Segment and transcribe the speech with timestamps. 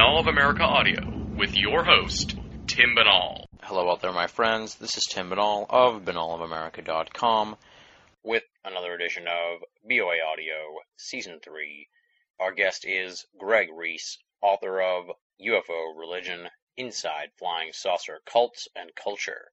[0.00, 2.36] And of America Audio with your host,
[2.68, 3.46] Tim Binnall.
[3.64, 4.76] Hello out there, my friends.
[4.76, 7.56] This is Tim Binnall of BinnallofAmerica.com
[8.22, 10.54] with another edition of BOA Audio
[10.98, 11.88] Season 3.
[12.38, 15.10] Our guest is Greg Reese, author of
[15.44, 19.50] UFO Religion, Inside Flying Saucer Cults and Culture.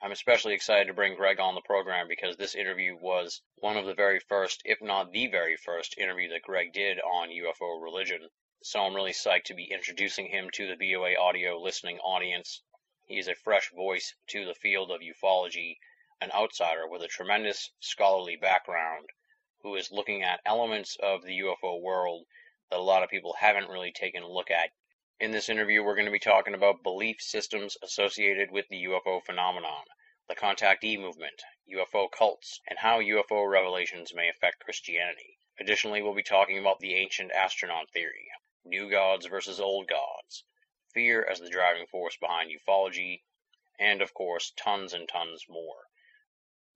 [0.00, 3.84] I'm especially excited to bring Greg on the program because this interview was one of
[3.84, 8.30] the very first, if not the very first, interview that Greg did on UFO religion.
[8.64, 12.62] So I'm really psyched to be introducing him to the BOA audio listening audience.
[13.06, 15.78] He is a fresh voice to the field of ufology,
[16.20, 19.10] an outsider with a tremendous scholarly background
[19.62, 22.26] who is looking at elements of the UFO world
[22.70, 24.70] that a lot of people haven't really taken a look at
[25.22, 29.24] in this interview, we're going to be talking about belief systems associated with the UFO
[29.24, 29.84] phenomenon,
[30.28, 35.38] the contactee movement, UFO cults, and how UFO revelations may affect Christianity.
[35.60, 38.30] Additionally, we'll be talking about the ancient astronaut theory,
[38.64, 40.44] new gods versus old gods,
[40.94, 43.22] fear as the driving force behind ufology,
[43.78, 45.88] and of course, tons and tons more.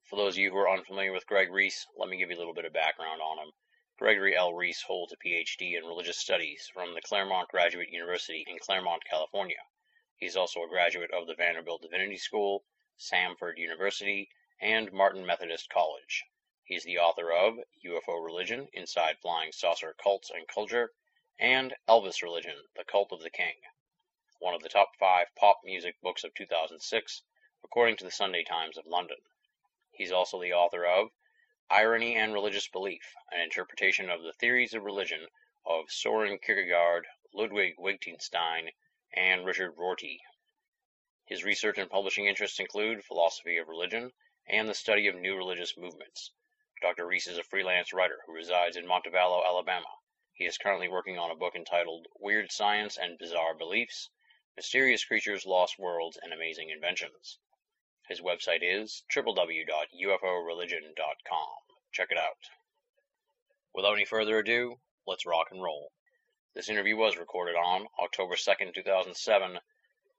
[0.03, 2.39] For those of you who are unfamiliar with Greg Reese, let me give you a
[2.39, 3.53] little bit of background on him.
[3.99, 4.53] Gregory L.
[4.53, 5.75] Reese holds a Ph.D.
[5.75, 9.63] in religious studies from the Claremont Graduate University in Claremont, California.
[10.17, 12.65] He is also a graduate of the Vanderbilt Divinity School,
[12.99, 14.29] Samford University,
[14.61, 16.25] and Martin Methodist College.
[16.65, 20.93] He is the author of UFO Religion, Inside Flying Saucer Cults and Culture,
[21.39, 23.57] and Elvis Religion, The Cult of the King,
[24.39, 27.23] one of the top five pop music books of 2006,
[27.63, 29.19] according to the Sunday Times of London.
[29.93, 31.11] He's also the author of
[31.69, 35.29] Irony and Religious Belief: An Interpretation of the Theories of Religion
[35.67, 38.71] of Soren Kierkegaard, Ludwig Wittgenstein,
[39.13, 40.23] and Richard Rorty.
[41.27, 44.13] His research and publishing interests include philosophy of religion
[44.47, 46.31] and the study of new religious movements.
[46.81, 47.07] Dr.
[47.07, 49.89] Reese is a freelance writer who resides in Montevallo, Alabama.
[50.37, 54.11] He is currently working on a book entitled Weird Science and Bizarre Beliefs
[54.55, 57.39] Mysterious Creatures, Lost Worlds, and Amazing Inventions.
[58.07, 61.49] His website is www.uforeligion.com.
[61.91, 62.51] Check it out.
[63.73, 65.91] Without any further ado, let's rock and roll.
[66.55, 69.59] This interview was recorded on October 2nd, 2007.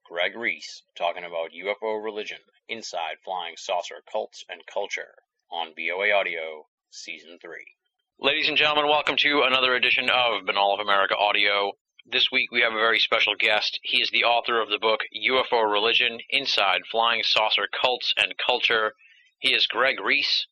[0.03, 5.13] Greg Reese talking about UFO religion, inside flying saucer cults and culture
[5.51, 7.75] on BOA Audio Season 3.
[8.19, 11.73] Ladies and gentlemen, welcome to another edition of Binnall of America Audio.
[12.03, 13.79] This week we have a very special guest.
[13.83, 18.93] He is the author of the book UFO Religion Inside Flying Saucer Cults and Culture.
[19.37, 20.47] He is Greg Reese.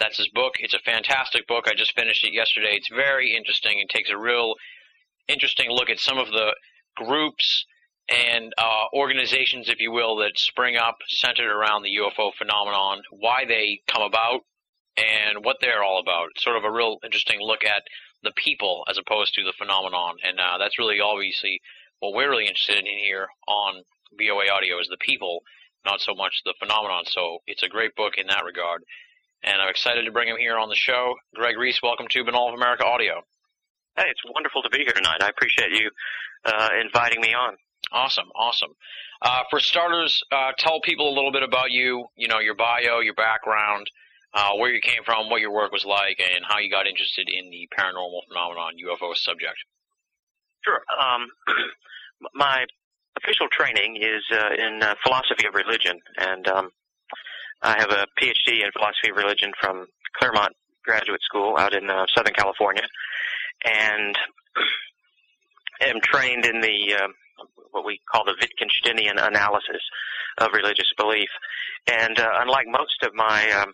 [0.00, 0.54] That's his book.
[0.58, 1.68] It's a fantastic book.
[1.68, 2.72] I just finished it yesterday.
[2.72, 3.78] It's very interesting.
[3.78, 4.56] It takes a real
[5.28, 6.56] interesting look at some of the
[6.96, 7.66] groups
[8.08, 13.44] and uh, organizations, if you will, that spring up centered around the UFO phenomenon, why
[13.46, 14.40] they come about,
[14.96, 16.28] and what they're all about.
[16.38, 17.82] Sort of a real interesting look at
[18.22, 20.16] the people as opposed to the phenomenon.
[20.24, 21.60] And uh, that's really obviously
[22.00, 23.82] what we're really interested in here on
[24.18, 25.42] BOA Audio is the people,
[25.84, 27.04] not so much the phenomenon.
[27.06, 28.82] So it's a great book in that regard.
[29.42, 31.14] And I'm excited to bring him here on the show.
[31.34, 33.22] Greg Reese, welcome to Binnall of America Audio.
[33.96, 35.22] Hey, it's wonderful to be here tonight.
[35.22, 35.90] I appreciate you
[36.44, 37.56] uh, inviting me on.
[37.92, 38.70] Awesome, awesome.
[39.22, 43.00] Uh, for starters, uh, tell people a little bit about you, you know, your bio,
[43.00, 43.86] your background,
[44.36, 47.28] uh, where you came from, what your work was like, and how you got interested
[47.28, 49.56] in the paranormal phenomenon UFO subject.
[50.62, 50.82] Sure.
[51.00, 51.26] Um,
[52.34, 52.66] my
[53.16, 56.70] official training is uh, in uh, philosophy of religion, and um,
[57.62, 59.86] I have a PhD in philosophy of religion from
[60.18, 60.52] Claremont
[60.84, 62.84] Graduate School out in uh, Southern California,
[63.64, 64.18] and
[65.80, 67.08] am trained in the uh,
[67.70, 69.82] what we call the Wittgensteinian analysis
[70.38, 71.28] of religious belief.
[71.90, 73.72] And uh, unlike most of my um,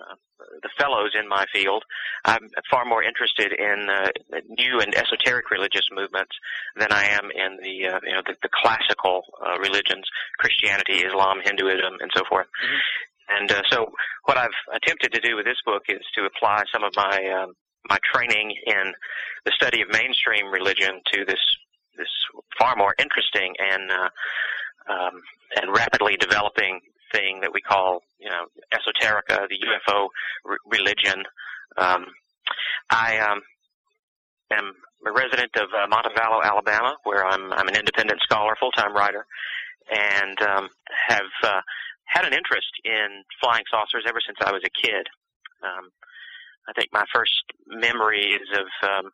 [0.00, 0.14] uh,
[0.62, 1.84] the fellows in my field,
[2.24, 4.08] I'm far more interested in uh,
[4.48, 6.32] new and esoteric religious movements
[6.76, 10.04] than I am in the uh, you know the, the classical uh, religions,
[10.38, 12.46] Christianity, Islam, Hinduism, and so forth.
[12.46, 12.76] Mm-hmm.
[13.28, 13.92] And uh, so,
[14.24, 17.54] what I've attempted to do with this book is to apply some of my um,
[17.88, 18.92] my training in
[19.44, 21.40] the study of mainstream religion to this
[21.96, 22.08] this
[22.58, 24.08] far more interesting and uh,
[24.92, 25.22] um,
[25.56, 26.80] and rapidly developing
[27.12, 30.08] thing that we call, you know, esoterica, the UFO
[30.48, 31.24] r- religion.
[31.76, 32.06] Um,
[32.90, 33.40] I um,
[34.52, 34.72] am
[35.06, 39.26] a resident of uh, Montevallo, Alabama, where I'm I'm an independent scholar, full-time writer,
[39.90, 40.68] and um,
[41.08, 41.60] have uh,
[42.06, 45.06] had an interest in flying saucers ever since I was a kid.
[45.62, 45.90] Um,
[46.68, 49.10] I think my first memory is of um,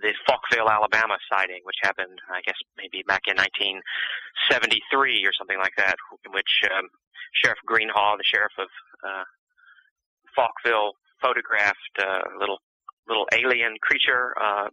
[0.00, 5.74] the Falkville, Alabama sighting, which happened, I guess, maybe back in 1973 or something like
[5.78, 5.96] that,
[6.26, 6.88] in which um,
[7.34, 8.68] Sheriff Greenhaw, the sheriff of
[9.06, 9.24] uh,
[10.36, 10.92] Falkville,
[11.22, 12.58] photographed a little
[13.06, 14.68] little alien creature uh,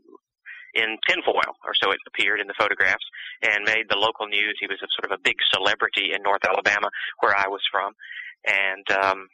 [0.73, 3.03] in tinfoil, or so it appeared in the photographs,
[3.41, 4.57] and made the local news.
[4.59, 6.89] He was a sort of a big celebrity in North Alabama,
[7.19, 7.94] where I was from,
[8.47, 9.27] and um,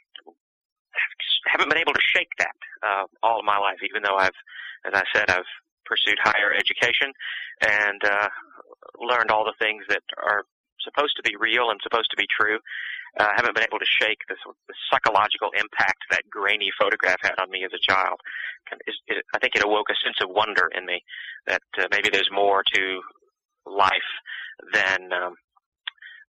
[1.46, 4.38] haven't been able to shake that uh, all of my life, even though I've,
[4.86, 5.52] as I said, I've
[5.88, 7.16] pursued higher education
[7.62, 8.30] and uh,
[9.00, 10.44] learned all the things that are
[10.84, 12.60] supposed to be real and supposed to be true.
[13.20, 14.36] I uh, haven't been able to shake the,
[14.68, 18.20] the psychological impact that grainy photograph had on me as a child.
[18.70, 21.02] I think it awoke a sense of wonder in me
[21.48, 23.02] that uh, maybe there's more to
[23.66, 24.12] life
[24.74, 25.36] than um,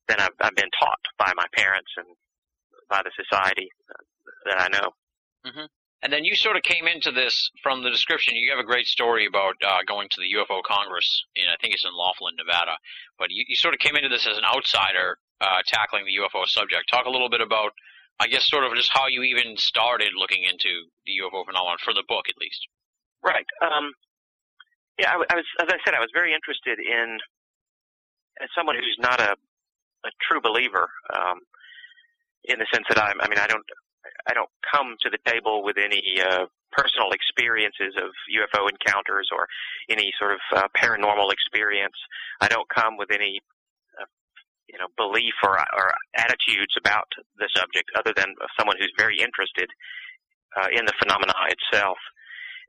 [0.09, 2.07] than I've, I've been taught by my parents and
[2.89, 3.69] by the society
[4.47, 4.89] that I know.
[5.47, 5.67] Mm-hmm.
[6.03, 8.37] And then you sort of came into this from the description.
[8.37, 11.75] You have a great story about uh, going to the UFO Congress in, I think
[11.75, 12.79] it's in Laughlin, Nevada.
[13.19, 16.47] But you, you sort of came into this as an outsider uh, tackling the UFO
[16.47, 16.87] subject.
[16.91, 17.73] Talk a little bit about,
[18.21, 21.93] I guess, sort of just how you even started looking into the UFO phenomenon for
[21.93, 22.63] the book, at least.
[23.23, 23.47] Right.
[23.61, 23.91] Um,
[24.99, 27.19] yeah, I, I was, as I said, I was very interested in,
[28.41, 31.43] as someone who's not a, a true believer, um,
[32.45, 33.67] in the sense that I'm, I mean, I don't,
[34.29, 39.49] I don't come to the table with any uh, personal experiences of UFO encounters or
[39.89, 41.97] any sort of uh, paranormal experience.
[42.41, 43.41] I don't come with any
[43.99, 44.05] uh,
[44.69, 47.09] you know belief or or attitudes about
[47.39, 49.71] the subject other than someone who's very interested
[50.57, 51.99] uh, in the phenomena itself.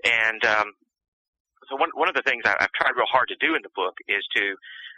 [0.06, 0.72] And um,
[1.68, 3.74] so one one of the things I, I've tried real hard to do in the
[3.76, 4.56] book is to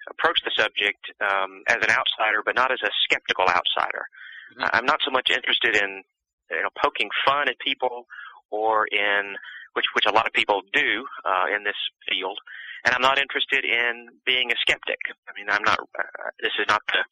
[0.09, 4.05] approach the subject um, as an outsider, but not as a skeptical outsider.
[4.53, 4.69] Mm-hmm.
[4.73, 6.03] I'm not so much interested in
[6.51, 8.05] you know, poking fun at people
[8.49, 9.35] or in
[9.73, 12.39] which which a lot of people do uh, in this field.
[12.83, 14.97] And I'm not interested in being a skeptic.
[15.29, 15.79] I mean, I'm not.
[15.79, 17.03] Uh, this is not the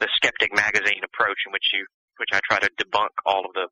[0.00, 3.68] the skeptic magazine approach in which you which I try to debunk all of the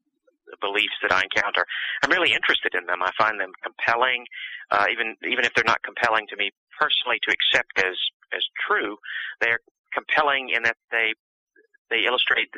[0.61, 1.65] beliefs that I encounter.
[2.03, 3.03] I'm really interested in them.
[3.03, 4.25] I find them compelling,
[4.71, 7.97] uh, even even if they're not compelling to me personally to accept as
[8.33, 8.97] as true.
[9.41, 9.61] They're
[9.93, 11.15] compelling in that they
[11.91, 12.49] they illustrate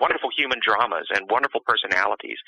[0.00, 2.38] wonderful human dramas and wonderful personalities.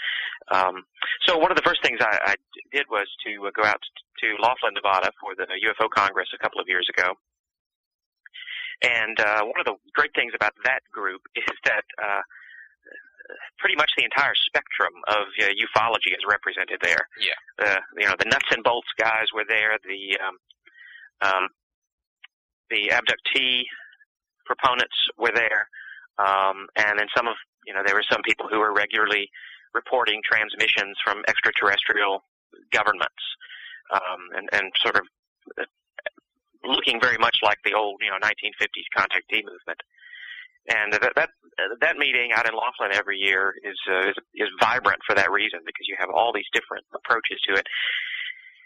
[0.51, 0.85] Um,
[1.27, 2.35] so one of the first things I, I
[2.73, 3.81] did was to uh, go out
[4.23, 7.15] to Laughlin, Nevada for the UFO Congress a couple of years ago.
[8.83, 12.23] And uh, one of the great things about that group is that uh,
[13.59, 17.09] pretty much the entire spectrum of uh, ufology is represented there.
[17.21, 17.39] Yeah.
[17.59, 19.79] Uh, you know, the nuts and bolts guys were there.
[19.83, 20.37] The um,
[21.23, 21.49] um,
[22.71, 23.63] the abductee
[24.45, 25.69] proponents were there.
[26.19, 27.35] Um, and then some of,
[27.67, 29.29] you know, there were some people who were regularly
[29.75, 32.25] reporting transmissions from extraterrestrial
[32.73, 33.23] governments,
[33.93, 35.05] um, and, and sort of
[36.65, 39.81] looking very much like the old, you know, 1950s contactee movement.
[40.69, 41.31] And that, that,
[41.81, 45.61] that meeting out in Laughlin every year is, uh, is, is vibrant for that reason
[45.64, 47.67] because you have all these different approaches to it.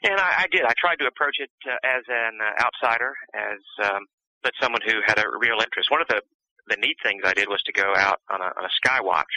[0.02, 0.64] And I, I did.
[0.64, 4.06] I tried to approach it uh, as an uh, outsider, as um,
[4.42, 5.90] but someone who had a real interest.
[5.90, 6.22] One of the
[6.70, 9.30] the neat things I did was to go out on a, on a sky watch.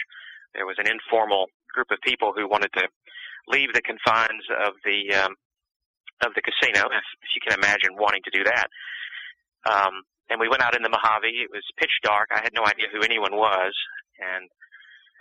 [0.54, 2.86] There was an informal group of people who wanted to
[3.48, 5.34] leave the confines of the um,
[6.22, 8.70] of the casino, if, if you can imagine wanting to do that.
[9.66, 11.28] Um, and we went out in the Mojave.
[11.28, 12.30] It was pitch dark.
[12.32, 13.74] I had no idea who anyone was,
[14.16, 14.48] and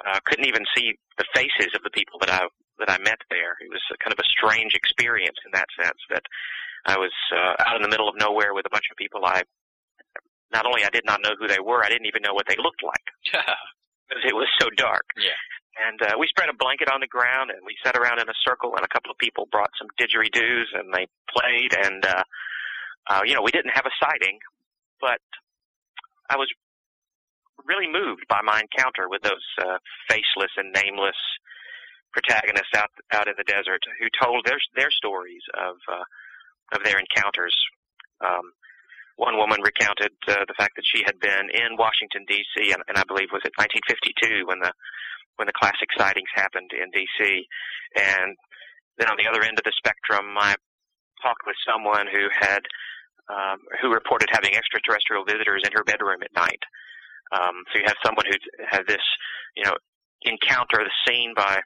[0.05, 2.45] uh, couldn't even see the faces of the people that I
[2.79, 3.57] that I met there.
[3.61, 6.23] It was a, kind of a strange experience in that sense that
[6.85, 9.43] I was uh, out in the middle of nowhere with a bunch of people I
[10.53, 12.55] not only I did not know who they were, I didn't even know what they
[12.57, 13.05] looked like
[14.07, 15.05] because it was so dark.
[15.17, 15.33] Yeah.
[15.73, 18.37] And uh, we spread a blanket on the ground and we sat around in a
[18.45, 22.23] circle and a couple of people brought some didgeridoos and they played and uh,
[23.09, 24.37] uh, you know we didn't have a sighting,
[25.01, 25.19] but
[26.29, 26.47] I was
[27.65, 31.17] really moved by my encounter with those uh, faceless and nameless
[32.13, 36.05] protagonists out out in the desert who told their their stories of uh,
[36.77, 37.55] of their encounters.
[38.21, 38.53] Um,
[39.15, 42.73] one woman recounted uh, the fact that she had been in Washington D.C.
[42.73, 44.73] And, and I believe was it 1952 when the
[45.37, 47.45] when the classic sightings happened in D.C.
[47.97, 48.37] And
[48.97, 50.55] then on the other end of the spectrum, I
[51.21, 52.61] talked with someone who had
[53.29, 56.61] um, who reported having extraterrestrial visitors in her bedroom at night.
[57.31, 59.01] Um, so you have someone who had this,
[59.55, 59.73] you know,
[60.23, 61.61] encounter seen by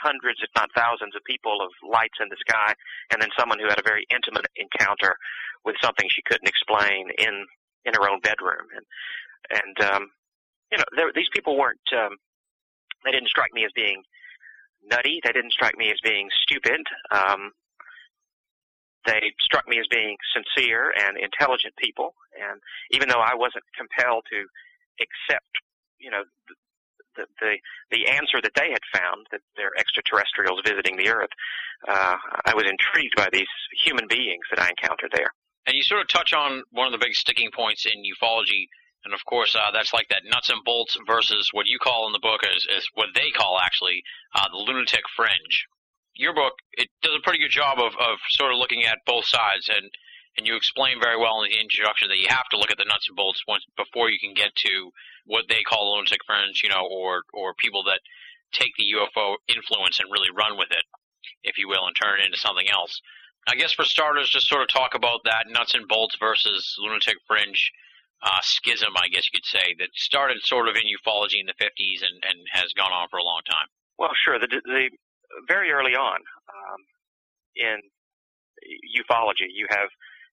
[0.00, 2.74] hundreds, if not thousands, of people of lights in the sky,
[3.12, 5.16] and then someone who had a very intimate encounter
[5.64, 7.46] with something she couldn't explain in
[7.84, 8.66] in her own bedroom.
[8.74, 8.86] And
[9.50, 10.02] and um,
[10.70, 11.88] you know, there, these people weren't.
[11.92, 12.16] Um,
[13.04, 14.02] they didn't strike me as being
[14.90, 15.20] nutty.
[15.24, 16.82] They didn't strike me as being stupid.
[17.10, 17.52] Um,
[19.06, 22.14] they struck me as being sincere and intelligent people.
[22.36, 24.44] And even though I wasn't compelled to
[25.00, 25.52] accept,
[25.98, 26.24] you know,
[27.18, 27.58] the, the,
[27.90, 31.34] the answer that they had found that they're extraterrestrials visiting the Earth.
[31.86, 33.50] Uh, I was intrigued by these
[33.84, 35.34] human beings that I encountered there.
[35.66, 38.66] And you sort of touch on one of the big sticking points in ufology,
[39.04, 42.12] and of course uh, that's like that nuts and bolts versus what you call in
[42.12, 44.02] the book is, is what they call actually
[44.34, 45.66] uh, the lunatic fringe.
[46.14, 49.26] Your book it does a pretty good job of, of sort of looking at both
[49.26, 49.90] sides and
[50.38, 52.86] and you explain very well in the introduction that you have to look at the
[52.86, 54.90] nuts and bolts once before you can get to
[55.26, 58.00] what they call lunatic fringe, you know, or or people that
[58.52, 60.86] take the UFO influence and really run with it,
[61.42, 63.02] if you will, and turn it into something else.
[63.46, 67.16] I guess for starters, just sort of talk about that nuts and bolts versus lunatic
[67.26, 67.72] fringe
[68.22, 71.54] uh, schism, I guess you could say, that started sort of in ufology in the
[71.54, 73.66] 50s and, and has gone on for a long time.
[73.98, 74.38] Well, sure.
[74.38, 74.90] The, the
[75.46, 76.80] very early on um,
[77.56, 77.78] in
[78.98, 79.88] ufology, you have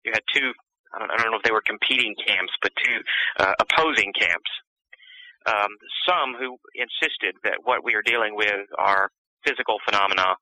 [0.06, 0.54] you had two,
[0.94, 3.00] I don't, I don't know if they were competing camps, but two
[3.40, 4.52] uh, opposing camps.
[5.46, 9.10] Um, some who insisted that what we are dealing with are
[9.46, 10.38] physical phenomena,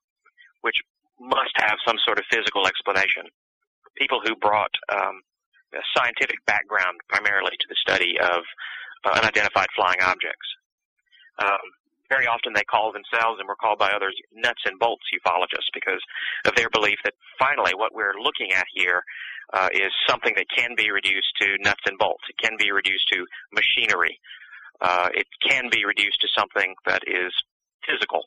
[0.62, 0.80] which
[1.20, 3.28] must have some sort of physical explanation.
[3.96, 5.20] People who brought um,
[5.74, 8.42] a scientific background primarily to the study of
[9.04, 10.48] uh, unidentified flying objects.
[11.42, 11.60] Um,
[12.08, 16.00] very often they call themselves and were called by others nuts and bolts ufologists because
[16.44, 19.02] of their belief that finally what we're looking at here
[19.52, 22.24] uh, is something that can be reduced to nuts and bolts.
[22.28, 24.18] It can be reduced to machinery.
[24.80, 27.32] Uh, it can be reduced to something that is
[27.86, 28.24] physical.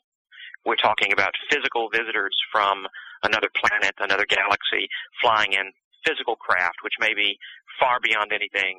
[0.64, 2.86] We're talking about physical visitors from
[3.22, 4.88] another planet, another galaxy,
[5.20, 5.72] flying in
[6.06, 7.38] physical craft, which may be
[7.80, 8.78] far beyond anything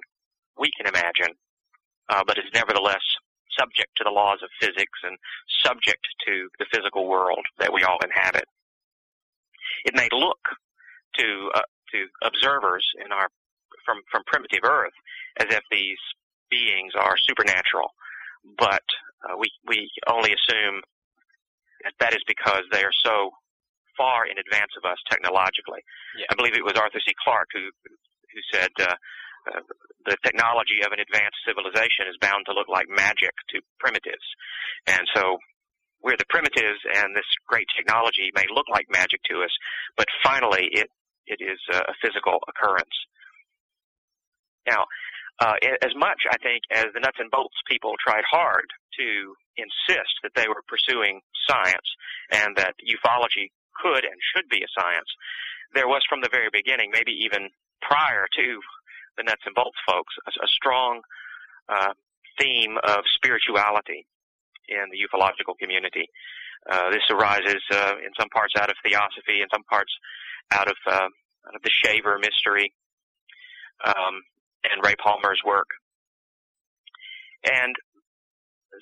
[0.58, 1.36] we can imagine,
[2.10, 3.04] uh, but is nevertheless
[3.58, 5.18] subject to the laws of physics and
[5.64, 8.46] subject to the physical world that we all inhabit.
[9.86, 10.40] It may look
[11.18, 13.30] to uh, to observers in our
[13.86, 14.94] from from primitive Earth
[15.40, 16.00] as if these
[16.50, 17.94] beings are supernatural,
[18.58, 18.84] but
[19.26, 20.82] uh, we we only assume
[21.84, 23.32] that that is because they are so
[23.96, 25.84] far in advance of us technologically.
[26.18, 26.26] Yeah.
[26.32, 27.14] I believe it was Arthur C.
[27.24, 27.68] Clarke who
[28.32, 28.96] who said uh,
[30.06, 34.26] the technology of an advanced civilization is bound to look like magic to primitives,
[34.88, 35.38] and so
[36.02, 39.52] we're the primitives, and this great technology may look like magic to us,
[39.98, 40.90] but finally it
[41.28, 42.96] it is a physical occurrence.
[44.66, 44.86] Now,
[45.40, 48.66] uh, as much, I think, as the nuts and bolts people tried hard
[49.00, 51.88] to insist that they were pursuing science
[52.32, 55.08] and that ufology could and should be a science,
[55.74, 57.50] there was from the very beginning, maybe even
[57.82, 58.60] prior to
[59.20, 61.04] the nuts and bolts folks, a, a strong
[61.68, 61.92] uh,
[62.40, 64.08] theme of spirituality
[64.72, 66.08] in the ufological community.
[66.70, 69.92] Uh, this arises uh, in some parts out of theosophy, in some parts
[70.52, 71.12] out of uh,
[71.48, 72.72] out of the Shaver mystery
[73.86, 74.24] um,
[74.64, 75.68] and Ray Palmer's work,
[77.44, 77.76] and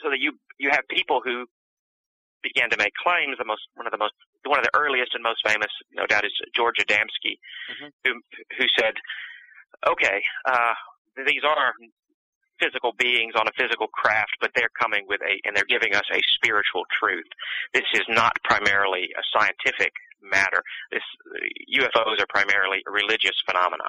[0.02, 1.46] so that you you have people who
[2.42, 3.38] began to make claims.
[3.38, 4.14] The most one of the most
[4.46, 7.38] one of the earliest and most famous, no doubt, is George Adamski,
[7.70, 7.90] mm-hmm.
[8.06, 8.22] who
[8.58, 8.94] who said,
[9.86, 10.74] "Okay, uh,
[11.26, 11.74] these are
[12.60, 16.06] physical beings on a physical craft, but they're coming with a, and they're giving us
[16.12, 17.28] a spiritual truth.
[17.74, 20.64] This is not primarily a scientific matter.
[20.92, 21.04] This
[21.78, 23.86] UFOs are primarily religious phenomena.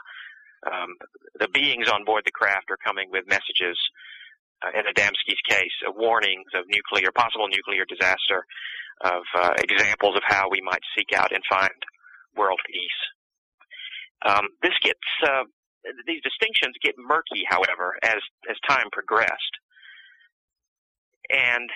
[0.66, 0.94] Um,
[1.38, 3.78] the beings on board the craft are coming with messages.
[4.60, 8.44] Uh, in Adamski's case, uh, warnings of nuclear, possible nuclear disaster,
[9.02, 11.70] of uh, examples of how we might seek out and find
[12.36, 13.00] world peace.
[14.26, 15.44] Um, this gets uh,
[16.06, 19.54] these distinctions get murky, however, as as time progressed.
[21.30, 21.68] And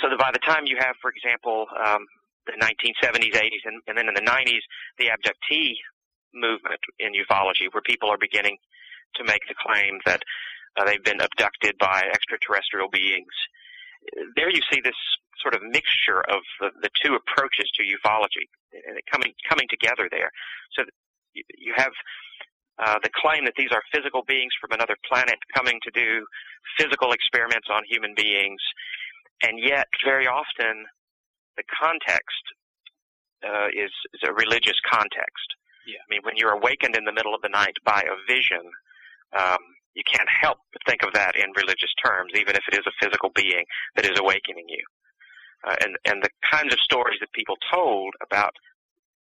[0.00, 2.06] so that by the time you have, for example, um,
[2.46, 4.64] the 1970s, 80s, and, and then in the 90s,
[4.98, 5.74] the abductee
[6.32, 8.56] movement in ufology, where people are beginning
[9.16, 10.22] to make the claim that
[10.78, 13.34] uh, they've been abducted by extraterrestrial beings.
[14.36, 14.96] There you see this
[15.42, 20.30] sort of mixture of the, the two approaches to ufology and coming coming together there.
[20.72, 20.84] So
[21.34, 21.92] you have
[22.80, 26.24] uh, the claim that these are physical beings from another planet coming to do
[26.78, 28.60] physical experiments on human beings,
[29.42, 30.88] and yet very often
[31.56, 32.44] the context
[33.44, 35.48] uh, is, is a religious context.
[35.86, 36.00] Yeah.
[36.00, 38.64] I mean, when you're awakened in the middle of the night by a vision,
[39.36, 39.60] um,
[39.94, 42.94] you can't help but think of that in religious terms, even if it is a
[43.02, 43.64] physical being
[43.96, 44.84] that is awakening you.
[45.60, 48.56] Uh, and and the kinds of stories that people told about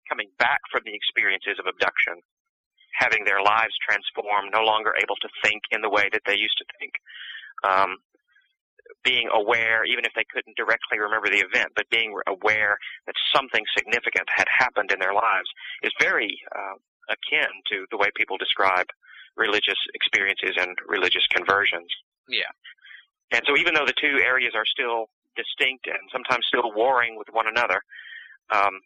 [0.09, 2.21] coming back from the experiences of abduction
[2.99, 6.59] having their lives transformed, no longer able to think in the way that they used
[6.59, 6.93] to think.
[7.63, 8.03] Um,
[9.05, 12.77] being aware, even if they couldn't directly remember the event, but being aware
[13.07, 15.49] that something significant had happened in their lives
[15.83, 16.77] is very uh,
[17.09, 18.87] akin to the way people describe
[19.37, 21.89] religious experiences and religious conversions.
[22.29, 22.53] Yeah.
[23.33, 27.29] and so even though the two areas are still distinct and sometimes still warring with
[27.33, 27.81] one another,
[28.53, 28.81] um,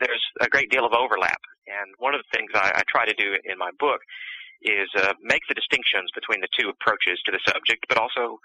[0.00, 1.40] there's a great deal of overlap.
[1.68, 4.00] And one of the things I, I try to do in my book
[4.62, 8.40] is uh, make the distinctions between the two approaches to the subject, but also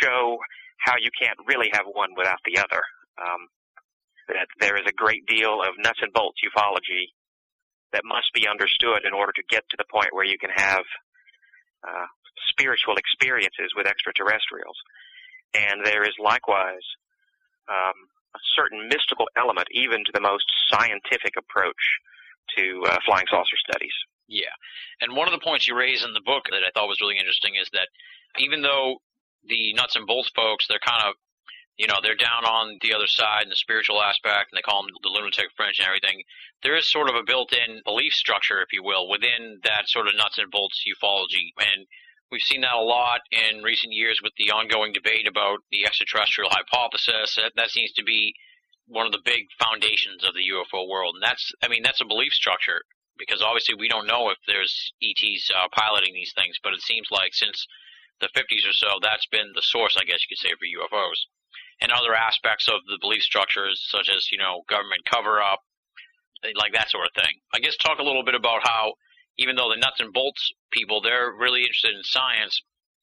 [0.00, 0.38] show
[0.78, 2.82] how you can't really have one without the other.
[3.18, 3.48] Um,
[4.28, 7.10] that there is a great deal of nuts and bolts ufology
[7.92, 10.84] that must be understood in order to get to the point where you can have
[11.82, 12.06] uh,
[12.52, 14.76] spiritual experiences with extraterrestrials.
[15.56, 16.84] And there is likewise
[17.68, 17.96] um,
[18.34, 21.82] a certain mystical element even to the most scientific approach
[22.56, 23.94] to uh, flying saucer studies.
[24.28, 24.52] Yeah.
[25.00, 27.18] And one of the points you raise in the book that I thought was really
[27.18, 27.88] interesting is that
[28.38, 29.00] even though
[29.44, 31.14] the nuts and bolts folks, they're kind of,
[31.78, 34.82] you know, they're down on the other side in the spiritual aspect, and they call
[34.82, 36.22] them the lunatic fringe and everything.
[36.62, 40.16] There is sort of a built-in belief structure, if you will, within that sort of
[40.16, 41.54] nuts and bolts ufology.
[41.56, 41.86] And
[42.30, 46.50] we've seen that a lot in recent years with the ongoing debate about the extraterrestrial
[46.50, 47.36] hypothesis.
[47.36, 48.34] That, that seems to be
[48.86, 51.16] one of the big foundations of the UFO world.
[51.16, 52.82] And that's, I mean, that's a belief structure
[53.18, 57.08] because obviously we don't know if there's ETs uh, piloting these things, but it seems
[57.10, 57.66] like since
[58.20, 61.20] the 50s or so, that's been the source, I guess you could say, for UFOs.
[61.80, 65.62] And other aspects of the belief structures, such as, you know, government cover up,
[66.42, 67.38] like that sort of thing.
[67.54, 68.94] I guess talk a little bit about how,
[69.38, 72.60] even though the nuts and bolts people, they're really interested in science,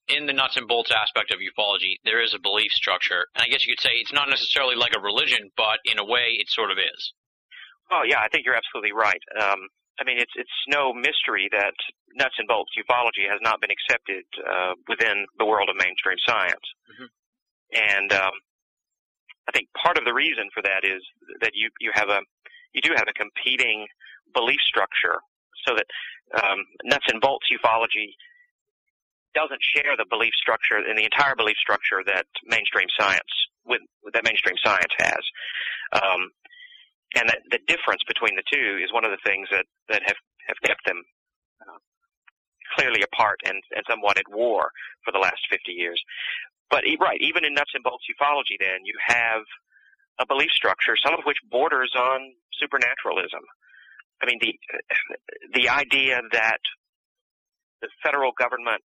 [0.07, 3.25] in the nuts and bolts aspect of ufology, there is a belief structure.
[3.33, 6.05] And I guess you could say it's not necessarily like a religion, but in a
[6.05, 7.13] way it sort of is.
[7.91, 9.21] Oh, yeah, I think you're absolutely right.
[9.39, 11.73] Um, I mean, it's it's no mystery that
[12.15, 16.67] nuts and bolts ufology has not been accepted uh, within the world of mainstream science,
[16.91, 17.07] mm-hmm.
[17.71, 18.35] and um,
[19.47, 21.01] I think part of the reason for that is
[21.39, 22.19] that you you have a
[22.73, 23.87] you do have a competing
[24.33, 25.21] belief structure,
[25.65, 25.87] so that
[26.33, 28.15] um, nuts and bolts ufology
[29.35, 33.29] doesn't share the belief structure and the entire belief structure that mainstream science
[33.65, 33.81] with
[34.13, 35.23] that mainstream science has.
[35.93, 36.31] Um,
[37.15, 40.17] and that the difference between the two is one of the things that that have
[40.47, 41.03] have kept them
[41.61, 41.79] uh,
[42.75, 44.71] clearly apart and and somewhat at war
[45.03, 46.01] for the last 50 years.
[46.69, 49.43] But right, even in nuts and bolts ufology, then you have
[50.19, 53.43] a belief structure, some of which borders on supernaturalism.
[54.21, 54.57] I mean, the
[55.53, 56.59] the idea that
[57.81, 58.83] the federal government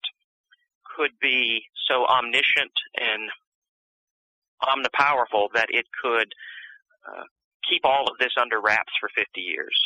[0.95, 3.29] could be so omniscient and
[4.61, 6.27] omnipowerful that it could
[7.07, 7.23] uh,
[7.69, 9.77] keep all of this under wraps for 50 years.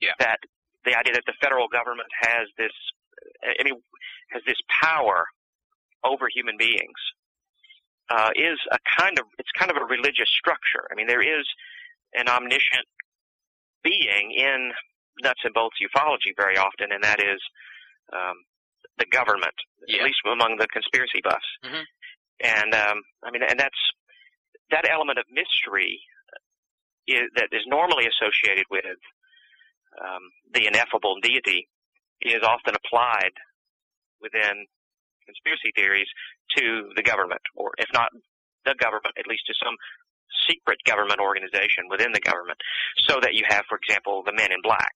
[0.00, 0.12] Yeah.
[0.18, 0.38] That
[0.84, 2.72] the idea that the federal government has this,
[3.42, 3.74] I mean,
[4.30, 5.26] has this power
[6.04, 6.98] over human beings
[8.10, 10.86] uh, is a kind of it's kind of a religious structure.
[10.90, 11.46] I mean, there is
[12.14, 12.86] an omniscient
[13.82, 14.72] being in
[15.22, 17.40] nuts and bolts ufology very often, and that is
[18.12, 18.36] um,
[18.98, 19.54] the government,
[19.86, 19.98] yeah.
[19.98, 21.50] at least among the conspiracy buffs.
[21.64, 21.84] Mm-hmm.
[22.44, 23.82] And um, I mean, and that's
[24.70, 26.00] that element of mystery
[27.06, 29.00] is, that is normally associated with
[29.98, 31.68] um, the ineffable deity
[32.20, 33.34] is often applied
[34.20, 34.66] within
[35.24, 36.08] conspiracy theories
[36.56, 38.08] to the government, or if not
[38.64, 39.74] the government, at least to some
[40.48, 42.58] secret government organization within the government,
[43.08, 44.94] so that you have, for example, the men in black,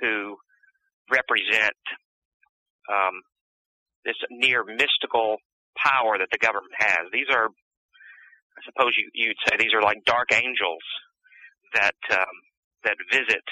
[0.00, 0.36] who
[1.10, 1.78] represent
[2.90, 3.22] um,
[4.04, 5.36] this near mystical
[5.76, 7.06] power that the government has.
[7.12, 7.48] These are
[8.60, 10.84] I suppose you, you'd say these are like dark angels
[11.74, 12.36] that um,
[12.84, 13.44] that visit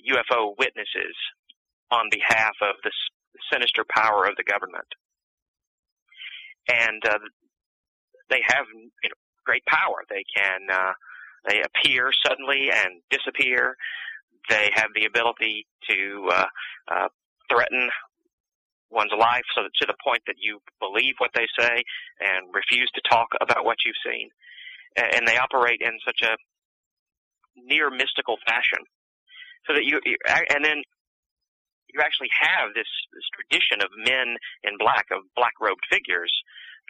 [0.00, 1.14] UFO witnesses
[1.90, 2.92] on behalf of the
[3.52, 4.88] sinister power of the government,
[6.68, 7.18] and uh,
[8.30, 10.02] they have you know, great power.
[10.08, 10.92] They can uh,
[11.48, 13.76] they appear suddenly and disappear.
[14.48, 16.46] They have the ability to uh,
[16.90, 17.08] uh,
[17.50, 17.88] threaten
[18.90, 21.82] one's life so that to the point that you believe what they say
[22.20, 24.30] and refuse to talk about what you've seen.
[24.96, 26.36] And they operate in such a
[27.56, 28.78] near mystical fashion.
[29.66, 29.98] So that you,
[30.54, 30.84] and then
[31.88, 36.30] you actually have this, this tradition of men in black, of black robed figures,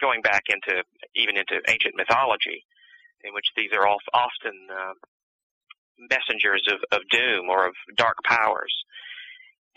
[0.01, 0.83] going back into,
[1.15, 2.63] even into ancient mythology,
[3.23, 4.93] in which these are often uh,
[6.09, 8.73] messengers of, of doom or of dark powers.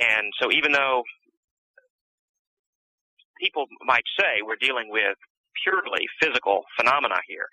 [0.00, 1.02] And so even though
[3.40, 5.16] people might say we're dealing with
[5.62, 7.46] purely physical phenomena here.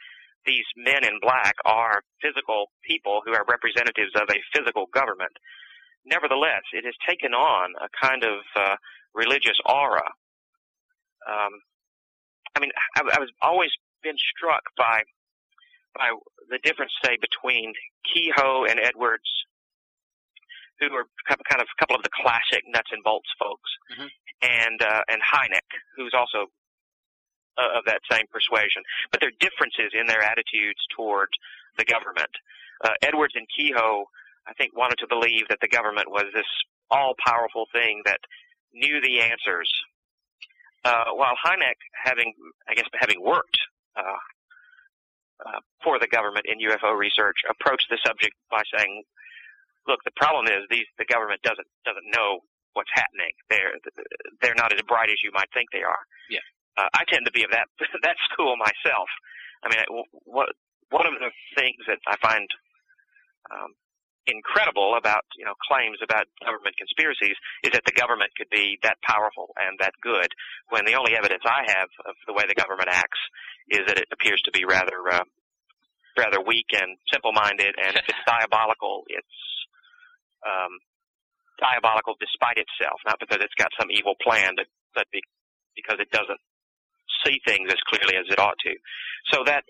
[0.46, 5.34] These men in black are physical people who are representatives of a physical government.
[6.06, 8.76] Nevertheless, it has taken on a kind of uh,
[9.14, 10.06] religious aura.
[11.26, 11.54] Um,
[12.56, 13.72] I mean, I, I was always
[14.04, 15.02] been struck by
[15.96, 16.12] by
[16.50, 17.74] the difference, say, between
[18.14, 19.24] Keyhoe and Edwards'
[20.80, 24.10] who are kind of a couple of the classic nuts and bolts folks, Mhm.
[24.42, 26.48] and uh, and Hynek, who's also
[27.58, 28.84] uh, of that same persuasion.
[29.12, 31.30] But there are differences in their attitudes toward
[31.78, 32.32] the government.
[32.84, 34.04] Uh, Edwards and Keyhoe,
[34.46, 36.46] I think, wanted to believe that the government was this
[36.92, 38.20] all-powerful thing that
[38.74, 39.72] knew the answers.
[40.86, 42.32] Uh, while Hynek, having
[42.70, 43.58] I guess having worked
[43.98, 44.22] uh,
[45.42, 49.02] uh, for the government in UFO research, approached the subject by saying,
[49.88, 53.34] "Look, the problem is these the government doesn't doesn't know what's happening.
[53.50, 53.74] They're
[54.42, 56.46] they're not as bright as you might think they are." Yeah.
[56.78, 57.66] Uh, I tend to be of that
[58.06, 59.10] that school myself.
[59.66, 59.82] I mean,
[60.30, 60.54] what
[60.92, 62.46] one of the things that I find
[63.50, 63.74] um,
[64.28, 68.98] incredible about you know claims about government conspiracies is that the government could be that
[69.06, 70.28] powerful and that good
[70.70, 73.22] when the only evidence I have of the way the government acts
[73.70, 75.26] is that it appears to be rather uh,
[76.18, 79.04] rather weak and simple-minded and if it's diabolical.
[79.08, 79.38] It's
[80.46, 80.80] um,
[81.60, 83.00] diabolical despite itself.
[83.06, 85.22] Not because it's got some evil plan but, but be,
[85.76, 86.42] because it doesn't
[87.24, 88.74] see things as clearly as it ought to.
[89.32, 89.64] So that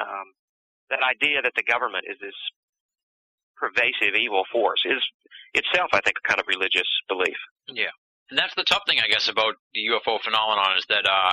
[0.00, 0.32] um,
[0.90, 2.36] that idea that the government is this
[3.56, 5.02] pervasive evil force is
[5.54, 7.36] itself, I think, a kind of religious belief.
[7.68, 7.92] Yeah.
[8.30, 11.32] And that's the tough thing, I guess, about the UFO phenomenon is that uh,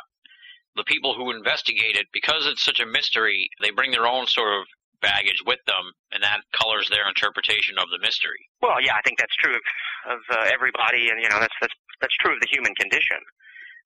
[0.75, 4.51] the people who investigate it, because it's such a mystery, they bring their own sort
[4.59, 4.67] of
[5.01, 8.39] baggage with them, and that colors their interpretation of the mystery.
[8.61, 9.63] Well, yeah, I think that's true of,
[10.11, 13.19] of uh, everybody, and you know, that's that's that's true of the human condition.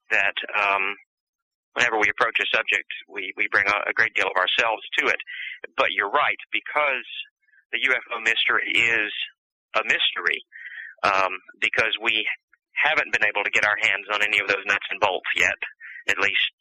[0.09, 0.97] That um,
[1.73, 5.07] whenever we approach a subject, we we bring a, a great deal of ourselves to
[5.07, 5.21] it.
[5.77, 7.05] But you're right, because
[7.73, 9.11] the UFO mystery is
[9.75, 10.45] a mystery
[11.01, 12.25] um, because we
[12.77, 15.57] haven't been able to get our hands on any of those nuts and bolts yet.
[16.07, 16.53] At least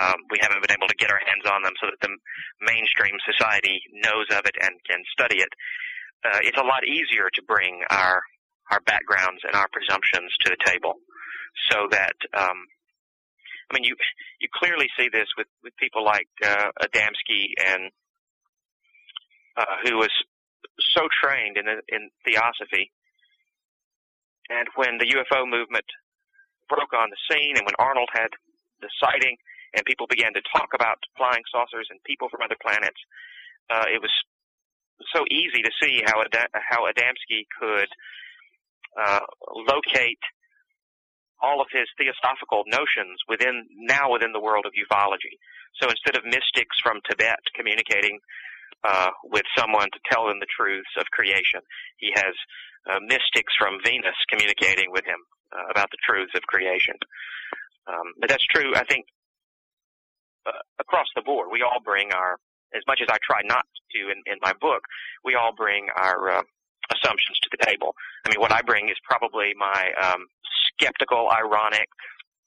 [0.00, 2.12] um, we haven't been able to get our hands on them so that the
[2.64, 5.52] mainstream society knows of it and can study it.
[6.24, 8.22] Uh, it's a lot easier to bring our
[8.72, 10.96] our backgrounds and our presumptions to the table,
[11.70, 12.64] so that um,
[13.68, 13.94] I mean you
[14.40, 17.92] you clearly see this with with people like uh, Adamski and
[19.56, 20.10] uh, who was
[20.94, 22.90] so trained in in theosophy.
[24.50, 25.88] And when the UFO movement
[26.68, 28.28] broke on the scene, and when Arnold had
[28.80, 29.36] the sighting,
[29.74, 33.00] and people began to talk about flying saucers and people from other planets,
[33.70, 34.12] uh, it was
[35.14, 37.88] so easy to see how Ad- how Adamski could
[39.00, 39.24] uh,
[39.66, 40.22] locate
[41.42, 45.36] all of his theosophical notions within now within the world of ufology.
[45.80, 48.20] So instead of mystics from Tibet communicating
[48.82, 51.60] uh, with someone to tell them the truths of creation.
[51.98, 52.34] He has
[52.90, 55.20] uh, mystics from Venus communicating with him
[55.52, 56.94] uh, about the truths of creation.
[57.86, 59.06] Um, but that's true, I think,
[60.46, 61.48] uh, across the board.
[61.52, 62.36] We all bring our,
[62.74, 64.82] as much as I try not to in, in my book,
[65.24, 66.42] we all bring our uh,
[66.92, 67.94] assumptions to the table.
[68.24, 70.26] I mean, what I bring is probably my um,
[70.72, 71.88] skeptical, ironic,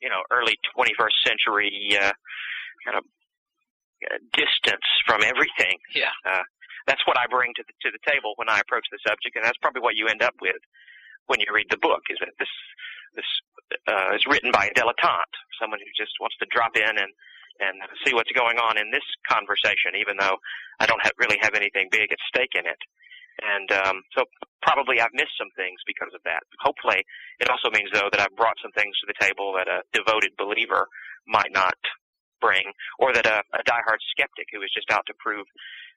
[0.02, 2.12] you know, early 21st century uh,
[2.86, 3.04] kind of
[4.34, 5.78] distance from everything.
[5.94, 6.14] Yeah.
[6.26, 6.46] Uh,
[6.88, 9.44] that's what I bring to the to the table when I approach the subject, and
[9.44, 10.62] that's probably what you end up with
[11.28, 12.08] when you read the book.
[12.10, 12.54] Is that this
[13.16, 13.30] this
[13.88, 17.12] uh, is written by a dilettante, someone who just wants to drop in and
[17.60, 20.38] and see what's going on in this conversation, even though
[20.80, 22.78] I don't have, really have anything big at stake in it.
[23.42, 24.26] And um, so
[24.62, 26.42] probably I've missed some things because of that.
[26.62, 27.04] Hopefully,
[27.42, 30.34] it also means though that I've brought some things to the table that a devoted
[30.38, 30.88] believer
[31.28, 31.78] might not
[32.42, 32.66] bring,
[33.00, 35.46] or that a, a diehard skeptic who is just out to prove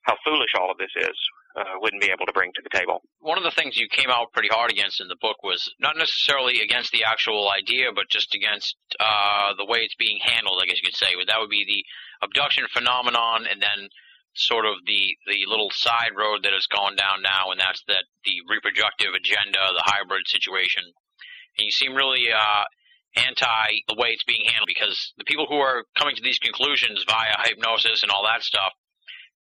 [0.02, 1.16] how foolish all of this is
[1.56, 3.02] uh, wouldn't be able to bring to the table.
[3.20, 5.96] One of the things you came out pretty hard against in the book was not
[5.96, 10.60] necessarily against the actual idea, but just against uh, the way it's being handled.
[10.62, 11.84] I guess you could say that would be the
[12.24, 13.88] abduction phenomenon, and then
[14.34, 18.04] sort of the the little side road that has gone down now, and that's that
[18.24, 20.84] the reproductive agenda, the hybrid situation.
[21.58, 22.64] And you seem really uh,
[23.16, 27.04] anti the way it's being handled because the people who are coming to these conclusions
[27.08, 28.72] via hypnosis and all that stuff,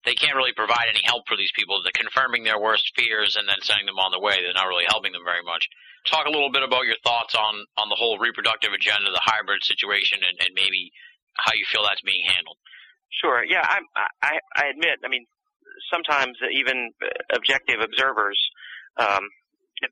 [0.06, 1.82] they can't really provide any help for these people.
[1.84, 4.40] They're confirming their worst fears and then sending them on their way.
[4.40, 5.68] They're not really helping them very much.
[6.08, 9.64] Talk a little bit about your thoughts on, on the whole reproductive agenda, the hybrid
[9.64, 10.92] situation, and, and maybe
[11.36, 12.56] how you feel that's being handled.
[13.12, 13.44] Sure.
[13.44, 13.80] Yeah, I,
[14.24, 15.04] I, I admit.
[15.04, 15.26] I mean,
[15.92, 16.92] sometimes even
[17.36, 18.40] objective observers
[18.98, 19.28] um,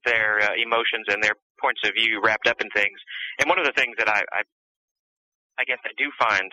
[0.05, 2.99] their uh, emotions and their points of view wrapped up in things.
[3.39, 4.41] And one of the things that I, I,
[5.59, 6.51] I guess I do find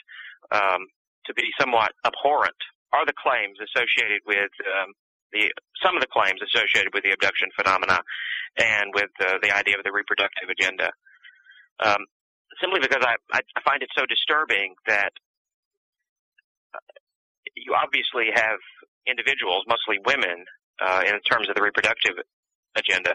[0.51, 0.87] um,
[1.27, 2.59] to be somewhat abhorrent
[2.93, 4.93] are the claims associated with um,
[5.33, 5.49] the
[5.83, 7.99] some of the claims associated with the abduction phenomena
[8.59, 10.93] and with uh, the idea of the reproductive agenda.
[11.81, 12.05] Um,
[12.61, 15.11] simply because I, I find it so disturbing that
[17.57, 18.61] you obviously have
[19.07, 20.45] individuals, mostly women,
[20.81, 22.15] uh, in terms of the reproductive
[22.77, 23.15] agenda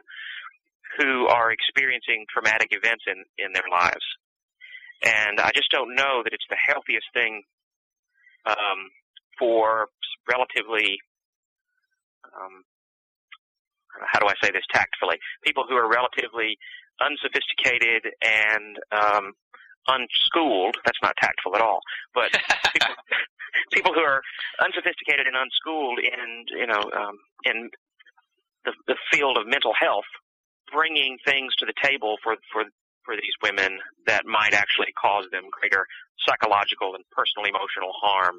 [0.97, 4.05] who are experiencing traumatic events in, in their lives.
[5.03, 7.43] And I just don't know that it's the healthiest thing
[8.45, 8.89] um,
[9.37, 9.87] for
[10.29, 10.97] relatively,
[12.25, 12.63] um,
[14.01, 16.57] how do I say this tactfully, people who are relatively
[16.99, 19.33] unsophisticated and um,
[19.87, 20.77] unschooled.
[20.85, 21.79] That's not tactful at all.
[22.13, 22.31] But
[22.73, 22.95] people,
[23.71, 24.21] people who are
[24.63, 27.69] unsophisticated and unschooled in you know um, in
[28.65, 30.09] the, the field of mental health,
[30.71, 32.63] bringing things to the table for for
[33.05, 35.85] for these women that might actually cause them greater
[36.27, 38.35] psychological and personal emotional harm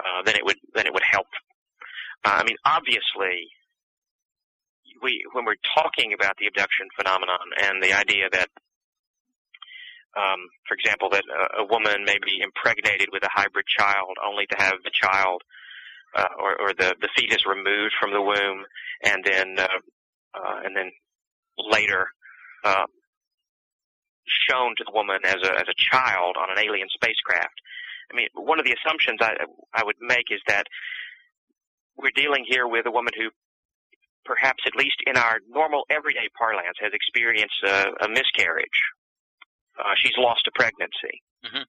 [0.00, 1.28] uh, than it would than it would help.
[2.24, 3.52] Uh, I mean, obviously,
[5.02, 8.48] we when we're talking about the abduction phenomenon and the idea that
[10.16, 14.46] um, for example, that a, a woman may be impregnated with a hybrid child only
[14.46, 15.42] to have the child
[16.16, 18.64] uh, or, or the the fetus removed from the womb,
[19.04, 19.80] and then uh,
[20.34, 20.90] uh, and then
[21.58, 22.08] later
[22.64, 22.86] uh,
[24.26, 27.54] shown to the woman as a as a child on an alien spacecraft.
[28.12, 29.34] I mean, one of the assumptions I
[29.74, 30.66] I would make is that
[31.96, 33.30] we're dealing here with a woman who
[34.24, 38.82] perhaps at least in our normal everyday parlance has experienced a, a miscarriage
[39.78, 41.22] uh, she's lost a pregnancy.
[41.44, 41.64] Mhm.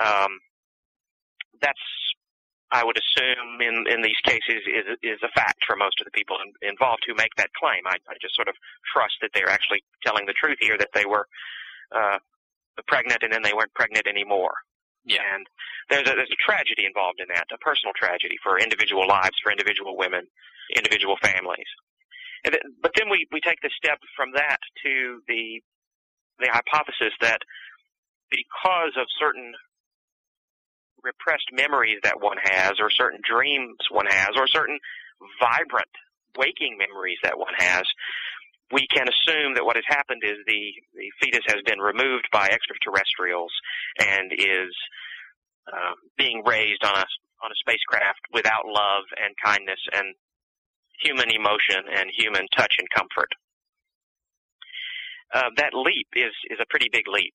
[0.00, 0.40] Um,
[1.60, 2.09] that's,
[2.72, 6.14] I would assume, in in these cases, is is a fact for most of the
[6.14, 7.82] people in, involved who make that claim.
[7.86, 8.54] I, I just sort of
[8.92, 11.26] trust that they're actually telling the truth here, that they were
[11.90, 12.18] uh,
[12.86, 14.54] pregnant and then they weren't pregnant anymore.
[15.04, 15.22] Yeah.
[15.34, 15.46] And
[15.88, 19.50] there's a, there's a tragedy involved in that, a personal tragedy for individual lives, for
[19.50, 20.26] individual women,
[20.76, 21.68] individual families.
[22.44, 25.60] And th- but then we, we take the step from that to the
[26.38, 27.42] the hypothesis that
[28.30, 29.52] because of certain
[31.02, 34.78] repressed memories that one has, or certain dreams one has, or certain
[35.40, 35.90] vibrant
[36.36, 37.82] waking memories that one has,
[38.72, 42.48] we can assume that what has happened is the, the fetus has been removed by
[42.48, 43.52] extraterrestrials
[43.98, 44.72] and is
[45.66, 47.04] uh, being raised on a
[47.42, 50.12] on a spacecraft without love and kindness and
[51.00, 53.32] human emotion and human touch and comfort
[55.34, 57.34] uh, that leap is is a pretty big leap.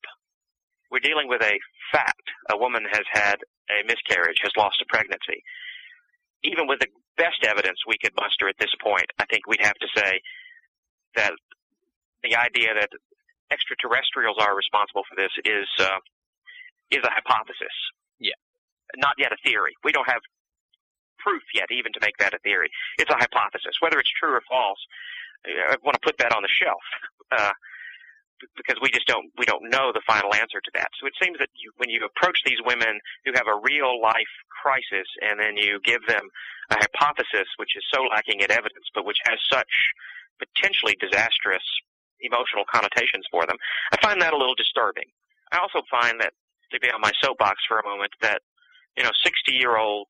[0.91, 1.57] We're dealing with a
[1.91, 2.27] fact.
[2.51, 3.35] A woman has had
[3.69, 5.43] a miscarriage, has lost a pregnancy.
[6.43, 9.79] Even with the best evidence we could muster at this point, I think we'd have
[9.81, 10.21] to say
[11.15, 11.33] that
[12.23, 12.89] the idea that
[13.51, 16.01] extraterrestrials are responsible for this is uh,
[16.91, 17.75] is a hypothesis.
[18.19, 18.37] Yeah.
[18.97, 19.73] Not yet a theory.
[19.83, 20.21] We don't have
[21.19, 22.69] proof yet, even to make that a theory.
[22.99, 23.81] It's a hypothesis.
[23.81, 24.79] Whether it's true or false,
[25.45, 26.81] I want to put that on the shelf.
[27.31, 27.51] Uh,
[28.55, 30.89] because we just don't we don't know the final answer to that.
[30.99, 34.31] So it seems that you, when you approach these women who have a real life
[34.49, 36.29] crisis, and then you give them
[36.71, 39.71] a hypothesis which is so lacking in evidence, but which has such
[40.39, 41.63] potentially disastrous
[42.19, 43.57] emotional connotations for them,
[43.91, 45.07] I find that a little disturbing.
[45.51, 46.33] I also find that
[46.71, 48.41] to be on my soapbox for a moment that
[48.97, 50.07] you know 60 year old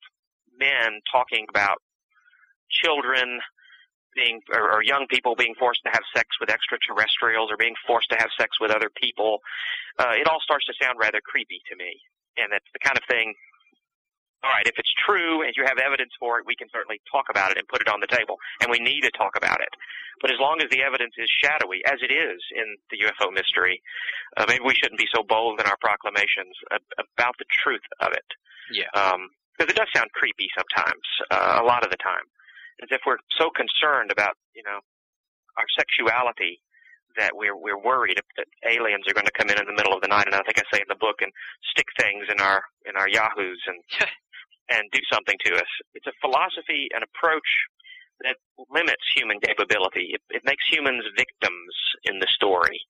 [0.58, 1.78] men talking about
[2.70, 3.40] children
[4.16, 8.08] being or, or young people being forced to have sex with extraterrestrials or being forced
[8.10, 9.38] to have sex with other people,
[10.00, 12.00] uh, it all starts to sound rather creepy to me.
[12.40, 13.36] And that's the kind of thing.
[14.44, 17.26] All right, if it's true and you have evidence for it, we can certainly talk
[17.30, 19.72] about it and put it on the table, and we need to talk about it.
[20.20, 23.82] But as long as the evidence is shadowy, as it is in the UFO mystery,
[24.36, 28.28] uh, maybe we shouldn't be so bold in our proclamations about the truth of it.
[28.70, 28.92] Yeah.
[28.94, 31.00] Um, because it does sound creepy sometimes,
[31.32, 32.28] uh, a lot of the time
[32.82, 34.80] as if we're so concerned about, you know,
[35.56, 36.60] our sexuality
[37.16, 40.02] that we're we're worried that aliens are going to come in in the middle of
[40.02, 41.32] the night, and I think I say in the book, and
[41.72, 43.80] stick things in our in our yahoos and
[44.68, 45.70] and do something to us.
[45.94, 47.48] It's a philosophy, an approach
[48.24, 48.36] that
[48.70, 50.16] limits human capability.
[50.16, 52.80] It, it makes humans victims in the story.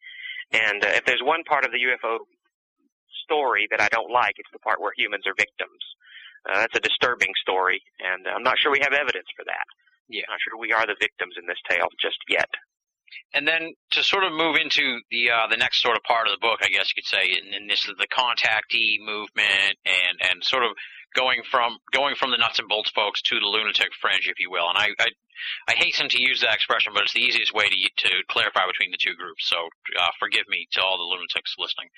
[0.53, 2.18] And uh, if there's one part of the UFO
[3.25, 5.83] story that I don't like, it's the part where humans are victims.
[6.46, 9.66] Uh, that's a disturbing story, and I'm not sure we have evidence for that.
[10.09, 10.22] Yeah.
[10.28, 12.48] I'm not sure we are the victims in this tale just yet.
[13.35, 16.35] And then to sort of move into the uh, the next sort of part of
[16.35, 20.16] the book, I guess you could say, and, and this is the contactee movement, and
[20.30, 20.70] and sort of
[21.16, 24.50] going from going from the nuts and bolts folks to the lunatic fringe, if you
[24.50, 24.68] will.
[24.68, 25.09] And I, I
[25.68, 28.90] I hasten to use that expression, but it's the easiest way to to clarify between
[28.90, 29.48] the two groups.
[29.48, 31.88] So uh, forgive me to all the lunatics listening.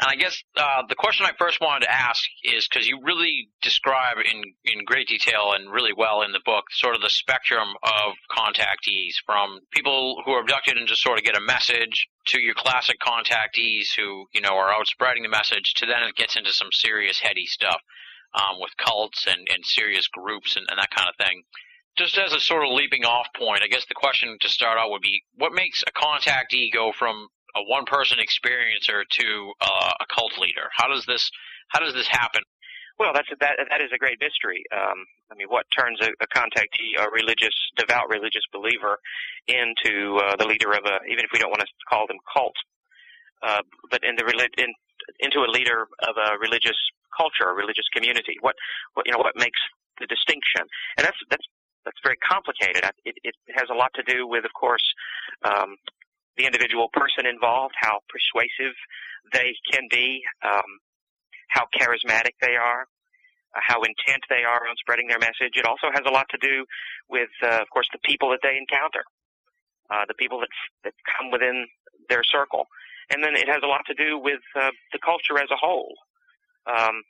[0.00, 3.48] And I guess uh, the question I first wanted to ask is because you really
[3.62, 7.68] describe in in great detail and really well in the book sort of the spectrum
[7.82, 12.40] of contactees from people who are abducted and just sort of get a message to
[12.40, 16.36] your classic contactees who you know are out spreading the message to then it gets
[16.36, 17.80] into some serious heady stuff
[18.36, 21.42] um, with cults and, and serious groups and, and that kind of thing
[21.96, 24.90] just as a sort of leaping off point, I guess the question to start out
[24.90, 30.36] would be, what makes a contactee go from a one-person experiencer to uh, a cult
[30.38, 30.68] leader?
[30.72, 31.30] How does this
[31.68, 32.42] how does this happen?
[32.98, 34.62] Well, that's a, that that is a great mystery.
[34.72, 38.98] Um, I mean, what turns a, a contactee, a religious, devout religious believer,
[39.48, 42.54] into uh, the leader of a, even if we don't want to call them cult,
[43.42, 44.24] uh, but in the
[44.58, 44.72] in,
[45.20, 46.76] into a leader of a religious
[47.16, 48.36] culture, a religious community.
[48.40, 48.54] What,
[48.94, 49.60] what you know, what makes
[50.00, 50.68] the distinction?
[50.96, 51.46] And that's that's
[51.84, 52.82] that's very complicated.
[53.04, 54.82] It, it has a lot to do with, of course,
[55.46, 55.76] um,
[56.36, 58.74] the individual person involved, how persuasive
[59.32, 60.82] they can be, um,
[61.48, 62.90] how charismatic they are,
[63.54, 65.54] uh, how intent they are on spreading their message.
[65.54, 66.66] It also has a lot to do
[67.08, 69.06] with, uh, of course, the people that they encounter,
[69.88, 70.50] uh, the people that
[70.84, 71.66] that come within
[72.10, 72.66] their circle,
[73.10, 75.94] and then it has a lot to do with uh, the culture as a whole.
[76.66, 77.02] Um,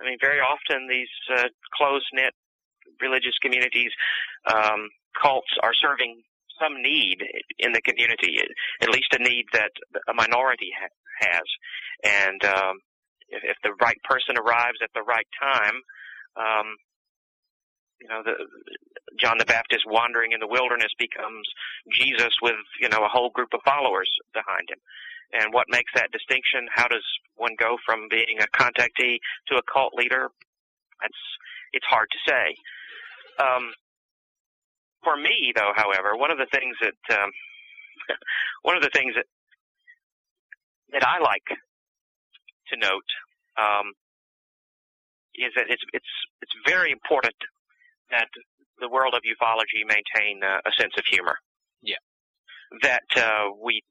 [0.00, 2.34] I mean, very often these uh, close-knit
[3.00, 3.90] religious communities,
[4.46, 4.88] um,
[5.20, 6.22] cults are serving
[6.60, 7.18] some need
[7.58, 8.38] in the community,
[8.80, 9.70] at least a need that
[10.08, 11.42] a minority ha- has.
[12.04, 12.78] And um,
[13.28, 15.76] if, if the right person arrives at the right time,
[16.36, 16.76] um,
[18.00, 18.34] you know, the,
[19.18, 21.48] John the Baptist wandering in the wilderness becomes
[21.90, 24.78] Jesus with, you know, a whole group of followers behind him.
[25.32, 26.68] And what makes that distinction?
[26.72, 27.04] How does
[27.36, 30.28] one go from being a contactee to a cult leader?
[31.00, 31.22] That's,
[31.72, 32.56] it's hard to say.
[33.42, 33.72] Um,
[35.02, 37.30] for me, though, however, one of the things that um,
[38.62, 39.26] one of the things that
[40.92, 41.46] that I like
[42.68, 43.10] to note
[43.58, 43.92] um,
[45.34, 46.12] is that it's it's
[46.42, 47.36] it's very important
[48.10, 48.28] that
[48.80, 51.36] the world of ufology maintain uh, a sense of humor.
[51.82, 52.02] Yeah.
[52.82, 53.82] That uh, we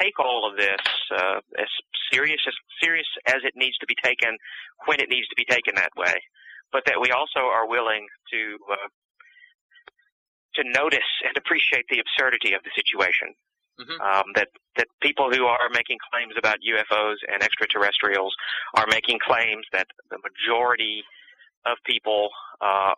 [0.00, 0.80] take all of this
[1.16, 1.68] uh, as
[2.12, 4.36] serious as serious as it needs to be taken
[4.86, 6.14] when it needs to be taken that way,
[6.72, 8.88] but that we also are willing to uh,
[10.54, 13.34] to notice and appreciate the absurdity of the situation.
[13.80, 14.00] Mm-hmm.
[14.02, 18.34] Um, that that people who are making claims about UFOs and extraterrestrials
[18.74, 21.02] are making claims that the majority
[21.64, 22.28] of people
[22.60, 22.92] uh,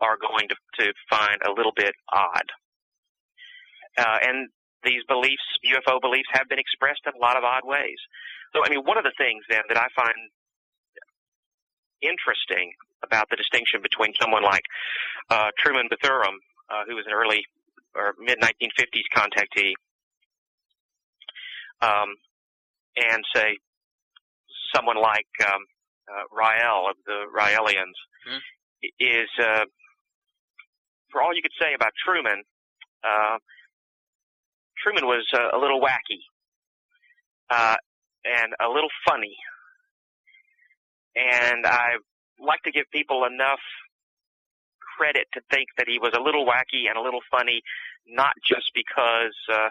[0.00, 2.46] are going to, to find a little bit odd.
[3.98, 4.48] Uh, and
[4.86, 7.98] these beliefs, UFO beliefs, have been expressed in a lot of odd ways.
[8.54, 10.14] So, I mean, one of the things then that I find
[12.00, 12.72] interesting
[13.02, 14.62] about the distinction between someone like
[15.30, 16.38] uh, Truman Bethurum,
[16.70, 17.44] uh, who was an early
[17.94, 19.72] or mid 1950s contactee,
[21.82, 22.14] um,
[22.96, 23.58] and say
[24.74, 25.62] someone like um,
[26.08, 27.96] uh, Rael of the Raelians
[28.26, 28.40] Mhm.
[29.00, 29.64] is, uh,
[31.10, 32.42] for all you could say about Truman,
[33.02, 33.38] uh,
[34.86, 36.22] Truman was uh, a little wacky
[37.50, 37.74] uh,
[38.24, 39.36] and a little funny,
[41.16, 41.98] and I
[42.38, 43.58] like to give people enough
[44.96, 47.62] credit to think that he was a little wacky and a little funny,
[48.06, 49.70] not just because uh,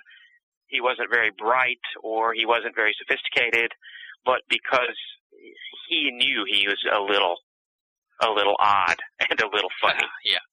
[0.68, 3.72] he wasn't very bright or he wasn't very sophisticated,
[4.26, 5.00] but because
[5.88, 7.38] he knew he was a little,
[8.22, 8.98] a little odd
[9.30, 10.04] and a little funny.
[10.26, 10.44] yeah.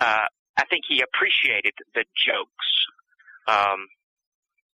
[0.00, 0.26] Uh,
[0.56, 2.66] I think he appreciated the jokes,
[3.46, 3.86] um,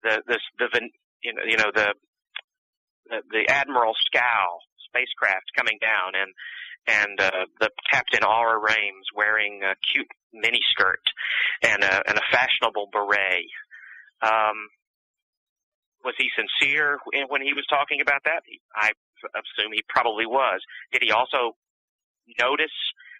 [0.02, 0.90] the the the,
[1.22, 1.94] you know you know the
[3.08, 6.32] the, the Admiral Scow spacecraft coming down and
[6.86, 11.04] and uh, the Captain Aura Rhanes wearing a cute miniskirt
[11.62, 13.46] and a and a fashionable beret.
[14.22, 14.68] Um,
[16.04, 18.42] was he sincere when he was talking about that?
[18.74, 18.90] I
[19.38, 20.60] assume he probably was.
[20.90, 21.54] Did he also
[22.40, 22.74] notice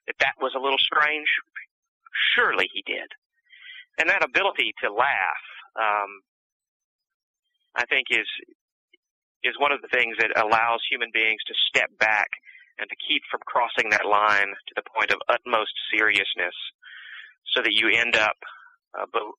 [0.07, 1.29] that that was a little strange?
[2.35, 3.07] Surely he did.
[3.99, 5.45] And that ability to laugh,
[5.79, 6.27] um,
[7.75, 8.29] I think is
[9.43, 12.31] is one of the things that allows human beings to step back
[12.79, 16.55] and to keep from crossing that line to the point of utmost seriousness,
[17.55, 18.39] so that you end up
[18.99, 19.35] uh, be-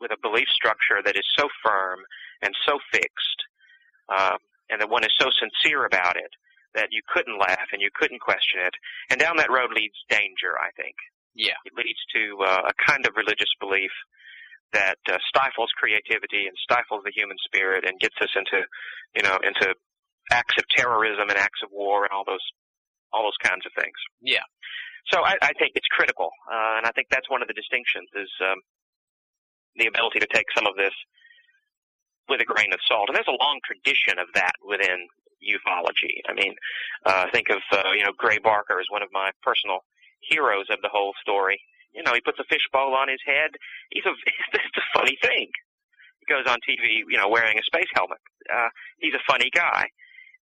[0.00, 2.00] with a belief structure that is so firm
[2.42, 3.40] and so fixed,
[4.12, 4.36] uh,
[4.68, 6.30] and that one is so sincere about it
[6.74, 8.74] that you couldn't laugh and you couldn't question it.
[9.10, 10.94] And down that road leads danger, I think.
[11.34, 11.56] Yeah.
[11.64, 13.90] It leads to uh, a kind of religious belief
[14.76, 18.60] that uh, stifles creativity and stifles the human spirit and gets us into,
[19.16, 19.72] you know, into
[20.30, 22.44] acts of terrorism and acts of war and all those,
[23.12, 23.96] all those kinds of things.
[24.20, 24.44] Yeah.
[25.12, 28.10] So I, I think it's critical, uh, and I think that's one of the distinctions
[28.18, 28.58] is um,
[29.76, 30.94] the ability to take some of this
[32.28, 33.06] with a grain of salt.
[33.08, 35.06] And there's a long tradition of that within
[35.38, 36.18] ufology.
[36.28, 36.54] I mean,
[37.06, 39.86] uh, think of uh, you know Gray Barker as one of my personal
[40.20, 41.60] heroes of the whole story.
[41.96, 43.56] You know, he puts a fishbowl on his head.
[43.90, 44.12] He's a
[44.52, 45.48] it's a funny thing.
[46.20, 48.20] He goes on TV, you know, wearing a space helmet.
[48.52, 48.68] Uh,
[49.00, 49.88] he's a funny guy.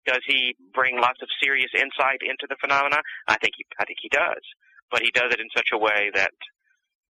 [0.06, 3.02] Does he bring lots of serious insight into the phenomena?
[3.28, 4.42] I think he I think he does.
[4.90, 6.34] But he does it in such a way that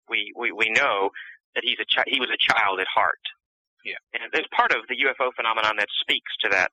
[0.09, 1.11] we we we know
[1.55, 3.23] that he's a chi- he was a child at heart.
[3.85, 3.99] Yeah.
[4.15, 6.71] And there's part of the UFO phenomenon that speaks to that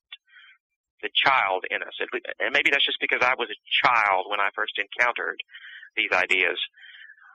[1.01, 1.95] the child in us.
[2.39, 5.39] And maybe that's just because I was a child when I first encountered
[5.95, 6.59] these ideas.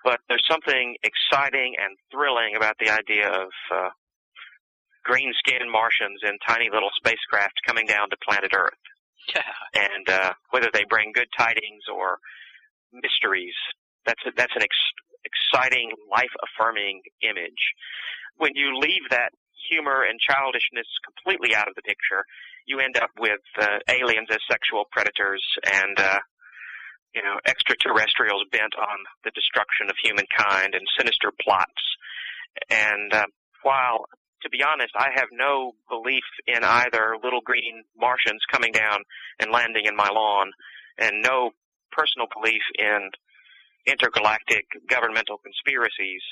[0.05, 3.89] But there's something exciting and thrilling about the idea of uh,
[5.05, 8.85] green-skinned Martians in tiny little spacecraft coming down to planet Earth
[9.35, 9.43] Yeah.
[9.75, 12.19] and uh, whether they bring good tidings or
[12.93, 13.55] mysteries.
[14.07, 14.95] That's a, that's an ex-
[15.25, 17.73] exciting, life-affirming image.
[18.37, 19.33] When you leave that
[19.71, 22.25] humor and childishness completely out of the picture,
[22.67, 25.43] you end up with uh, aliens as sexual predators
[25.73, 26.19] and uh,
[27.15, 31.83] you know extraterrestrials bent on the destruction of humankind and sinister plots.
[32.71, 33.27] And uh,
[33.63, 34.07] while
[34.43, 38.99] to be honest, I have no belief in either little green Martians coming down
[39.41, 40.53] and landing in my lawn,
[40.99, 41.51] and no
[41.91, 43.11] personal belief in
[43.87, 46.23] intergalactic governmental conspiracies.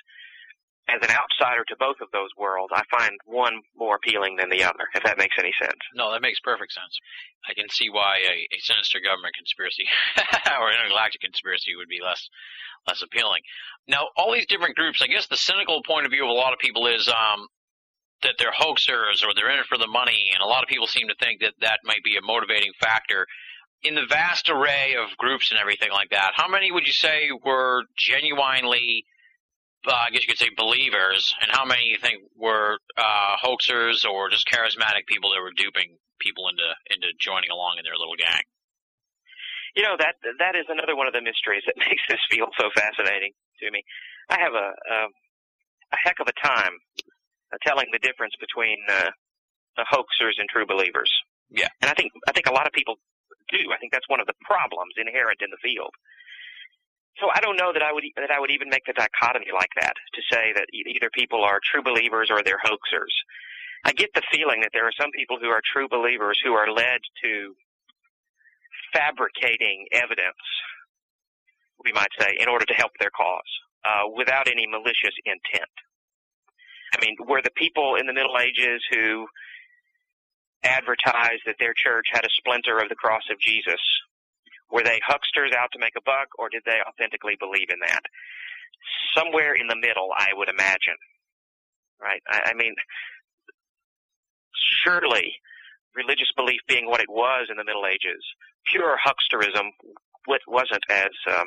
[0.93, 4.63] As an outsider to both of those worlds, I find one more appealing than the
[4.65, 5.81] other, if that makes any sense.
[5.95, 6.93] No, that makes perfect sense.
[7.49, 9.89] I can see why a, a sinister government conspiracy
[10.61, 12.29] or intergalactic conspiracy would be less
[12.87, 13.43] less appealing.
[13.89, 16.53] Now, all these different groups, I guess the cynical point of view of a lot
[16.53, 17.47] of people is um,
[18.23, 20.87] that they're hoaxers or they're in it for the money, and a lot of people
[20.87, 23.27] seem to think that that might be a motivating factor.
[23.83, 27.31] In the vast array of groups and everything like that, how many would you say
[27.45, 29.05] were genuinely,
[29.87, 34.05] uh, I guess you could say, believers, and how many you think were uh, hoaxers
[34.05, 38.17] or just charismatic people that were duping people into into joining along in their little
[38.19, 38.43] gang?
[39.75, 42.71] You know that that is another one of the mysteries that makes this feel so
[42.75, 43.83] fascinating to me.
[44.31, 44.99] I have a a,
[45.93, 46.79] a heck of a time
[47.53, 49.11] uh, telling the difference between uh,
[49.77, 51.11] the hoaxers and true believers.
[51.51, 51.69] Yeah.
[51.83, 52.97] and I think I think a lot of people
[53.51, 53.73] do.
[53.73, 55.93] I think that's one of the problems inherent in the field.
[57.21, 59.71] So I don't know that I would that I would even make the dichotomy like
[59.81, 63.13] that to say that either people are true believers or they're hoaxers.
[63.85, 66.71] I get the feeling that there are some people who are true believers who are
[66.71, 67.55] led to
[68.95, 70.39] fabricating evidence,
[71.85, 73.51] we might say, in order to help their cause,
[73.85, 75.71] uh, without any malicious intent.
[76.95, 79.27] I mean, were the people in the Middle Ages who
[80.65, 83.81] advertised that their church had a splinter of the cross of Jesus,
[84.73, 88.03] were they hucksters out to make a buck, or did they authentically believe in that?
[89.15, 90.97] Somewhere in the middle, I would imagine.
[92.01, 92.23] Right?
[92.27, 92.75] I, I mean,
[94.83, 95.37] surely
[95.95, 98.25] religious belief being what it was in the Middle Ages,
[98.67, 99.71] pure hucksterism
[100.27, 101.47] wa- wasn't as um,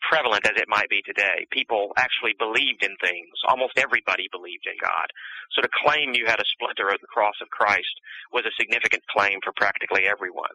[0.00, 1.46] prevalent as it might be today.
[1.50, 3.34] People actually believed in things.
[3.48, 5.10] Almost everybody believed in God.
[5.52, 7.92] So to claim you had a splinter of the cross of Christ
[8.32, 10.54] was a significant claim for practically everyone.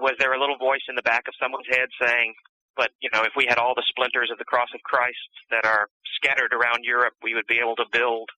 [0.00, 2.34] Was there a little voice in the back of someone's head saying,
[2.76, 5.66] but you know, if we had all the splinters of the cross of Christ that
[5.66, 8.30] are scattered around Europe, we would be able to build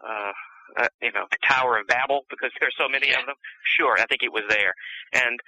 [0.00, 0.32] uh,
[0.76, 3.36] uh, you know, the Tower of Babel because there's so many of them.
[3.76, 4.74] Sure, I think it was there.
[5.12, 5.38] And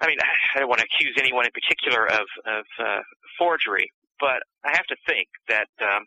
[0.00, 0.18] I mean,
[0.54, 3.00] I don't want to accuse anyone in particular of of uh,
[3.38, 6.06] forgery, but I have to think that, um,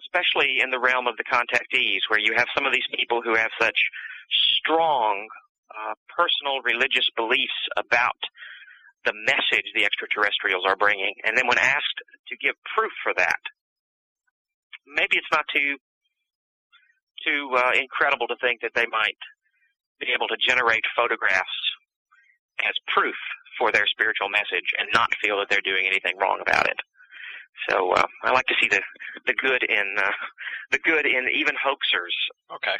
[0.00, 3.34] especially in the realm of the contactees, where you have some of these people who
[3.34, 3.78] have such
[4.58, 5.28] strong
[5.76, 8.18] uh, personal religious beliefs about
[9.04, 13.38] the message the extraterrestrials are bringing, and then when asked to give proof for that,
[14.86, 15.76] maybe it's not too
[17.24, 19.18] too uh, incredible to think that they might
[19.98, 21.58] be able to generate photographs
[22.62, 23.16] as proof
[23.58, 26.76] for their spiritual message and not feel that they're doing anything wrong about it.
[27.68, 28.80] So uh, I like to see the
[29.26, 30.10] the good in uh,
[30.70, 32.14] the good in even hoaxers.
[32.54, 32.76] Okay.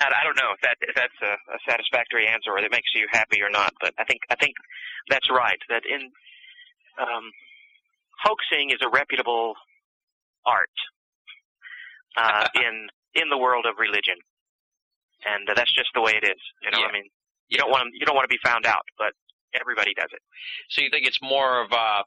[0.00, 2.90] And I don't know if that if that's a, a satisfactory answer or that makes
[2.94, 4.54] you happy or not, but I think I think
[5.10, 5.58] that's right.
[5.68, 6.10] That in
[7.00, 7.30] um,
[8.22, 9.54] hoaxing is a reputable
[10.46, 10.76] art
[12.16, 14.16] uh, in in the world of religion,
[15.26, 16.40] and uh, that's just the way it is.
[16.62, 16.86] You know, Yeah.
[16.86, 17.08] I mean,
[17.48, 19.12] you don't want you don't want to be found out, but
[19.54, 20.22] everybody does it.
[20.70, 22.02] So you think it's more of uh,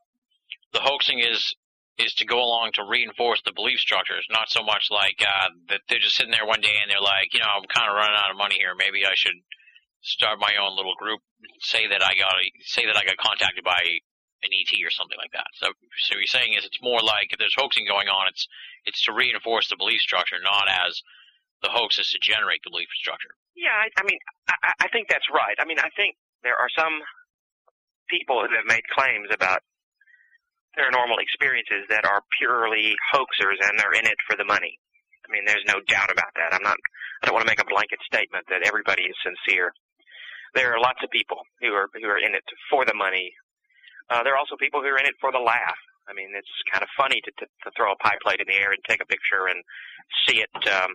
[0.73, 1.53] the hoaxing is
[2.01, 5.81] is to go along to reinforce the belief structures, not so much like uh, that
[5.87, 8.17] they're just sitting there one day and they're like, you know, I'm kind of running
[8.17, 8.73] out of money here.
[8.75, 9.37] Maybe I should
[10.01, 11.21] start my own little group.
[11.61, 12.33] Say that I got
[12.65, 13.81] say that I got contacted by
[14.41, 15.47] an ET or something like that.
[15.61, 15.69] So
[16.09, 18.47] so you're saying is it's more like if there's hoaxing going on, it's
[18.85, 21.01] it's to reinforce the belief structure, not as
[21.61, 23.37] the hoax is to generate the belief structure.
[23.53, 24.17] Yeah, I, I mean,
[24.49, 25.53] I, I think that's right.
[25.59, 27.05] I mean, I think there are some
[28.09, 29.61] people who have made claims about
[30.77, 34.79] paranormal experiences that are purely hoaxers and they're in it for the money.
[35.27, 36.53] I mean, there's no doubt about that.
[36.53, 36.77] I'm not.
[37.21, 39.71] I don't want to make a blanket statement that everybody is sincere.
[40.55, 43.31] There are lots of people who are who are in it for the money.
[44.09, 45.79] Uh, there are also people who are in it for the laugh.
[46.09, 48.59] I mean, it's kind of funny to, to, to throw a pie plate in the
[48.59, 49.63] air and take a picture and
[50.27, 50.91] see it um,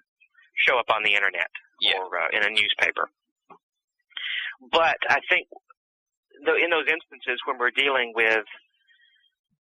[0.67, 1.49] show up on the internet
[1.81, 1.97] Yeah.
[1.97, 3.09] or uh, in a newspaper.
[4.73, 5.49] But I think
[6.45, 8.45] tho- in those instances when we're dealing with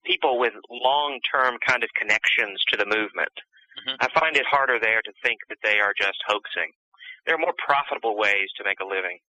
[0.06, 3.34] people with long-term kind of connections to the movement,
[3.86, 3.97] Mhm.
[3.99, 6.74] I find it harder there to think that they are just hoaxing.
[7.26, 9.20] There are more profitable ways to make a living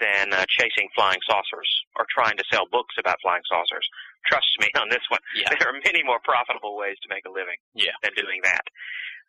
[0.00, 3.86] than uh, chasing flying saucers or trying to sell books about flying saucers.
[4.26, 5.20] Trust me on this one.
[5.34, 5.48] Yeah.
[5.58, 7.92] There are many more profitable ways to make a living Yeah.
[8.02, 8.64] than doing that.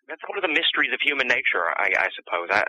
[0.08, 2.50] That's one of the mysteries of human nature, I, I suppose.
[2.52, 2.64] I,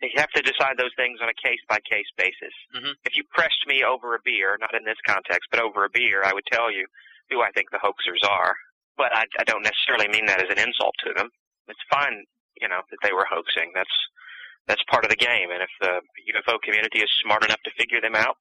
[0.00, 2.54] you have to decide those things on a case by case basis.
[2.74, 2.94] Mhm.
[3.04, 6.22] If you pressed me over a beer, not in this context, but over a beer,
[6.24, 6.86] I would tell you
[7.30, 8.56] who I think the hoaxers are.
[8.96, 11.30] But I, I don't necessarily mean that as an insult to them.
[11.68, 12.24] It's fine,
[12.60, 13.72] you know, that they were hoaxing.
[13.74, 13.94] That's
[14.66, 15.50] that's part of the game.
[15.50, 16.02] And if the
[16.34, 18.36] UFO community is smart enough to figure them out,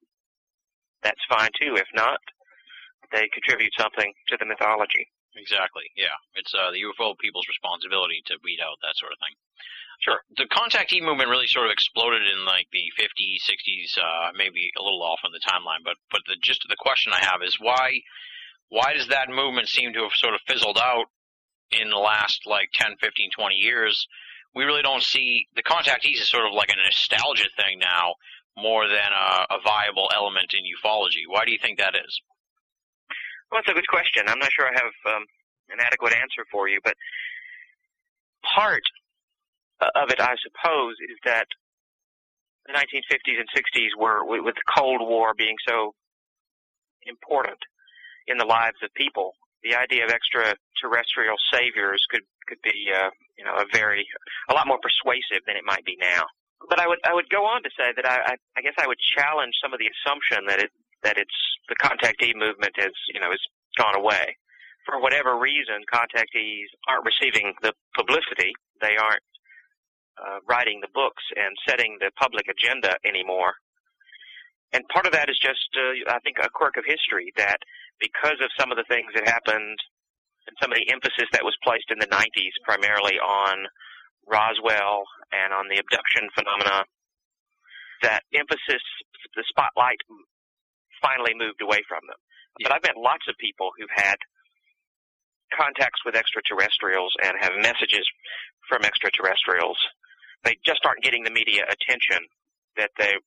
[1.02, 1.76] that's fine too.
[1.78, 2.20] If not,
[3.12, 5.08] they contribute something to the mythology.
[5.36, 5.86] Exactly.
[5.96, 6.18] Yeah.
[6.36, 9.36] It's uh, the UFO people's responsibility to weed out that sort of thing.
[10.00, 10.22] Sure.
[10.38, 14.84] The contactee movement really sort of exploded in like the 50s, 60s, uh, maybe a
[14.84, 17.58] little off on the timeline, but but the gist of the question I have is
[17.60, 18.02] why
[18.70, 21.06] why does that movement seem to have sort of fizzled out
[21.72, 24.08] in the last like 10, 15, 20 years?
[24.54, 28.16] We really don't see the contactees is sort of like a nostalgia thing now
[28.58, 31.26] more than a, a viable element in ufology.
[31.28, 32.22] Why do you think that is?
[33.52, 34.24] Well, that's a good question.
[34.28, 35.26] I'm not sure I have um,
[35.70, 36.96] an adequate answer for you, but
[38.44, 38.82] part
[39.82, 41.48] of it, I suppose, is that
[42.66, 45.94] the 1950s and 60s were, with with the Cold War being so
[47.06, 47.60] important
[48.28, 53.46] in the lives of people, the idea of extraterrestrial saviors could could be, uh, you
[53.46, 54.06] know, a very
[54.50, 56.24] a lot more persuasive than it might be now.
[56.70, 58.88] But I would I would go on to say that I I, I guess I
[58.88, 60.72] would challenge some of the assumption that it
[61.04, 63.42] that it's the contactee movement has you know has
[63.78, 64.36] gone away
[64.86, 65.84] for whatever reason.
[65.92, 68.54] Contactees aren't receiving the publicity.
[68.82, 69.24] They aren't
[70.20, 73.54] uh, writing the books and setting the public agenda anymore.
[74.74, 77.60] And part of that is just, uh, I think, a quirk of history that
[78.00, 79.80] because of some of the things that happened
[80.48, 83.68] and some of the emphasis that was placed in the 90s primarily on
[84.28, 86.84] Roswell and on the abduction phenomena,
[88.04, 88.84] that emphasis,
[89.36, 90.00] the spotlight
[91.02, 92.20] finally moved away from them.
[92.62, 94.18] But I've met lots of people who've had
[95.54, 98.04] contacts with extraterrestrials and have messages
[98.68, 99.78] from extraterrestrials.
[100.48, 102.24] They just aren't getting the media attention
[102.78, 103.20] that they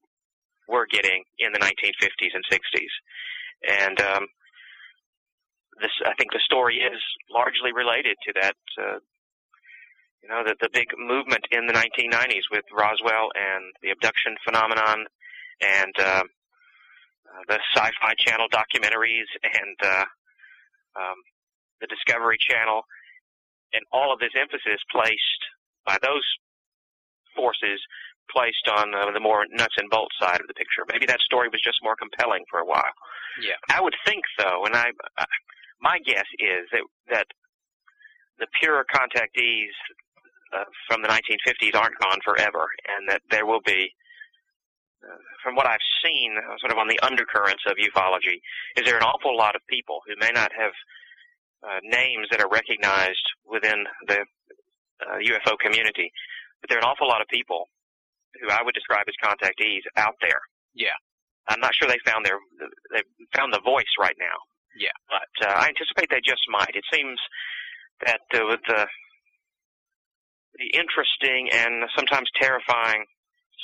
[0.67, 2.95] were getting in the 1950s and 60s.
[3.69, 4.27] And um,
[5.83, 6.97] this, I think, the story is
[7.29, 8.57] largely related to that.
[8.81, 8.99] Uh,
[10.23, 15.05] you know, the, the big movement in the 1990s with Roswell and the abduction phenomenon,
[15.61, 20.05] and uh, uh, the Sci-Fi Channel documentaries, and uh,
[20.97, 21.17] um,
[21.83, 22.81] the Discovery Channel,
[23.75, 25.43] and all of this emphasis placed
[25.85, 26.25] by those
[27.35, 27.81] forces
[28.31, 30.87] placed on uh, the more nuts and bolts side of the picture.
[30.91, 32.95] Maybe that story was just more compelling for a while.
[33.43, 33.59] Yeah.
[33.69, 35.25] I would think though, and I, uh,
[35.81, 37.27] my guess is that that
[38.39, 39.75] the pure contactees
[40.57, 42.67] uh, from the 1950s aren't gone forever,
[42.97, 43.93] and that there will be.
[45.01, 48.37] Uh, from what I've seen, uh, sort of on the undercurrents of ufology,
[48.77, 50.73] is there an awful lot of people who may not have
[51.63, 54.21] uh, names that are recognized within the
[55.01, 56.13] uh, UFO community,
[56.61, 57.67] but there are an awful lot of people
[58.41, 60.41] who I would describe as contactees out there.
[60.75, 60.97] Yeah.
[61.49, 62.39] I'm not sure they found their
[62.95, 63.03] they
[63.35, 64.39] found the voice right now.
[64.79, 64.95] Yeah.
[65.09, 66.75] But uh, I anticipate they just might.
[66.75, 67.19] It seems
[68.07, 68.87] that uh, with the
[70.59, 73.07] the interesting and sometimes terrifying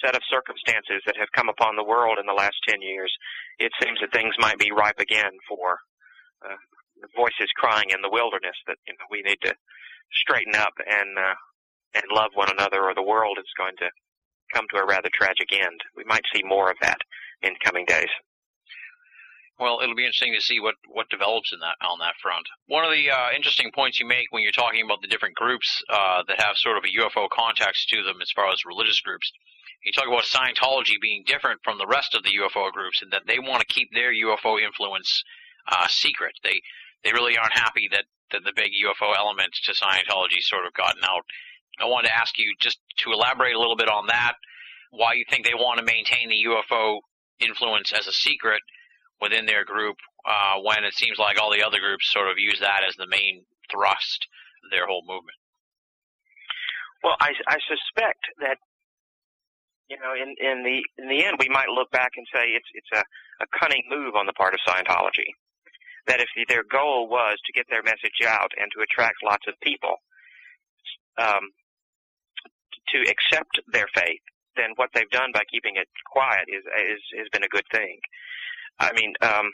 [0.02, 3.12] set of circumstances that have come upon the world in the last 10 years,
[3.58, 5.78] it seems that things might be ripe again for
[6.44, 6.56] uh,
[7.16, 9.54] voices crying in the wilderness that you know we need to
[10.12, 11.34] straighten up and uh,
[11.96, 13.88] and love one another, or the world is going to
[14.52, 15.80] come to a rather tragic end.
[15.96, 16.98] We might see more of that
[17.42, 18.12] in coming days.
[19.58, 22.44] Well, it'll be interesting to see what, what develops in that on that front.
[22.68, 25.82] One of the uh, interesting points you make when you're talking about the different groups
[25.88, 29.32] uh, that have sort of a UFO context to them, as far as religious groups,
[29.82, 33.22] you talk about Scientology being different from the rest of the UFO groups, in that
[33.26, 35.24] they want to keep their UFO influence
[35.72, 36.34] uh, secret.
[36.44, 36.60] They
[37.04, 41.04] they really aren't happy that, that the big UFO element to Scientology sort of gotten
[41.04, 41.24] out.
[41.80, 44.34] I wanted to ask you just to elaborate a little bit on that,
[44.90, 47.00] why you think they want to maintain the UFO
[47.40, 48.62] influence as a secret
[49.20, 52.60] within their group uh, when it seems like all the other groups sort of use
[52.60, 54.26] that as the main thrust
[54.64, 55.36] of their whole movement.
[57.02, 58.56] Well, I, I suspect that
[59.88, 62.66] you know, in in the in the end, we might look back and say it's
[62.74, 63.04] it's a,
[63.44, 65.30] a cunning move on the part of Scientology.
[66.08, 69.54] that if their goal was to get their message out and to attract lots of
[69.60, 69.94] people
[71.18, 71.50] um,
[72.88, 74.20] to accept their faith,
[74.56, 77.98] then what they've done by keeping it quiet is is has been a good thing.
[78.78, 79.50] I mean, um,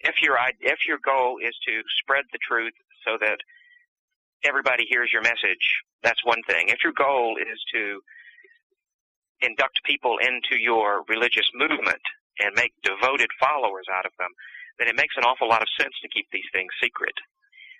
[0.00, 2.74] if your if your goal is to spread the truth
[3.06, 3.38] so that
[4.44, 6.68] everybody hears your message, that's one thing.
[6.68, 8.00] If your goal is to
[9.42, 12.02] induct people into your religious movement
[12.40, 14.30] and make devoted followers out of them,
[14.78, 17.14] then it makes an awful lot of sense to keep these things secret.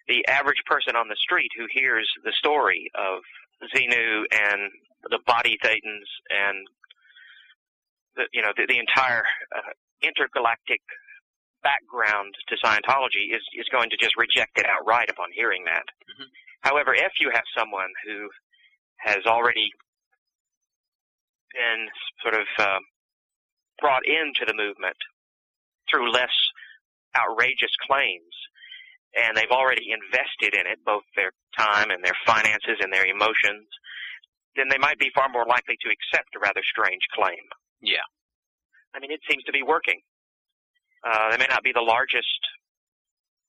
[0.09, 3.21] The average person on the street who hears the story of
[3.69, 4.71] Xenu and
[5.09, 6.67] the body thetans and
[8.17, 10.81] the, you know the, the entire uh, intergalactic
[11.63, 15.85] background to Scientology is is going to just reject it outright upon hearing that.
[16.09, 16.29] Mm-hmm.
[16.63, 18.29] However, if you have someone who
[18.99, 19.73] has already
[21.53, 21.89] been
[22.23, 22.79] sort of uh,
[23.81, 24.97] brought into the movement
[25.91, 26.33] through less
[27.17, 28.35] outrageous claims,
[29.17, 33.67] and they've already invested in it, both their time and their finances and their emotions,
[34.57, 37.43] then they might be far more likely to accept a rather strange claim.
[37.81, 38.07] Yeah.
[38.95, 40.01] I mean, it seems to be working.
[41.07, 42.41] Uh, they may not be the largest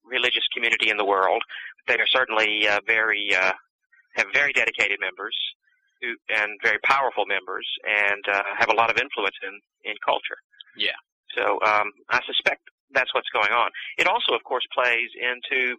[0.05, 1.41] religious community in the world,
[1.85, 3.53] but they are certainly uh, very uh,
[4.15, 5.35] have very dedicated members
[6.01, 10.37] who, and very powerful members, and uh, have a lot of influence in in culture.
[10.77, 10.97] Yeah.
[11.35, 12.61] So um, I suspect
[12.93, 13.69] that's what's going on.
[13.97, 15.75] It also, of course, plays into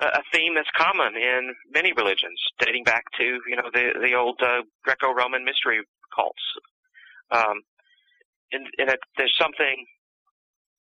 [0.00, 4.40] a theme that's common in many religions, dating back to you know the the old
[4.42, 5.80] uh, Greco-Roman mystery
[6.14, 6.42] cults.
[7.30, 7.62] Um,
[8.52, 9.86] and, and it, there's something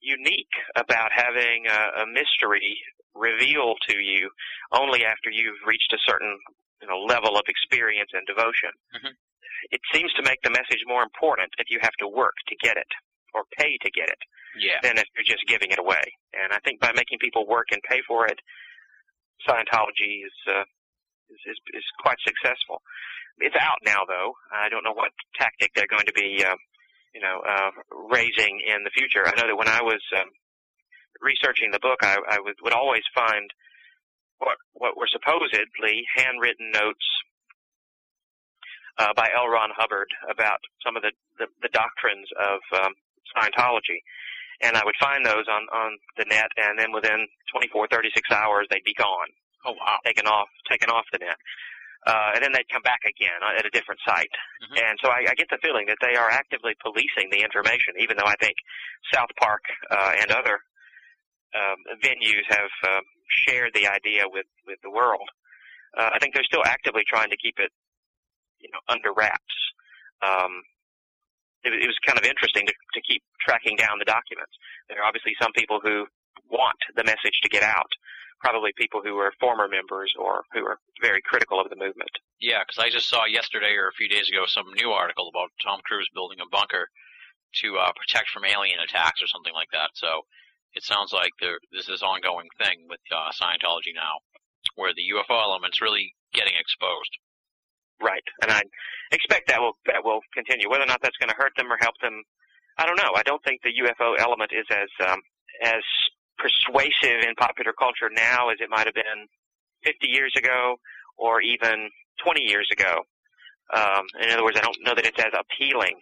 [0.01, 2.77] unique about having a, a mystery
[3.13, 4.29] revealed to you
[4.71, 6.37] only after you've reached a certain
[6.81, 8.73] you know, level of experience and devotion.
[8.95, 9.13] Mm-hmm.
[9.69, 12.77] It seems to make the message more important if you have to work to get
[12.77, 12.89] it
[13.35, 14.17] or pay to get it
[14.57, 14.79] yeah.
[14.81, 16.03] than if you're just giving it away.
[16.33, 18.39] And I think by making people work and pay for it,
[19.47, 20.65] Scientology is, uh,
[21.29, 22.81] is, is, is quite successful.
[23.39, 24.33] It's out now, though.
[24.53, 26.53] I don't know what tactic they're going to be uh,
[27.13, 27.71] you know, uh,
[28.11, 29.27] raising in the future.
[29.27, 30.31] I know that when I was um,
[31.19, 33.51] researching the book, I, I would, would always find
[34.39, 37.05] what what were supposedly handwritten notes
[38.97, 39.47] uh, by L.
[39.47, 42.93] Ron Hubbard about some of the the, the doctrines of um,
[43.35, 44.01] Scientology,
[44.61, 48.67] and I would find those on on the net, and then within 24, 36 hours,
[48.69, 49.29] they'd be gone.
[49.65, 49.97] Oh wow!
[50.05, 51.37] Taken off, taken off the net
[52.07, 54.33] uh, and then they'd come back again at a different site.
[54.65, 54.77] Mm-hmm.
[54.81, 58.17] And so I, I get the feeling that they are actively policing the information, even
[58.17, 58.57] though I think
[59.13, 60.57] South Park uh, and other
[61.53, 63.05] um, venues have um,
[63.45, 65.29] shared the idea with with the world.
[65.93, 67.69] Uh, I think they're still actively trying to keep it,
[68.59, 69.55] you know, under wraps.
[70.25, 70.63] Um,
[71.63, 74.53] it, it was kind of interesting to, to keep tracking down the documents.
[74.89, 76.05] There are obviously some people who
[76.49, 77.89] want the message to get out,
[78.39, 82.11] probably people who are former members or who are very critical of the movement.
[82.39, 85.53] Yeah, because I just saw yesterday or a few days ago some new article about
[85.63, 86.89] Tom Cruise building a bunker
[87.61, 89.91] to uh, protect from alien attacks or something like that.
[89.93, 90.23] So
[90.73, 94.23] it sounds like there, this is ongoing thing with uh, Scientology now,
[94.75, 97.11] where the UFO element's really getting exposed.
[98.01, 98.61] Right, and I
[99.11, 100.69] expect that will that will continue.
[100.69, 102.23] Whether or not that's going to hurt them or help them,
[102.77, 103.13] I don't know.
[103.15, 105.19] I don't think the UFO element is as um,
[105.61, 105.83] as
[106.41, 109.29] persuasive in popular culture now as it might have been
[109.83, 110.77] 50 years ago
[111.17, 111.89] or even
[112.23, 113.05] 20 years ago.
[113.73, 115.95] Um, in other words, I don't know that it's as appealing.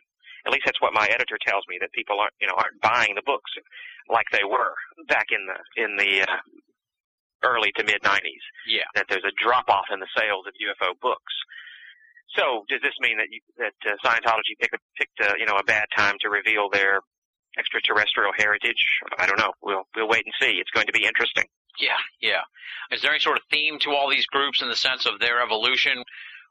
[0.48, 3.14] At least that's what my editor tells me that people aren't, you know, aren't buying
[3.16, 3.52] the books
[4.10, 4.74] like they were
[5.08, 6.40] back in the in the uh,
[7.44, 8.44] early to mid 90s.
[8.66, 8.88] Yeah.
[8.96, 11.34] That there's a drop off in the sales of UFO books.
[12.36, 15.64] So does this mean that you, that uh, Scientology picked picked uh, you know a
[15.64, 17.02] bad time to reveal their
[17.58, 19.00] extraterrestrial heritage.
[19.18, 19.54] I don't know.
[19.62, 20.58] We'll we'll wait and see.
[20.60, 21.46] It's going to be interesting.
[21.80, 22.42] Yeah, yeah.
[22.92, 25.42] Is there any sort of theme to all these groups in the sense of their
[25.42, 26.04] evolution?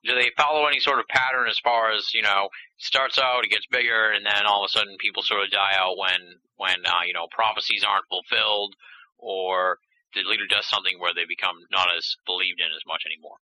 [0.04, 2.48] Do they follow any sort of pattern as far as you know?
[2.78, 5.74] Starts out, it gets bigger, and then all of a sudden, people sort of die
[5.76, 8.74] out when when uh, you know prophecies aren't fulfilled,
[9.18, 9.78] or
[10.14, 13.36] the leader does something where they become not as believed in as much anymore.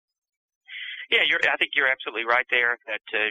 [1.10, 2.78] Yeah, you're, I think you're absolutely right there.
[2.86, 3.28] That uh,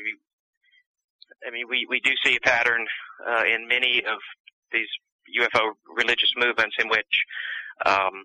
[1.47, 2.85] I mean, we, we do see a pattern
[3.27, 4.19] uh, in many of
[4.71, 4.87] these
[5.39, 7.13] UFO religious movements in which
[7.85, 8.23] um,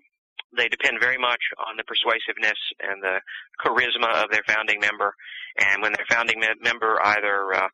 [0.55, 3.19] they depend very much on the persuasiveness and the
[3.63, 5.13] charisma of their founding member.
[5.59, 7.67] And when their founding me- member either, uh,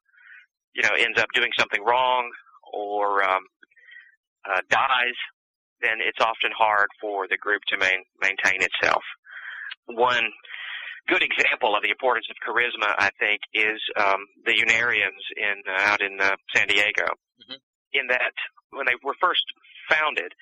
[0.73, 2.29] you know, ends up doing something wrong
[2.73, 3.43] or um,
[4.49, 5.17] uh, dies,
[5.81, 9.03] then it's often hard for the group to main, maintain itself.
[9.87, 10.31] One
[11.07, 15.89] good example of the importance of charisma, I think, is um, the Unarians in uh,
[15.91, 17.05] out in uh, San Diego.
[17.41, 17.59] Mm-hmm.
[17.93, 18.33] In that,
[18.71, 19.43] when they were first
[19.89, 20.33] founded,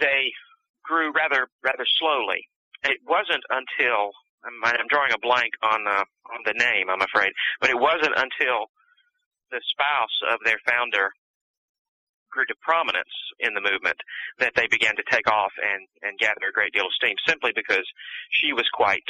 [0.00, 0.32] they
[0.84, 2.48] grew rather rather slowly.
[2.84, 4.12] It wasn't until
[4.44, 8.14] I'm, I'm drawing a blank on the on the name, I'm afraid, but it wasn't
[8.16, 8.70] until
[9.50, 11.10] the spouse of their founder
[12.38, 13.10] grew to prominence
[13.42, 13.98] in the movement
[14.38, 17.50] that they began to take off and and gather a great deal of steam simply
[17.50, 17.82] because
[18.30, 19.02] she was quite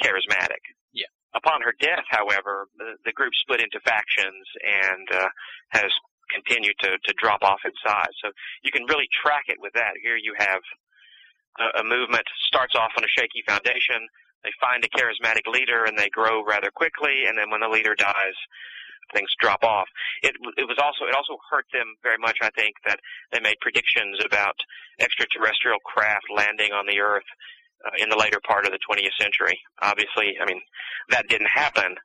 [0.00, 0.64] charismatic.
[0.96, 1.12] Yeah.
[1.36, 5.28] Upon her death, however, the, the group split into factions and uh,
[5.76, 5.92] has
[6.32, 8.16] continued to to drop off in size.
[8.24, 8.32] So
[8.64, 10.00] you can really track it with that.
[10.00, 10.64] Here you have
[11.60, 14.00] a, a movement starts off on a shaky foundation.
[14.48, 17.94] They find a charismatic leader and they grow rather quickly, and then when the leader
[17.94, 18.34] dies,
[19.14, 19.88] things drop off.
[20.22, 22.38] It it was also it also hurt them very much.
[22.42, 23.00] I think that
[23.32, 24.56] they made predictions about
[25.00, 27.28] extraterrestrial craft landing on the Earth
[27.84, 29.58] uh, in the later part of the 20th century.
[29.82, 30.60] Obviously, I mean
[31.10, 31.96] that didn't happen,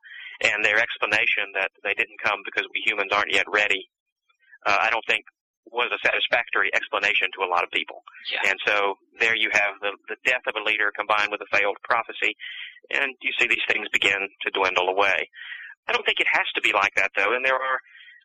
[0.42, 3.88] and their explanation that they didn't come because we humans aren't yet ready.
[4.66, 5.24] Uh, I don't think
[5.72, 8.02] was a satisfactory explanation to a lot of people.
[8.32, 8.50] Yeah.
[8.50, 11.76] And so there you have the, the death of a leader combined with a failed
[11.84, 12.36] prophecy,
[12.90, 15.28] and you see these things begin to dwindle away.
[15.88, 17.78] I don't think it has to be like that though, and there are,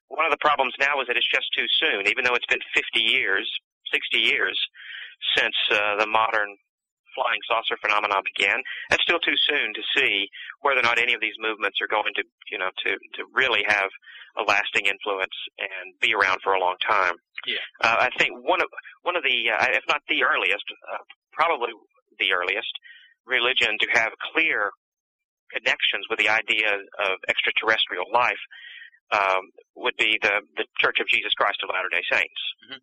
[0.09, 2.61] one of the problems now is that it's just too soon, even though it's been
[2.75, 3.49] 50 years,
[3.91, 4.59] 60 years
[5.35, 6.57] since uh, the modern
[7.15, 8.59] flying saucer phenomena began.
[8.91, 10.27] It's still too soon to see
[10.61, 13.63] whether or not any of these movements are going to, you know, to, to really
[13.67, 13.89] have
[14.37, 17.13] a lasting influence and be around for a long time.
[17.45, 17.61] Yeah.
[17.81, 18.67] Uh, I think one of
[19.03, 21.69] one of the, uh, if not the earliest, uh, probably
[22.19, 22.71] the earliest
[23.25, 24.71] religion to have clear
[25.53, 28.41] connections with the idea of extraterrestrial life
[29.11, 32.41] um, would be the the Church of Jesus Christ of Latter Day Saints.
[32.69, 32.81] Mhm.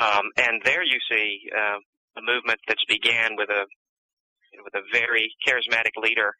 [0.00, 1.78] Um, and there you see uh,
[2.16, 3.66] a movement that's began with a
[4.64, 6.34] with a very charismatic leader.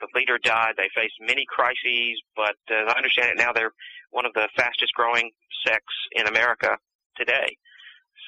[0.00, 0.74] The leader died.
[0.76, 3.72] They faced many crises, but uh, as I understand it now, they're
[4.10, 5.30] one of the fastest growing
[5.66, 6.78] sects in America
[7.16, 7.56] today.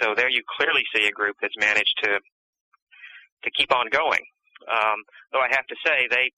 [0.01, 2.21] So there you clearly see a group that's managed to
[3.45, 4.21] to keep on going.
[4.71, 6.31] Um, though I have to say they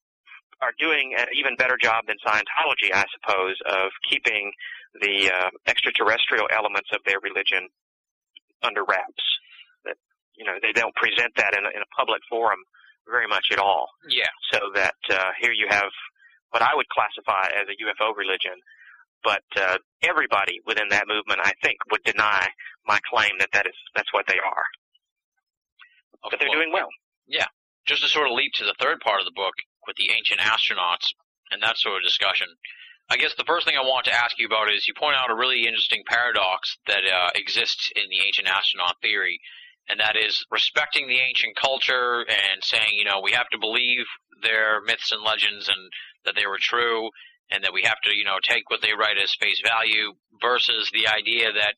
[0.61, 4.51] are doing an even better job than Scientology, I suppose, of keeping
[5.01, 7.67] the uh, extraterrestrial elements of their religion
[8.63, 9.23] under wraps.
[9.83, 9.97] That
[10.35, 12.59] you know they don't present that in a, in a public forum
[13.07, 13.87] very much at all.
[14.09, 14.31] Yeah.
[14.51, 15.91] So that uh, here you have
[16.51, 18.55] what I would classify as a UFO religion,
[19.23, 22.47] but uh, everybody within that movement, I think, would deny
[22.87, 24.65] my claim that that is that's what they are.
[26.23, 26.89] But they're doing well.
[27.27, 27.45] Yeah.
[27.85, 29.53] Just to sort of leap to the third part of the book
[29.87, 31.13] with the ancient astronauts
[31.51, 32.47] and that sort of discussion.
[33.09, 35.29] I guess the first thing I want to ask you about is you point out
[35.29, 39.39] a really interesting paradox that uh, exists in the ancient astronaut theory,
[39.87, 44.05] and that is respecting the ancient culture and saying, you know, we have to believe
[44.41, 45.91] their myths and legends and
[46.25, 47.09] that they were true,
[47.51, 50.89] and that we have to, you know, take what they write as face value, versus
[50.91, 51.75] the idea that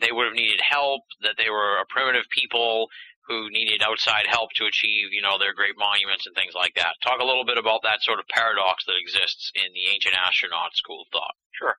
[0.00, 2.88] they would have needed help, that they were a primitive people
[3.26, 6.94] who needed outside help to achieve, you know, their great monuments and things like that.
[7.02, 10.74] Talk a little bit about that sort of paradox that exists in the ancient astronaut
[10.74, 11.34] school of thought.
[11.58, 11.74] Sure.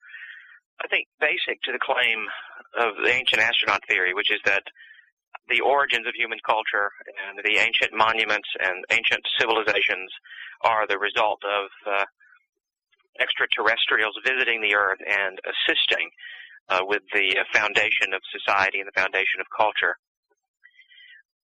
[0.83, 2.27] I think basic to the claim
[2.77, 4.63] of the ancient astronaut theory, which is that
[5.49, 6.91] the origins of human culture
[7.27, 10.11] and the ancient monuments and ancient civilizations
[10.61, 12.05] are the result of uh,
[13.19, 16.09] extraterrestrials visiting the earth and assisting
[16.69, 19.95] uh, with the foundation of society and the foundation of culture.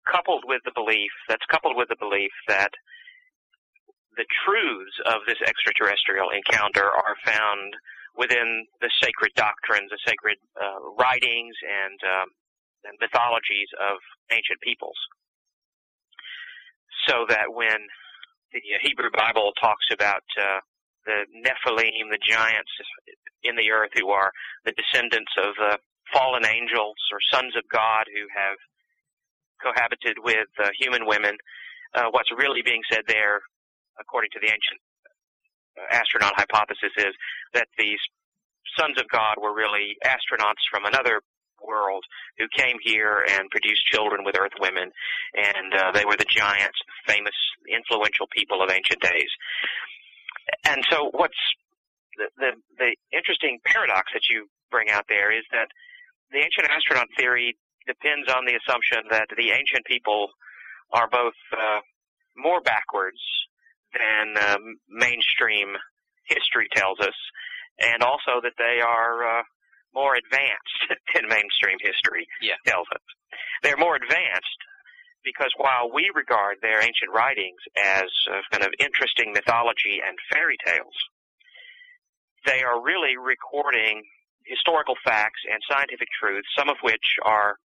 [0.10, 2.72] Coupled with the belief, that's coupled with the belief that
[4.18, 7.74] the truths of this extraterrestrial encounter are found
[8.16, 12.28] within the sacred doctrines, the sacred uh, writings, and, um,
[12.86, 13.98] and mythologies of
[14.30, 14.98] ancient peoples.
[17.08, 17.82] So that when
[18.54, 20.62] the Hebrew Bible talks about uh,
[21.06, 22.70] the Nephilim, the giants
[23.44, 24.32] in the earth who are
[24.64, 25.78] the descendants of uh,
[26.14, 28.58] fallen angels or sons of God who have
[29.64, 31.40] cohabited with uh, human women,
[31.96, 33.42] uh, what's really being said there,
[34.00, 34.80] according to the ancient
[35.90, 37.14] astronaut hypothesis, is
[37.54, 38.00] that these
[38.78, 41.22] sons of God were really astronauts from another
[41.64, 42.04] world
[42.38, 44.92] who came here and produced children with earth women,
[45.34, 47.36] and uh, they were the giants, famous,
[47.72, 49.32] influential people of ancient days.
[50.66, 51.40] And so, what's
[52.18, 55.70] the, the the interesting paradox that you bring out there is that
[56.32, 57.56] the ancient astronaut theory
[57.88, 60.30] depends on the assumption that the ancient people
[60.92, 61.80] are both uh,
[62.36, 63.20] more backwards
[63.94, 65.76] than um, mainstream
[66.26, 67.16] history tells us,
[67.80, 69.44] and also that they are uh,
[69.94, 70.80] more advanced
[71.14, 72.58] than mainstream history Yeah.
[72.66, 73.02] tells us.
[73.62, 74.60] They're more advanced
[75.24, 80.58] because while we regard their ancient writings as uh, kind of interesting mythology and fairy
[80.66, 80.96] tales,
[82.46, 84.04] they are really recording
[84.46, 87.56] historical facts and scientific truths, some of which are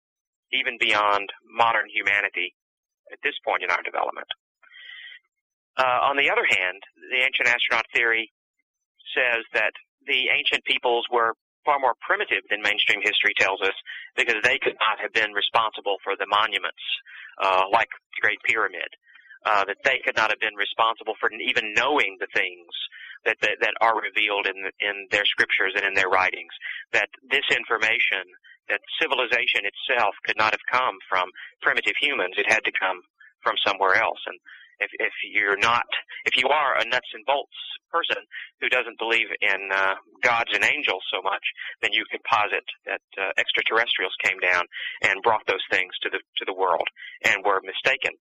[0.52, 2.54] even beyond modern humanity
[3.12, 4.28] at this point in our development.
[5.76, 8.32] Uh, on the other hand, the ancient astronaut theory
[9.14, 9.72] says that
[10.06, 11.34] the ancient peoples were
[11.64, 13.76] far more primitive than mainstream history tells us
[14.16, 16.82] because they could not have been responsible for the monuments
[17.42, 18.88] uh, like the Great Pyramid.
[19.46, 22.66] Uh, that they could not have been responsible for even knowing the things
[23.24, 26.50] that, that, that are revealed in, in their scriptures and in their writings.
[26.92, 28.26] That this information,
[28.68, 31.28] that civilization itself could not have come from
[31.62, 32.34] primitive humans.
[32.36, 33.00] It had to come
[33.42, 34.20] from somewhere else.
[34.26, 34.38] And
[34.80, 35.86] if, if you're not,
[36.24, 37.56] if you are a nuts and bolts
[37.90, 38.22] person
[38.60, 41.42] who doesn't believe in uh, gods and angels so much,
[41.82, 44.64] then you could posit that uh, extraterrestrials came down
[45.02, 46.86] and brought those things to the to the world
[47.24, 48.12] and were mistaken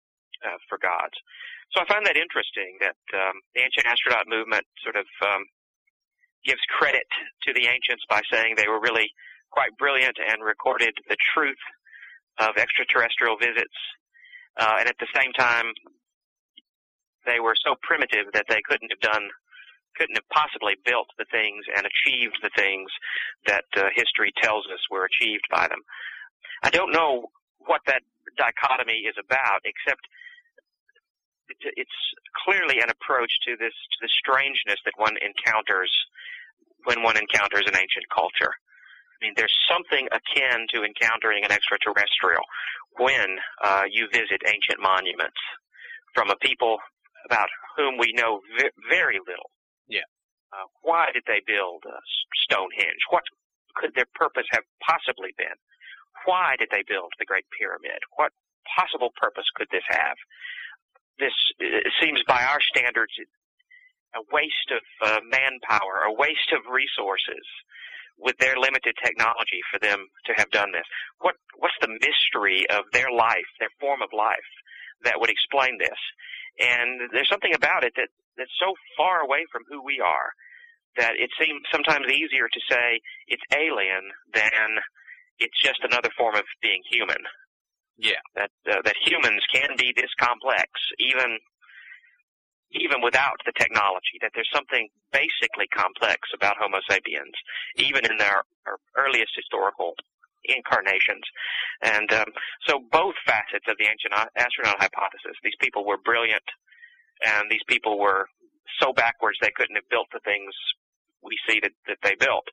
[0.46, 1.18] uh, for gods.
[1.74, 5.42] So I find that interesting that um, the ancient astronaut movement sort of um,
[6.46, 7.04] gives credit
[7.42, 9.10] to the ancients by saying they were really
[9.56, 11.64] quite brilliant and recorded the truth
[12.38, 13.72] of extraterrestrial visits,
[14.60, 15.72] uh, and at the same time
[17.24, 19.28] they were so primitive that they couldn't have done
[19.96, 22.92] couldn't have possibly built the things and achieved the things
[23.46, 25.80] that uh, history tells us were achieved by them.
[26.62, 27.32] I don't know
[27.64, 28.02] what that
[28.36, 30.04] dichotomy is about, except
[31.48, 31.98] it's
[32.44, 35.88] clearly an approach to this to the strangeness that one encounters
[36.84, 38.52] when one encounters an ancient culture.
[39.16, 42.44] I mean, there's something akin to encountering an extraterrestrial
[42.98, 45.40] when uh, you visit ancient monuments
[46.14, 46.78] from a people
[47.24, 49.50] about whom we know v- very little.
[49.88, 50.06] Yeah.
[50.52, 51.96] Uh, why did they build uh,
[52.44, 53.02] Stonehenge?
[53.10, 53.24] What
[53.74, 55.56] could their purpose have possibly been?
[56.24, 58.00] Why did they build the Great Pyramid?
[58.16, 58.32] What
[58.76, 60.16] possible purpose could this have?
[61.18, 61.32] This
[62.00, 63.12] seems, by our standards,
[64.14, 67.44] a waste of uh, manpower, a waste of resources
[68.18, 70.86] with their limited technology for them to have done this.
[71.20, 74.50] What what's the mystery of their life, their form of life,
[75.04, 76.00] that would explain this?
[76.58, 80.32] And there's something about it that, that's so far away from who we are
[80.96, 84.80] that it seems sometimes easier to say it's alien than
[85.38, 87.20] it's just another form of being human.
[87.98, 88.20] Yeah.
[88.34, 91.38] That uh, that humans can be this complex, even
[92.80, 94.20] even without the technology.
[94.20, 97.34] That there's something basically complex about Homo sapiens,
[97.76, 98.42] even in their
[98.96, 99.94] earliest historical
[100.44, 101.24] incarnations.
[101.82, 102.30] And um,
[102.66, 106.46] so both facets of the ancient astronaut hypothesis, these people were brilliant
[107.24, 108.28] and these people were
[108.80, 110.52] so backwards they couldn't have built the things
[111.22, 112.44] we see that, that they built.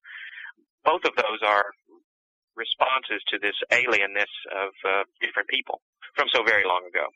[0.86, 1.66] Both of those are
[2.56, 5.82] responses to this alienness of uh, different people
[6.16, 7.08] from so very long ago.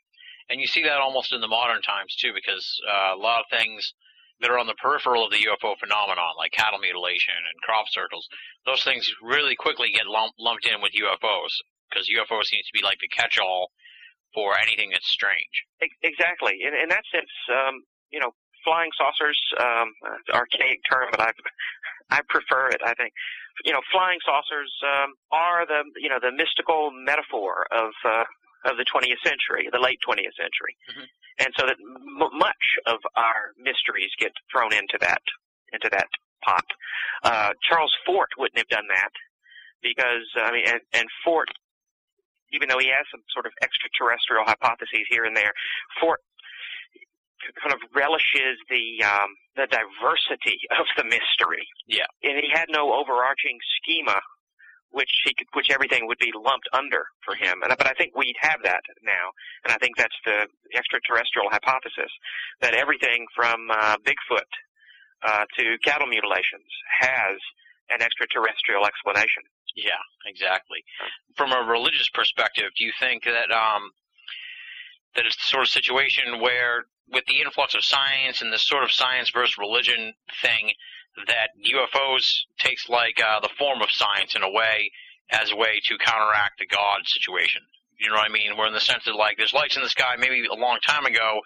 [0.50, 3.46] And you see that almost in the modern times too, because uh, a lot of
[3.50, 3.92] things
[4.40, 8.26] that are on the peripheral of the UFO phenomenon, like cattle mutilation and crop circles,
[8.66, 11.52] those things really quickly get lumped in with UFOs
[11.90, 13.70] because UFO seems to be like the catch-all
[14.34, 15.64] for anything that's strange.
[16.02, 16.60] Exactly.
[16.62, 17.82] In, in that sense, um,
[18.12, 18.30] you know,
[18.64, 19.92] flying saucers, um,
[20.32, 21.32] archaic term, but I,
[22.10, 22.80] I prefer it.
[22.84, 23.12] I think,
[23.64, 28.24] you know, flying saucers um, are the, you know, the mystical metaphor of uh,
[28.64, 30.74] of the 20th century, the late 20th century.
[30.90, 31.06] Mm-hmm.
[31.38, 35.22] And so that m- much of our mysteries get thrown into that,
[35.72, 36.08] into that
[36.44, 36.66] pot.
[37.22, 39.14] Uh, Charles Fort wouldn't have done that
[39.82, 41.48] because, I mean, and, and Fort,
[42.52, 45.52] even though he has some sort of extraterrestrial hypotheses here and there,
[46.00, 46.20] Fort
[47.62, 51.66] kind of relishes the um, the diversity of the mystery.
[51.86, 54.20] Yeah, and he had no overarching schema
[54.90, 57.62] which he could, which everything would be lumped under for him.
[57.62, 59.32] And, but I think we have that now,
[59.64, 62.10] and I think that's the extraterrestrial hypothesis
[62.60, 64.50] that everything from uh, Bigfoot
[65.22, 66.70] uh, to cattle mutilations
[67.00, 67.36] has
[67.90, 69.42] an extraterrestrial explanation.
[69.76, 70.84] Yeah, exactly.
[71.36, 73.90] From a religious perspective, do you think that um,
[75.14, 78.84] that it's the sort of situation where, with the influx of science and this sort
[78.84, 80.72] of science versus religion thing,
[81.26, 84.90] that UFOs takes like uh, the form of science in a way
[85.30, 87.62] as a way to counteract the God situation.
[87.98, 88.56] You know what I mean?
[88.56, 91.04] Where in the sense that like there's lights in the sky, maybe a long time
[91.04, 91.40] ago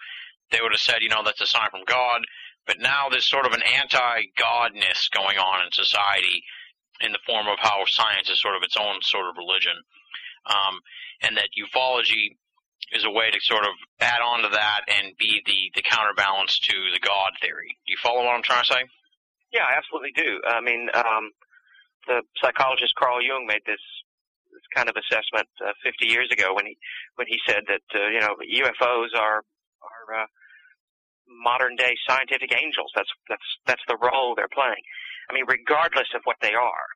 [0.51, 2.21] they would have said, you know, that's a sign from God,
[2.67, 6.43] but now there's sort of an anti-godness going on in society
[7.01, 9.73] in the form of how science is sort of its own sort of religion,
[10.45, 10.79] um,
[11.21, 12.37] and that ufology
[12.93, 16.59] is a way to sort of add on to that and be the the counterbalance
[16.59, 17.77] to the God theory.
[17.85, 18.83] Do you follow what I'm trying to say?
[19.53, 20.41] Yeah, I absolutely do.
[20.49, 21.29] I mean, um,
[22.09, 23.81] the psychologist Carl Jung made this
[24.51, 26.77] this kind of assessment uh, 50 years ago when he
[27.15, 29.41] when he said that uh, you know UFOs are
[29.81, 30.27] are uh,
[31.27, 32.91] modern day scientific angels.
[32.95, 34.83] That's that's that's the role they're playing.
[35.29, 36.87] I mean, regardless of what they are,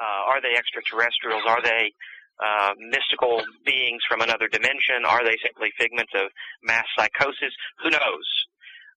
[0.00, 1.44] uh, are they extraterrestrials?
[1.46, 1.92] Are they
[2.38, 5.04] uh, mystical beings from another dimension?
[5.04, 6.30] Are they simply figments of
[6.62, 7.52] mass psychosis?
[7.82, 8.26] Who knows?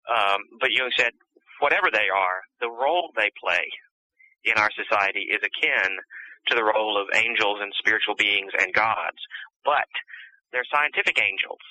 [0.10, 1.14] Um, but Jung said,
[1.60, 3.64] whatever they are, the role they play
[4.44, 5.90] in our society is akin
[6.48, 9.20] to the role of angels and spiritual beings and gods.
[9.64, 9.90] But
[10.52, 11.62] they're scientific angels.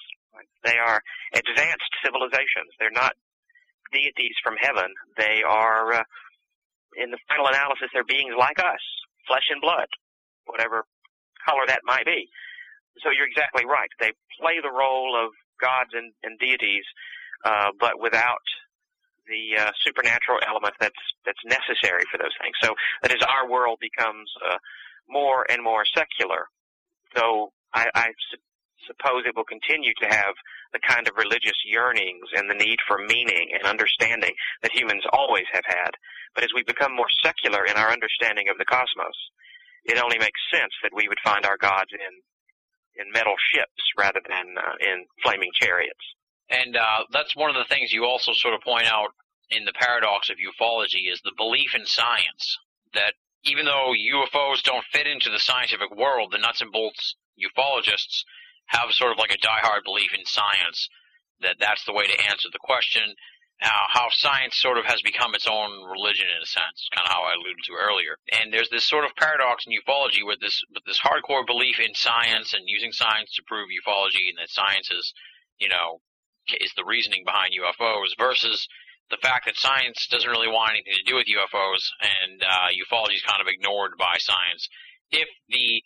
[0.62, 1.02] They are
[1.34, 2.70] advanced civilizations.
[2.78, 3.12] They're not
[3.92, 4.92] deities from heaven.
[5.16, 6.04] They are, uh,
[6.96, 8.84] in the final analysis, they're beings like us,
[9.26, 9.88] flesh and blood,
[10.46, 10.84] whatever
[11.44, 12.28] color that might be.
[13.02, 13.90] So you're exactly right.
[13.98, 16.84] They play the role of gods and, and deities,
[17.44, 18.42] uh, but without
[19.28, 22.56] the uh, supernatural element that's that's necessary for those things.
[22.62, 24.58] So that as our world becomes uh,
[25.08, 26.48] more and more secular,
[27.14, 28.42] though I, I su-
[28.86, 30.34] suppose it will continue to have
[30.72, 35.46] the kind of religious yearnings and the need for meaning and understanding that humans always
[35.52, 35.92] have had.
[36.34, 39.16] But as we become more secular in our understanding of the cosmos,
[39.84, 42.14] it only makes sense that we would find our gods in
[42.98, 46.02] in metal ships rather than uh, in flaming chariots.
[46.50, 49.10] And uh, that's one of the things you also sort of point out
[49.50, 52.58] in the paradox of ufology is the belief in science.
[52.94, 58.24] That even though UFOs don't fit into the scientific world, the nuts and bolts ufologists
[58.66, 60.88] have sort of like a diehard belief in science
[61.40, 63.14] that that's the way to answer the question.
[63.60, 67.12] Now, how science sort of has become its own religion in a sense, kind of
[67.12, 68.14] how I alluded to earlier.
[68.38, 71.94] And there's this sort of paradox in ufology with this with this hardcore belief in
[71.94, 75.12] science and using science to prove ufology and that science is,
[75.58, 76.00] you know,
[76.60, 78.68] is the reasoning behind UFOs versus
[79.10, 83.16] the fact that science doesn't really want anything to do with UFOs and uh, ufology
[83.16, 84.68] is kind of ignored by science.
[85.10, 85.82] If the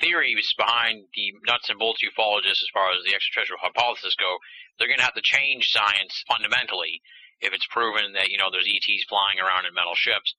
[0.00, 4.36] theories behind the nuts and bolts ufologists, as far as the extraterrestrial hypothesis go,
[4.78, 7.00] they're going to have to change science fundamentally
[7.40, 10.34] if it's proven that you know there's ETs flying around in metal ships.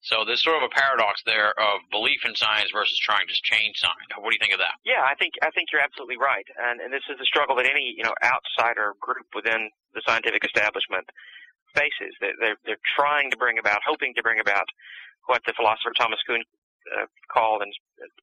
[0.00, 3.76] So there's sort of a paradox there of belief in science versus trying to change
[3.76, 4.08] science.
[4.16, 4.80] What do you think of that?
[4.84, 7.68] Yeah, I think I think you're absolutely right, and and this is a struggle that
[7.68, 11.04] any you know outsider group within the scientific establishment
[11.76, 12.16] faces.
[12.20, 14.64] They're they're, they're trying to bring about, hoping to bring about
[15.26, 16.40] what the philosopher Thomas Kuhn
[16.96, 17.72] uh, called, and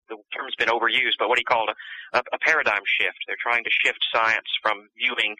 [0.10, 3.22] the term's been overused, but what he called a, a paradigm shift.
[3.28, 5.38] They're trying to shift science from viewing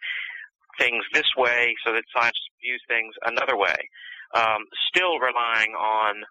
[0.78, 3.90] things this way so that science views things another way
[4.34, 6.24] um, still relying on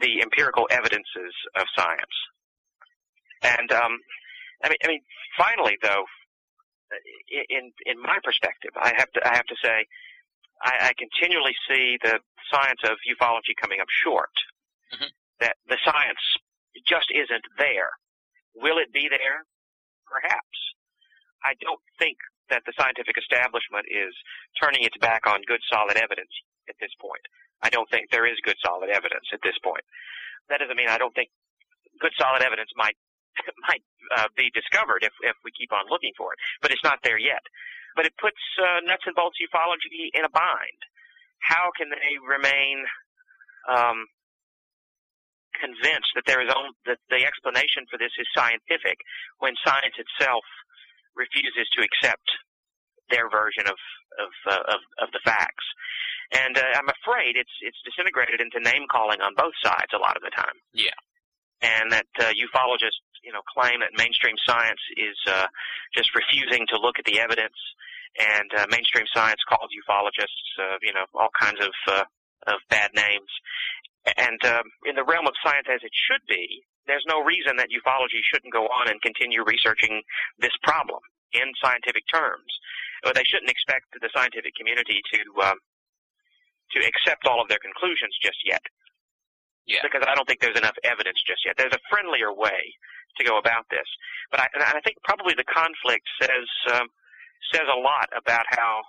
[0.00, 2.16] the empirical evidences of science.
[3.42, 3.98] And um,
[4.62, 5.00] I mean, I mean,
[5.36, 6.04] finally, though,
[7.50, 9.86] in in my perspective, I have to I have to say,
[10.62, 12.18] I, I continually see the
[12.50, 14.34] science of ufology coming up short.
[14.94, 15.10] Mm-hmm.
[15.40, 16.22] That the science
[16.86, 17.90] just isn't there.
[18.56, 19.46] Will it be there?
[20.10, 20.58] Perhaps.
[21.44, 22.18] I don't think
[22.50, 24.10] that the scientific establishment is
[24.60, 26.32] turning its back on good solid evidence
[26.68, 27.24] at this point.
[27.62, 29.82] I don't think there is good solid evidence at this point.
[30.48, 31.28] That doesn't mean I don't think
[32.00, 32.96] good solid evidence might
[33.68, 33.84] might
[34.16, 37.18] uh, be discovered if if we keep on looking for it, but it's not there
[37.18, 37.42] yet.
[37.96, 40.80] But it puts uh, nuts and bolts ufology in a bind.
[41.42, 42.84] How can they remain
[43.66, 44.06] um,
[45.58, 48.98] convinced that there is only, that the explanation for this is scientific
[49.38, 50.46] when science itself
[51.18, 52.26] refuses to accept
[53.10, 53.78] their version of
[54.18, 55.66] of, uh, of, of the facts?
[56.32, 60.16] And uh, I'm afraid it's it's disintegrated into name calling on both sides a lot
[60.16, 60.56] of the time.
[60.72, 60.96] Yeah,
[61.62, 65.46] and that uh, ufologists, you know, claim that mainstream science is uh,
[65.94, 67.56] just refusing to look at the evidence,
[68.18, 72.04] and uh, mainstream science calls ufologists, uh, you know, all kinds of uh,
[72.46, 73.30] of bad names.
[74.16, 77.68] And um, in the realm of science as it should be, there's no reason that
[77.68, 80.00] ufology shouldn't go on and continue researching
[80.38, 81.00] this problem
[81.32, 82.48] in scientific terms.
[83.02, 85.58] But they shouldn't expect the scientific community to um,
[86.72, 88.62] to accept all of their conclusions just yet.
[89.66, 89.80] Yeah.
[89.82, 91.56] Because I don't think there's enough evidence just yet.
[91.58, 92.72] There's a friendlier way
[93.18, 93.84] to go about this,
[94.30, 96.88] but I, and I think probably the conflict says um,
[97.52, 98.80] says a lot about how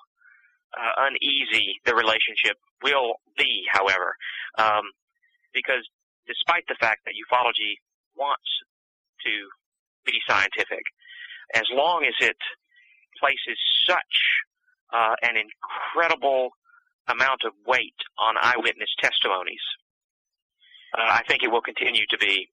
[0.77, 3.65] uh, uneasy the relationship will be.
[3.67, 4.15] However,
[4.57, 4.87] um,
[5.53, 5.83] because
[6.27, 7.75] despite the fact that ufology
[8.15, 8.47] wants
[9.25, 9.33] to
[10.05, 10.83] be scientific,
[11.55, 12.37] as long as it
[13.19, 13.57] places
[13.87, 14.15] such
[14.93, 16.51] uh, an incredible
[17.09, 19.63] amount of weight on eyewitness testimonies,
[20.97, 22.49] uh, I think it will continue to be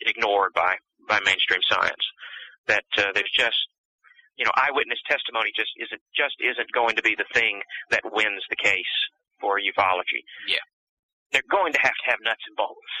[0.00, 0.76] ignored by,
[1.08, 2.04] by mainstream science.
[2.66, 3.60] That uh, there's just,
[4.36, 7.60] you know, eyewitness testimony just isn't just isn't going to be the thing
[7.90, 8.94] that wins the case
[9.38, 10.24] for ufology.
[10.48, 10.64] Yeah,
[11.30, 12.94] they're going to have to have nuts and bolts.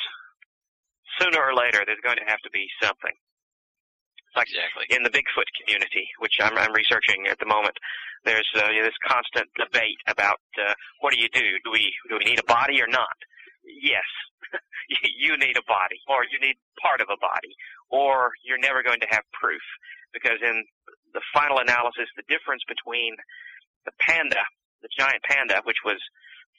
[1.18, 3.16] Sooner or later, there's going to have to be something.
[4.36, 4.86] Exactly.
[4.90, 7.76] in the Bigfoot community, which I'm, I'm researching at the moment,
[8.24, 11.44] there's uh, this constant debate about uh, what do you do?
[11.64, 13.14] Do we do we need a body or not?
[13.66, 14.06] yes,
[15.18, 17.52] you need a body, or you need part of a body,
[17.90, 19.62] or you're never going to have proof.
[20.12, 20.64] Because in
[21.12, 23.16] the final analysis, the difference between
[23.84, 24.42] the panda,
[24.82, 25.98] the giant panda, which was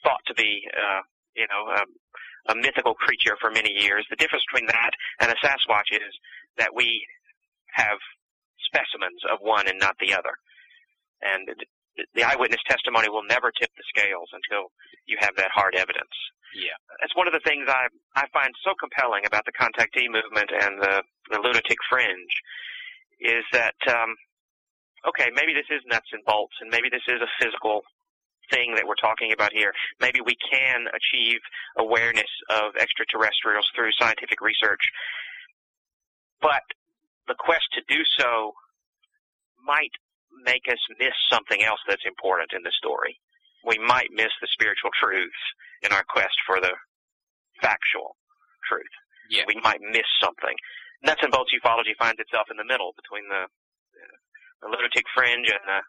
[0.02, 1.00] thought to be, uh,
[1.34, 1.88] you know, um,
[2.48, 6.12] a mythical creature for many years, the difference between that and a Sasquatch is
[6.58, 7.02] that we
[7.76, 8.00] have
[8.64, 10.34] specimens of one and not the other.
[11.22, 11.48] And
[12.14, 14.72] the eyewitness testimony will never tip the scales until
[15.06, 16.12] you have that hard evidence.
[16.56, 16.76] Yeah.
[17.00, 20.80] That's one of the things I I find so compelling about the contactee movement and
[20.80, 22.34] the the lunatic fringe
[23.20, 24.16] is that um
[25.08, 27.82] okay, maybe this is nuts and bolts and maybe this is a physical
[28.50, 29.72] thing that we're talking about here.
[30.00, 31.40] Maybe we can achieve
[31.78, 34.92] awareness of extraterrestrials through scientific research.
[36.40, 36.62] But
[37.28, 38.52] the quest to do so
[39.64, 39.92] might
[40.44, 43.18] make us miss something else that's important in the story.
[43.64, 45.42] We might miss the spiritual truths
[45.82, 46.72] in our quest for the
[47.60, 48.16] factual
[48.68, 48.94] truth.
[49.30, 49.42] Yeah.
[49.46, 50.54] We might miss something.
[51.02, 53.50] Nuts and bolts ufology finds itself in the middle between the,
[54.62, 55.82] the lunatic fringe and the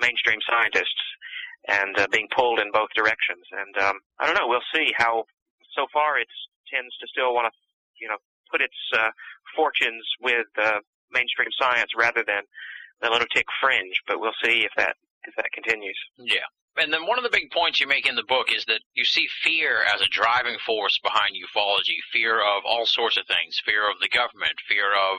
[0.00, 1.02] mainstream scientists
[1.68, 3.46] and uh, being pulled in both directions.
[3.54, 4.48] And um, I don't know.
[4.48, 5.24] We'll see how.
[5.72, 6.28] So far, it
[6.68, 7.52] tends to still want to,
[7.96, 8.20] you know,
[8.52, 9.08] put its uh,
[9.56, 12.44] fortunes with uh, mainstream science rather than
[13.00, 13.96] the lunatic fringe.
[14.06, 14.94] But we'll see if that
[15.24, 15.98] if that continues.
[16.18, 16.46] Yeah.
[16.76, 19.04] And then one of the big points you make in the book is that you
[19.04, 22.00] see fear as a driving force behind ufology.
[22.12, 23.60] Fear of all sorts of things.
[23.64, 24.56] Fear of the government.
[24.68, 25.18] Fear of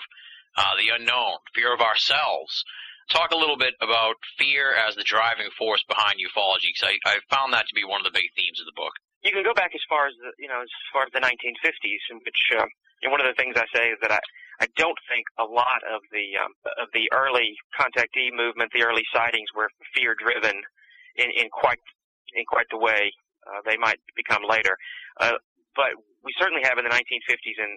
[0.57, 1.37] uh, the unknown.
[1.53, 2.65] Fear of ourselves.
[3.09, 7.19] Talk a little bit about fear as the driving force behind ufology, because I, I
[7.29, 8.95] found that to be one of the big themes of the book.
[9.21, 12.03] You can go back as far as the, you know, as far as the 1950s,
[12.09, 12.65] in which uh,
[13.03, 14.19] and one of the things I say is that I
[14.61, 19.03] I don't think a lot of the um, of the early contactee movement, the early
[19.13, 20.61] sightings, were fear driven
[21.15, 21.81] in, in quite
[22.33, 23.11] in quite the way
[23.47, 24.77] uh, they might become later.
[25.19, 25.37] Uh,
[25.75, 25.93] but
[26.23, 27.75] we certainly have in the 1950s and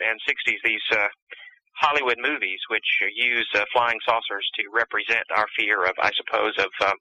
[0.00, 1.08] and 60s these uh,
[1.80, 6.72] Hollywood movies which use uh, flying saucers to represent our fear of, I suppose, of
[6.80, 6.94] uh,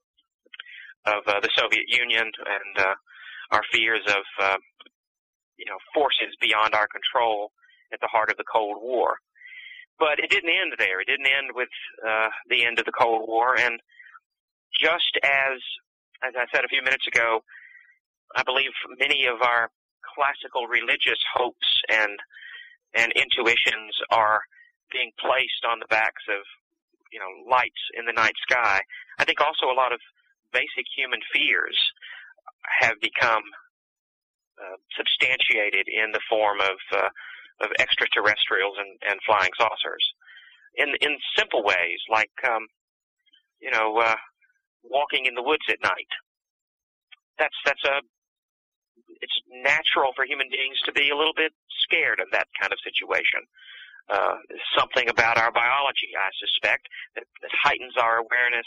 [1.05, 2.93] of uh, the Soviet Union and uh,
[3.51, 4.57] our fears of uh,
[5.61, 7.51] you know forces beyond our control
[7.93, 9.17] at the heart of the Cold War.
[9.99, 10.99] But it didn't end there.
[11.01, 11.69] It didn't end with
[12.01, 13.53] uh, the end of the Cold War.
[13.59, 13.79] And
[14.73, 15.61] just as,
[16.25, 17.43] as I said a few minutes ago,
[18.35, 19.69] I believe many of our
[20.15, 22.17] classical religious hopes and
[22.93, 24.41] and intuitions are
[24.91, 26.43] being placed on the backs of
[27.11, 28.81] you know lights in the night sky.
[29.19, 29.99] I think also a lot of
[30.51, 31.77] basic human fears
[32.81, 33.43] have become
[34.61, 37.09] uh, substantiated in the form of uh,
[37.61, 40.05] of extraterrestrials and, and flying saucers,
[40.75, 42.67] in in simple ways like um,
[43.59, 44.15] you know uh,
[44.83, 46.11] walking in the woods at night.
[47.37, 48.01] That's that's a
[49.21, 51.53] it's natural for human beings to be a little bit
[51.83, 53.41] scared of that kind of situation.
[54.09, 54.35] Uh,
[54.75, 58.65] something about our biology, I suspect, that, that heightens our awareness,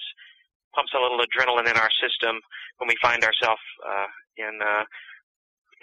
[0.75, 2.41] pumps a little adrenaline in our system
[2.79, 4.85] when we find ourselves uh, in, uh,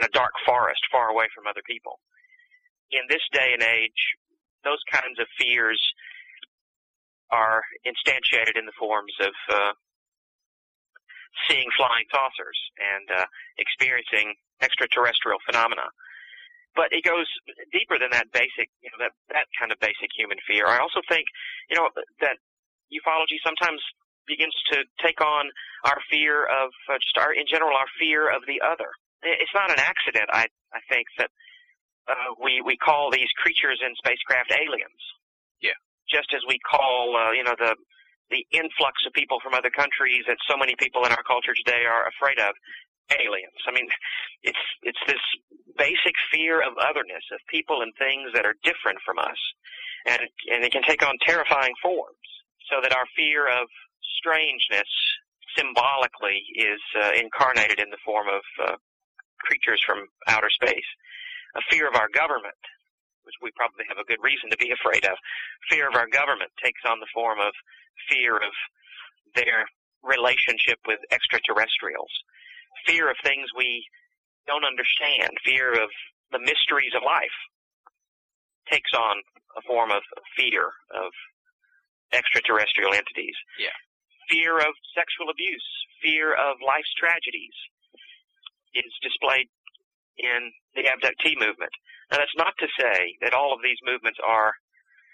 [0.01, 2.01] in a dark forest far away from other people.
[2.89, 4.01] In this day and age,
[4.65, 5.79] those kinds of fears
[7.29, 9.73] are instantiated in the forms of uh,
[11.47, 13.25] seeing flying saucers and uh,
[13.57, 15.87] experiencing extraterrestrial phenomena.
[16.75, 17.27] But it goes
[17.71, 20.67] deeper than that basic, you know, that that kind of basic human fear.
[20.67, 21.27] I also think,
[21.69, 21.87] you know,
[22.19, 22.39] that
[22.91, 23.79] ufology sometimes
[24.27, 25.51] begins to take on
[25.83, 28.87] our fear of uh, just our, in general, our fear of the other.
[29.23, 31.29] It's not an accident, I I think, that
[32.07, 35.01] uh, we we call these creatures in spacecraft aliens.
[35.61, 35.77] Yeah.
[36.09, 37.75] Just as we call, uh, you know, the
[38.29, 41.83] the influx of people from other countries that so many people in our culture today
[41.83, 42.55] are afraid of
[43.11, 43.59] aliens.
[43.67, 43.87] I mean,
[44.43, 45.23] it's it's this
[45.77, 49.39] basic fear of otherness, of people and things that are different from us,
[50.07, 50.21] and
[50.51, 52.17] and it can take on terrifying forms.
[52.69, 53.67] So that our fear of
[54.17, 54.87] strangeness
[55.57, 58.75] symbolically is uh, incarnated in the form of uh,
[59.43, 60.87] creatures from outer space.
[61.55, 62.57] A fear of our government,
[63.23, 65.17] which we probably have a good reason to be afraid of.
[65.69, 67.53] Fear of our government takes on the form of
[68.09, 68.53] fear of
[69.35, 69.67] their
[70.03, 72.11] relationship with extraterrestrials.
[72.87, 73.85] Fear of things we
[74.47, 75.29] don't understand.
[75.45, 75.89] Fear of
[76.31, 77.35] the mysteries of life
[78.71, 79.21] takes on
[79.57, 80.01] a form of
[80.37, 81.11] fear of
[82.13, 83.35] extraterrestrial entities.
[83.59, 83.75] Yeah.
[84.29, 85.67] Fear of sexual abuse,
[86.01, 87.55] fear of life's tragedies
[88.73, 89.47] is displayed
[90.17, 91.71] in the abductee movement.
[92.11, 94.53] Now that's not to say that all of these movements are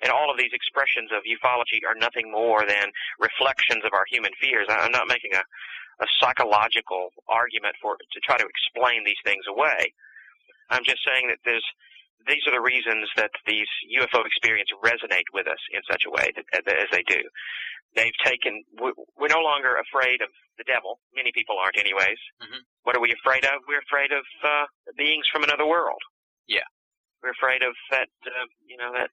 [0.04, 4.32] and all of these expressions of ufology are nothing more than reflections of our human
[4.40, 4.68] fears.
[4.70, 9.94] I'm not making a, a psychological argument for to try to explain these things away.
[10.70, 11.66] I'm just saying that there's
[12.28, 16.30] these are the reasons that these UFO experiences resonate with us in such a way
[16.36, 17.24] that, as they do.
[17.96, 18.64] They've taken.
[18.78, 21.00] We're no longer afraid of the devil.
[21.16, 22.20] Many people aren't, anyways.
[22.42, 22.62] Mhm.
[22.84, 23.62] What are we afraid of?
[23.68, 24.66] We're afraid of uh,
[24.98, 26.02] beings from another world.
[26.48, 26.66] Yeah.
[27.24, 28.10] We're afraid of that.
[28.26, 29.10] Uh, you know that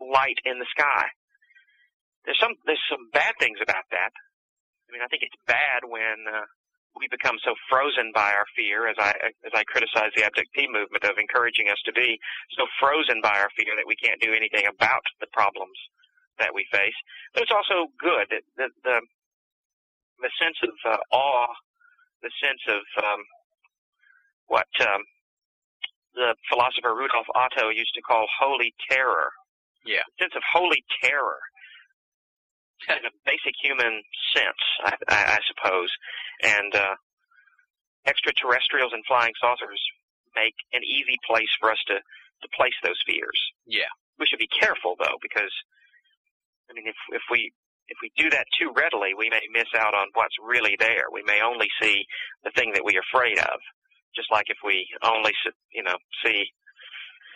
[0.00, 1.06] light in the sky.
[2.24, 4.10] There's some there's some bad things about that.
[4.88, 6.46] I mean, I think it's bad when uh,
[6.96, 9.12] we become so frozen by our fear, as I
[9.44, 12.18] as I criticize the abductee movement of encouraging us to be
[12.56, 15.76] so frozen by our fear that we can't do anything about the problems
[16.38, 16.96] that we face.
[17.34, 19.00] But it's also good the the,
[20.20, 21.52] the sense of uh, awe,
[22.22, 23.20] the sense of um,
[24.46, 25.02] what um,
[26.14, 29.30] the philosopher Rudolf Otto used to call holy terror.
[29.84, 30.02] Yeah.
[30.18, 31.38] sense of holy terror
[32.90, 34.02] in a basic human
[34.34, 35.90] sense, I, I, I suppose.
[36.42, 36.94] And uh,
[38.06, 39.78] extraterrestrials and flying saucers
[40.34, 41.94] make an easy place for us to
[42.42, 43.40] to place those fears.
[43.66, 43.88] Yeah.
[44.18, 45.52] We should be careful though, because
[46.70, 47.52] I mean, if if we
[47.88, 51.06] if we do that too readily, we may miss out on what's really there.
[51.12, 52.04] We may only see
[52.42, 53.60] the thing that we're afraid of.
[54.14, 55.32] Just like if we only,
[55.72, 55.94] you know,
[56.24, 56.48] see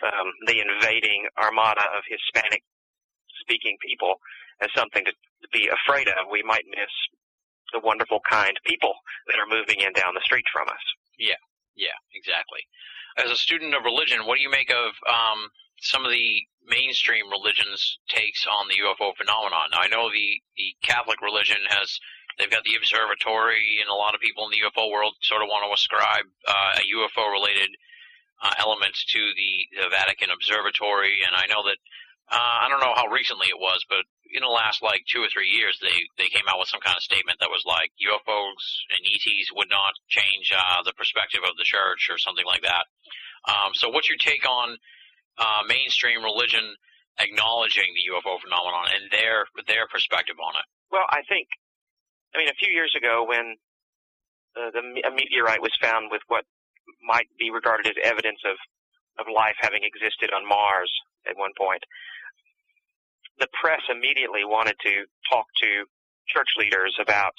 [0.03, 4.15] um, the invading armada of Hispanic-speaking people
[4.61, 6.89] as something to, to be afraid of, we might miss
[7.71, 8.93] the wonderful, kind people
[9.27, 10.83] that are moving in down the street from us.
[11.17, 11.39] Yeah,
[11.75, 12.65] yeah, exactly.
[13.17, 15.47] As a student of religion, what do you make of um,
[15.81, 19.73] some of the mainstream religions' takes on the UFO phenomenon?
[19.73, 21.99] Now, I know the, the Catholic religion has
[22.37, 25.49] they've got the observatory, and a lot of people in the UFO world sort of
[25.49, 27.75] want to ascribe uh, a UFO-related
[28.41, 31.21] uh, element to the, the Vatican observatory.
[31.25, 31.77] And I know that
[32.31, 35.27] uh, I don't know how recently it was, but in the last like two or
[35.27, 38.63] three years, they they came out with some kind of statement that was like UFOs
[38.95, 42.87] and ETs would not change uh, the perspective of the church or something like that.
[43.43, 44.79] Um, so, what's your take on
[45.37, 46.75] uh, mainstream religion
[47.19, 50.65] acknowledging the UFO phenomenon and their their perspective on it?
[50.91, 51.47] Well, I think,
[52.35, 53.55] I mean, a few years ago when
[54.55, 56.43] uh, the a meteorite was found with what
[57.03, 58.57] might be regarded as evidence of
[59.19, 60.89] of life having existed on Mars
[61.27, 61.83] at one point,
[63.39, 65.85] the press immediately wanted to talk to
[66.27, 67.35] church leaders about,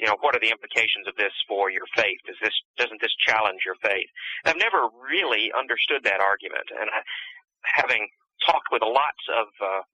[0.00, 2.16] you know, what are the implications of this for your faith?
[2.24, 4.08] Does this doesn't this challenge your faith?
[4.42, 7.04] And I've never really understood that argument, and I,
[7.76, 8.08] having
[8.48, 9.84] talked with lots of uh,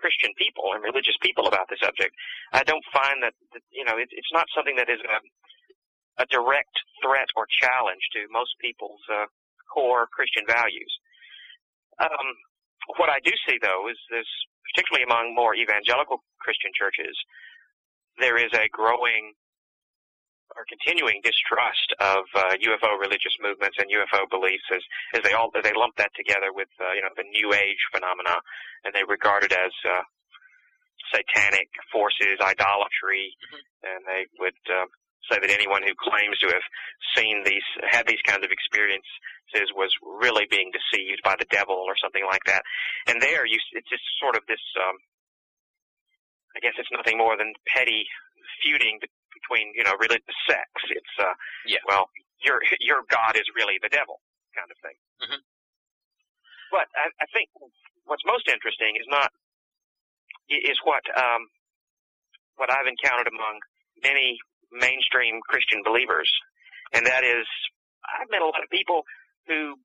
[0.00, 2.16] Christian people and religious people about the subject,
[2.56, 3.36] I don't find that,
[3.68, 6.72] you know it, it's not something that is a, a direct
[7.04, 9.28] threat or challenge to most people's uh,
[9.68, 10.92] core Christian values.
[12.00, 12.28] Um,
[12.96, 14.28] what I do see though is this,
[14.72, 17.12] particularly among more evangelical Christian churches,
[18.18, 19.34] there is a growing
[20.56, 24.80] or continuing distrust of uh, UFO religious movements and UFO beliefs as,
[25.12, 28.40] as they all they lump that together with uh, you know the New Age phenomena,
[28.84, 30.00] and they regard it as uh,
[31.12, 33.36] satanic forces, idolatry,
[33.84, 34.88] and they would uh,
[35.30, 36.66] say that anyone who claims to have
[37.14, 41.94] seen these had these kinds of experiences was really being deceived by the devil or
[42.00, 42.62] something like that.
[43.06, 44.62] And there, you it's just sort of this.
[44.80, 44.96] Um,
[46.56, 48.08] I guess it's nothing more than petty
[48.64, 48.98] feuding
[49.36, 50.84] between you know religious sects.
[50.90, 51.34] It's uh,
[51.68, 51.84] Yeah.
[51.86, 52.08] well,
[52.40, 54.20] your your God is really the devil
[54.56, 54.96] kind of thing.
[55.22, 55.40] Mhm.
[56.72, 57.48] But I, I think
[58.04, 59.30] what's most interesting is not
[60.48, 61.48] is what um,
[62.56, 63.60] what I've encountered among
[64.02, 64.38] many
[64.72, 66.30] mainstream Christian believers,
[66.92, 67.46] and that is
[68.06, 69.02] I've met a lot of people
[69.46, 69.76] who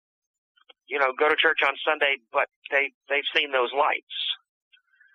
[0.88, 4.16] you know go to church on Sunday, but they they've seen those lights,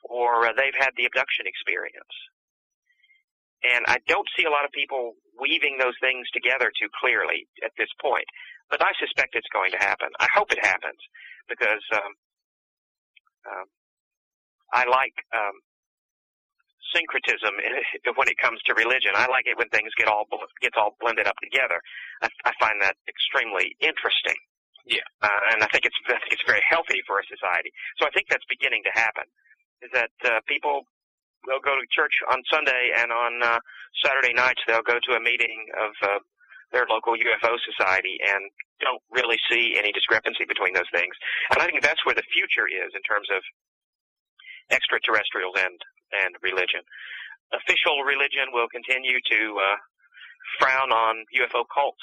[0.09, 2.15] or uh, they've had the abduction experience.
[3.65, 7.73] And I don't see a lot of people weaving those things together too clearly at
[7.79, 8.27] this point.
[8.71, 10.09] But I suspect it's going to happen.
[10.21, 10.99] I hope it happens
[11.49, 12.13] because um,
[13.47, 13.67] um,
[14.73, 15.55] I like um,
[16.95, 17.55] syncretism
[18.17, 19.13] when it comes to religion.
[19.15, 21.81] I like it when things get all bl- gets all blended up together.
[22.23, 24.39] I, I find that extremely interesting.
[24.87, 25.03] Yeah.
[25.19, 27.71] uh, and I think it's I think it's very healthy for a society.
[27.99, 29.27] So I think that's beginning to happen.
[29.83, 30.87] Is that uh, people
[31.47, 33.59] will go to church on Sunday and on uh,
[34.05, 36.19] Saturday nights they'll go to a meeting of uh,
[36.73, 38.51] their local UFO society and
[38.81, 41.15] don't really see any discrepancy between those things.
[41.51, 43.41] And I think that's where the future is in terms of
[44.71, 45.79] extraterrestrials and
[46.13, 46.83] and religion.
[47.55, 49.77] Official religion will continue to uh,
[50.59, 52.03] frown on UFO cults.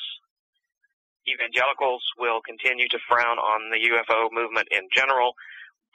[1.28, 5.34] Evangelicals will continue to frown on the UFO movement in general,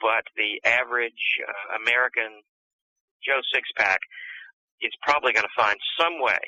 [0.01, 2.41] but the average uh, American
[3.23, 3.99] Joe Sixpack
[4.81, 6.39] is probably going to find some way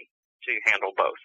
[0.47, 1.19] to handle both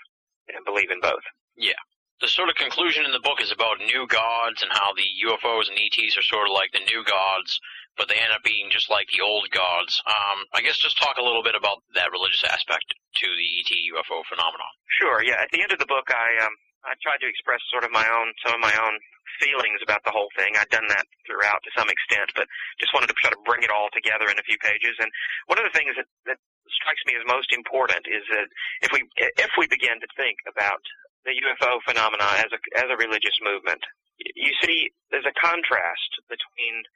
[0.51, 1.23] and believe in both.
[1.57, 1.79] Yeah.
[2.21, 5.69] The sort of conclusion in the book is about new gods and how the UFOs
[5.69, 7.61] and ETs are sort of like the new gods,
[7.97, 10.01] but they end up being just like the old gods.
[10.09, 12.89] Um, I guess just talk a little bit about that religious aspect
[13.21, 14.73] to the ET UFO phenomenon.
[14.97, 15.21] Sure.
[15.21, 15.45] Yeah.
[15.45, 16.57] At the end of the book, I um,
[16.89, 18.97] I tried to express sort of my own some of my own
[19.41, 20.55] feelings about the whole thing.
[20.57, 22.47] I'd done that throughout to some extent, but
[22.81, 24.97] just wanted to try to bring it all together in a few pages.
[24.99, 25.11] And
[25.47, 26.39] one of the things that, that
[26.71, 28.47] strikes me as most important is that
[28.83, 29.07] if we
[29.39, 30.83] if we begin to think about
[31.27, 33.83] the UFO phenomena as a as a religious movement.
[34.17, 36.87] You see, there's a contrast between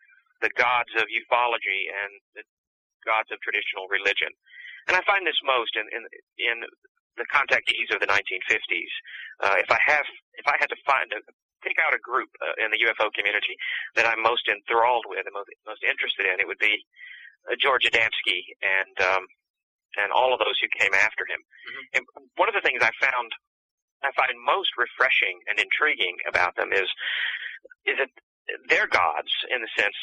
[0.41, 2.47] the gods of ufology and the
[3.05, 4.31] gods of traditional religion,
[4.89, 6.03] and I find this most in in,
[6.39, 6.57] in
[7.19, 8.93] the contactees of the 1950s.
[9.43, 10.07] Uh, if I have
[10.39, 11.21] if I had to find a
[11.63, 13.57] pick out a group uh, in the UFO community
[13.97, 16.85] that I'm most enthralled with and most, most interested in, it would be
[17.49, 19.25] uh, George Adamski and um,
[19.99, 21.43] and all of those who came after him.
[21.43, 21.85] Mm-hmm.
[21.99, 22.03] And
[22.39, 23.33] one of the things I found
[24.03, 26.89] I find most refreshing and intriguing about them is
[27.85, 28.13] is that
[28.69, 29.95] their gods, in the sense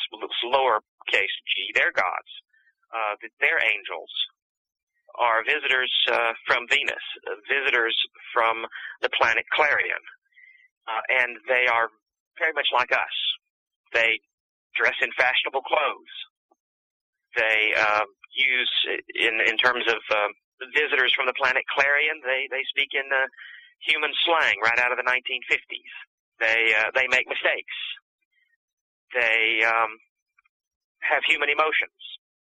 [0.46, 2.32] lowercase g, their gods,
[2.94, 4.12] uh, their angels,
[5.18, 7.98] are visitors uh, from Venus, uh, visitors
[8.34, 8.66] from
[9.02, 10.04] the planet Clarion,
[10.88, 11.92] uh, and they are
[12.40, 13.16] very much like us.
[13.94, 14.20] They
[14.76, 16.16] dress in fashionable clothes.
[17.36, 18.74] They uh, use,
[19.16, 20.30] in in terms of uh,
[20.74, 23.28] visitors from the planet Clarion, they they speak in uh,
[23.86, 25.94] human slang right out of the 1950s.
[26.40, 27.78] They uh, they make mistakes.
[29.14, 29.92] They um,
[31.06, 31.96] have human emotions.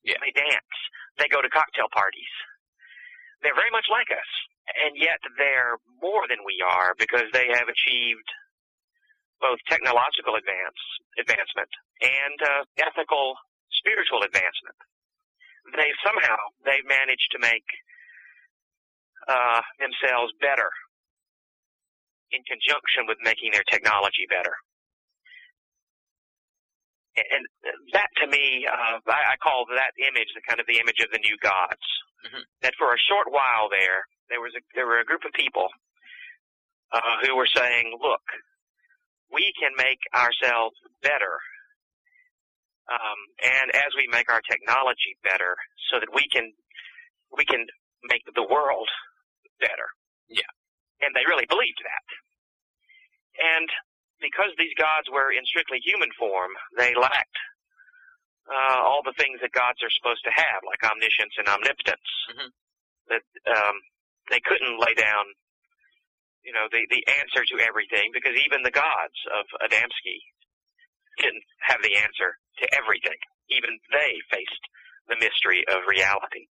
[0.05, 0.21] Yeah.
[0.21, 0.77] They dance.
[1.19, 2.33] They go to cocktail parties.
[3.43, 4.31] They're very much like us,
[4.73, 8.28] and yet they're more than we are because they have achieved
[9.41, 10.81] both technological advance
[11.20, 11.69] advancement
[12.01, 13.36] and uh, ethical
[13.77, 14.78] spiritual advancement.
[15.77, 17.66] They somehow they've managed to make
[19.28, 20.69] uh, themselves better
[22.32, 24.57] in conjunction with making their technology better.
[27.15, 27.47] And
[27.95, 31.15] that to me, uh, I, I call that image the kind of the image of
[31.15, 31.86] the new gods.
[32.27, 32.43] Mm-hmm.
[32.66, 35.68] That for a short while there, there was a, there were a group of people
[36.92, 38.24] uh, who were saying, "Look,
[39.32, 41.38] we can make ourselves better,
[42.90, 45.56] um, and as we make our technology better,
[45.92, 46.52] so that we can
[47.36, 47.66] we can
[48.05, 48.88] make the world
[49.60, 49.88] better."
[50.28, 50.52] Yeah,
[51.01, 52.06] and they really believed that.
[53.34, 53.68] And
[54.20, 57.38] because these gods were in strictly human form, they lacked
[58.48, 62.10] uh, all the things that gods are supposed to have, like omniscience and omnipotence.
[62.30, 62.51] Mm-hmm.
[63.12, 63.76] That um,
[64.30, 65.24] they couldn't lay down,
[66.44, 70.20] you know, the the answer to everything because even the gods of Adamski
[71.18, 73.18] didn't have the answer to everything.
[73.51, 74.64] Even they faced
[75.09, 76.48] the mystery of reality.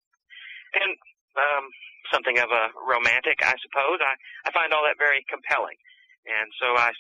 [0.75, 0.97] And
[1.37, 1.69] um,
[2.13, 4.01] something of a romantic, I suppose.
[4.01, 4.17] I,
[4.49, 5.77] I find all that very compelling.
[6.27, 6.93] And so I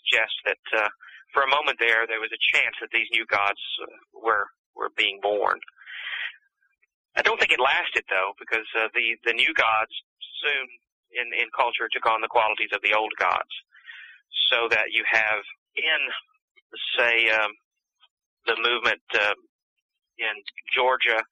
[0.00, 0.88] suggest that uh,
[1.32, 4.90] for a moment there, there was a chance that these new gods uh, were were
[4.96, 5.60] being born.
[7.16, 9.94] I don't think it lasted though, because uh, the the new gods
[10.44, 10.66] soon
[11.16, 13.54] in in culture took on the qualities of the old gods,
[14.52, 15.40] so that you have
[15.76, 16.00] in
[16.98, 17.52] say um,
[18.46, 19.34] the movement uh,
[20.18, 20.34] in
[20.74, 21.22] Georgia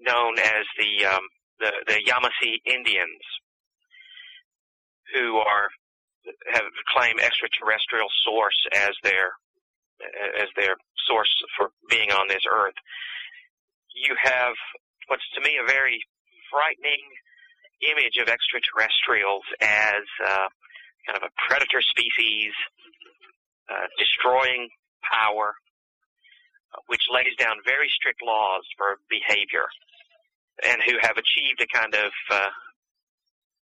[0.00, 1.24] known as the um,
[1.60, 3.24] the the Yamasee Indians,
[5.14, 5.68] who are
[6.52, 9.32] have claim extraterrestrial source as their
[10.40, 10.76] as their
[11.06, 12.74] source for being on this earth.
[13.94, 14.54] You have
[15.08, 16.00] what's to me a very
[16.50, 17.02] frightening
[17.90, 20.48] image of extraterrestrials as uh,
[21.06, 22.52] kind of a predator species,
[23.68, 24.68] uh, destroying
[25.04, 25.54] power,
[26.72, 29.68] uh, which lays down very strict laws for behavior,
[30.64, 32.52] and who have achieved a kind of uh,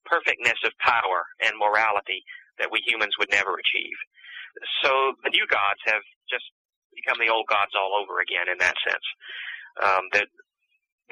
[0.05, 2.23] perfectness of power and morality
[2.59, 3.99] that we humans would never achieve.
[4.83, 6.47] So the new gods have just
[6.95, 9.07] become the old gods all over again in that sense.
[9.83, 10.29] Um, that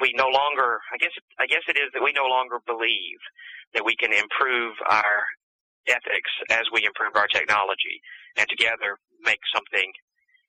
[0.01, 3.21] we no longer, I guess, I guess it is that we no longer believe
[3.73, 5.25] that we can improve our
[5.87, 8.01] ethics as we improve our technology
[8.37, 9.91] and together make something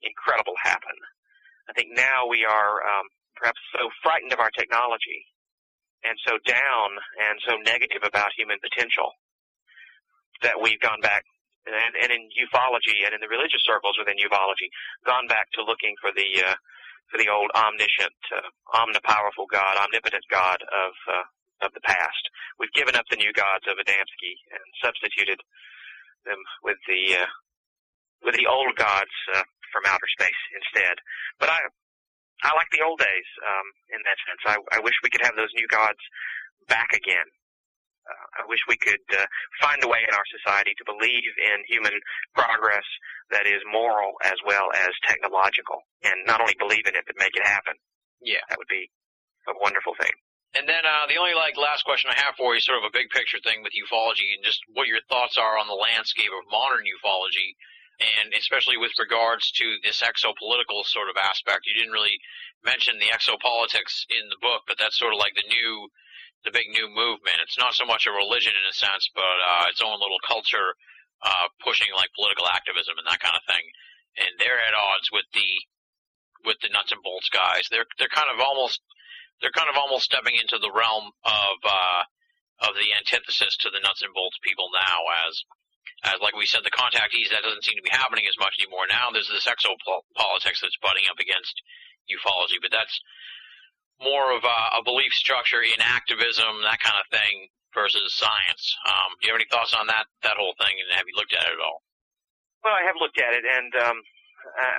[0.03, 0.97] incredible happen.
[1.69, 3.07] I think now we are um,
[3.37, 5.25] perhaps so frightened of our technology
[6.05, 6.89] and so down
[7.25, 9.12] and so negative about human potential
[10.43, 11.25] that we've gone back
[11.66, 14.69] and, and in ufology and in the religious circles within ufology,
[15.09, 16.55] gone back to looking for the uh,
[17.10, 21.26] for the old omniscient, uh, omnipowerful God, omnipotent God of uh,
[21.66, 22.24] of the past.
[22.59, 25.40] We've given up the new gods of Adamski and substituted
[26.26, 27.31] them with the uh,
[28.24, 30.97] with the old gods uh, from outer space instead.
[31.39, 31.60] But I
[32.43, 34.43] I like the old days um, in that sense.
[34.44, 36.01] I, I wish we could have those new gods
[36.68, 37.28] back again
[38.39, 39.24] I wish we could uh,
[39.60, 41.97] find a way in our society to believe in human
[42.35, 42.85] progress
[43.31, 47.35] that is moral as well as technological, and not only believe in it but make
[47.35, 47.74] it happen.
[48.20, 48.44] Yeah.
[48.48, 48.90] That would be
[49.48, 50.12] a wonderful thing.
[50.55, 52.86] And then uh, the only like last question I have for you is sort of
[52.86, 56.31] a big picture thing with ufology and just what your thoughts are on the landscape
[56.31, 57.59] of modern ufology,
[57.98, 61.66] and especially with regards to this exopolitical sort of aspect.
[61.66, 62.22] You didn't really
[62.62, 65.90] mention the exopolitics in the book, but that's sort of like the new
[66.45, 67.41] the big new movement.
[67.43, 70.77] It's not so much a religion in a sense, but uh, its own little culture
[71.25, 73.65] uh, pushing like political activism and that kind of thing.
[74.21, 75.49] And they're at odds with the
[76.45, 77.66] with the nuts and bolts guys.
[77.73, 78.79] They're they're kind of almost
[79.41, 82.03] they're kind of almost stepping into the realm of uh,
[82.69, 85.01] of the antithesis to the nuts and bolts people now.
[85.27, 85.35] As
[86.05, 88.85] as like we said, the contactees that doesn't seem to be happening as much anymore.
[88.87, 91.57] Now there's this exopolitics that's butting up against
[92.12, 93.01] ufology, but that's
[94.05, 98.76] more of a, a belief structure in activism, that kind of thing, versus science.
[98.86, 101.32] Um, do you have any thoughts on that that whole thing, and have you looked
[101.32, 101.82] at it at all?
[102.62, 103.98] Well, I have looked at it, and um,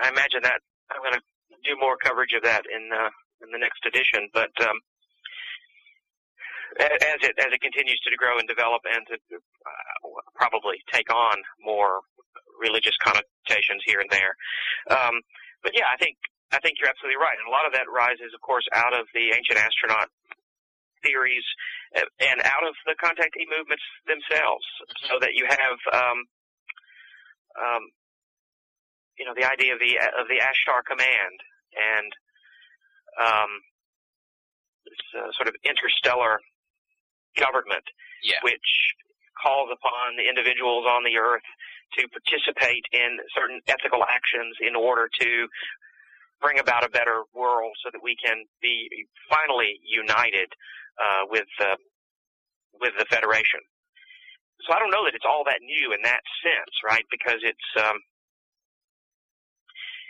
[0.05, 0.61] I, imagine that
[0.93, 1.25] I'm going to
[1.65, 3.11] do more coverage of that in uh,
[3.41, 4.29] in the next edition.
[4.31, 4.77] But um,
[6.79, 11.41] as it as it continues to grow and develop, and to uh, probably take on
[11.59, 11.99] more
[12.59, 14.33] religious connotations here and there.
[14.89, 15.19] Um,
[15.63, 16.15] but yeah, I think
[16.51, 17.35] I think you're absolutely right.
[17.37, 20.09] And a lot of that rises, of course, out of the ancient astronaut
[21.03, 21.45] theories
[21.95, 25.05] uh, and out of the contactee movements themselves, mm-hmm.
[25.09, 26.17] so that you have, um,
[27.57, 27.83] um,
[29.17, 31.37] you know, the idea of the of the Ashtar command
[31.75, 32.11] and
[33.21, 33.51] um,
[34.85, 36.39] this uh, sort of interstellar
[37.37, 37.83] government,
[38.23, 38.39] yeah.
[38.43, 38.95] which
[39.35, 41.45] calls upon the individuals on the earth
[41.99, 45.47] to participate in certain ethical actions in order to
[46.41, 48.89] bring about a better world so that we can be
[49.29, 50.51] finally united
[50.99, 51.79] uh, with uh,
[52.79, 53.61] with the federation.
[54.67, 57.05] So I don't know that it's all that new in that sense, right?
[57.11, 57.97] Because it's um,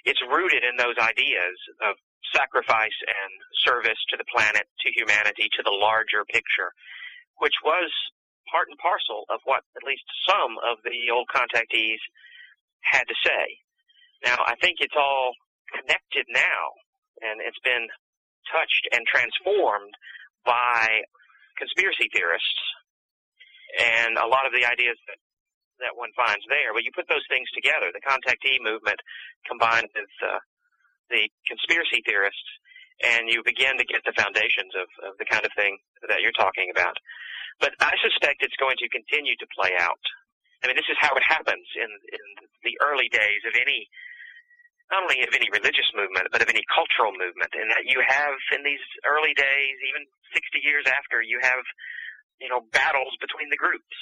[0.06, 1.98] it's rooted in those ideas of
[2.34, 3.32] sacrifice and
[3.66, 6.74] service to the planet, to humanity, to the larger picture,
[7.42, 7.90] which was
[8.50, 12.02] part and parcel of what at least some of the old contactees
[12.82, 13.58] had to say.
[14.24, 15.34] Now, I think it's all
[15.74, 16.74] connected now,
[17.22, 17.88] and it's been
[18.52, 19.94] touched and transformed
[20.46, 21.02] by
[21.58, 22.62] conspiracy theorists
[23.76, 25.20] and a lot of the ideas that,
[25.82, 26.72] that one finds there.
[26.72, 29.00] But you put those things together, the contactee movement
[29.48, 30.40] combined with uh,
[31.10, 32.50] the conspiracy theorists,
[33.04, 35.76] and you begin to get the foundations of, of the kind of thing
[36.08, 36.96] that you're talking about.
[37.60, 40.04] But I suspect it's going to continue to play out.
[40.64, 42.26] I mean, this is how it happens in, in
[42.64, 43.88] the early days of any
[44.92, 48.38] not only of any religious movement, but of any cultural movement, and that you have
[48.54, 51.64] in these early days, even 60 years after, you have,
[52.38, 53.98] you know, battles between the groups.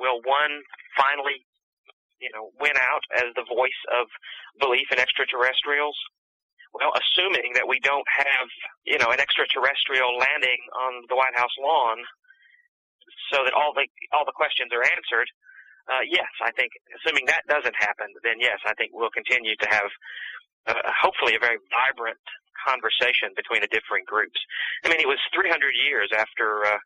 [0.00, 0.64] Will one
[0.96, 1.44] finally,
[2.20, 4.08] you know, win out as the voice of
[4.56, 5.96] belief in extraterrestrials?
[6.72, 8.48] Well, assuming that we don't have,
[8.88, 12.00] you know, an extraterrestrial landing on the White House lawn,
[13.28, 13.84] so that all the
[14.16, 15.28] all the questions are answered,
[15.90, 19.68] uh, yes, I think, assuming that doesn't happen, then yes, I think we'll continue to
[19.68, 19.90] have,
[20.66, 22.22] uh, hopefully, a very vibrant
[22.54, 24.38] conversation between the differing groups.
[24.84, 26.78] I mean, it was 300 years after uh,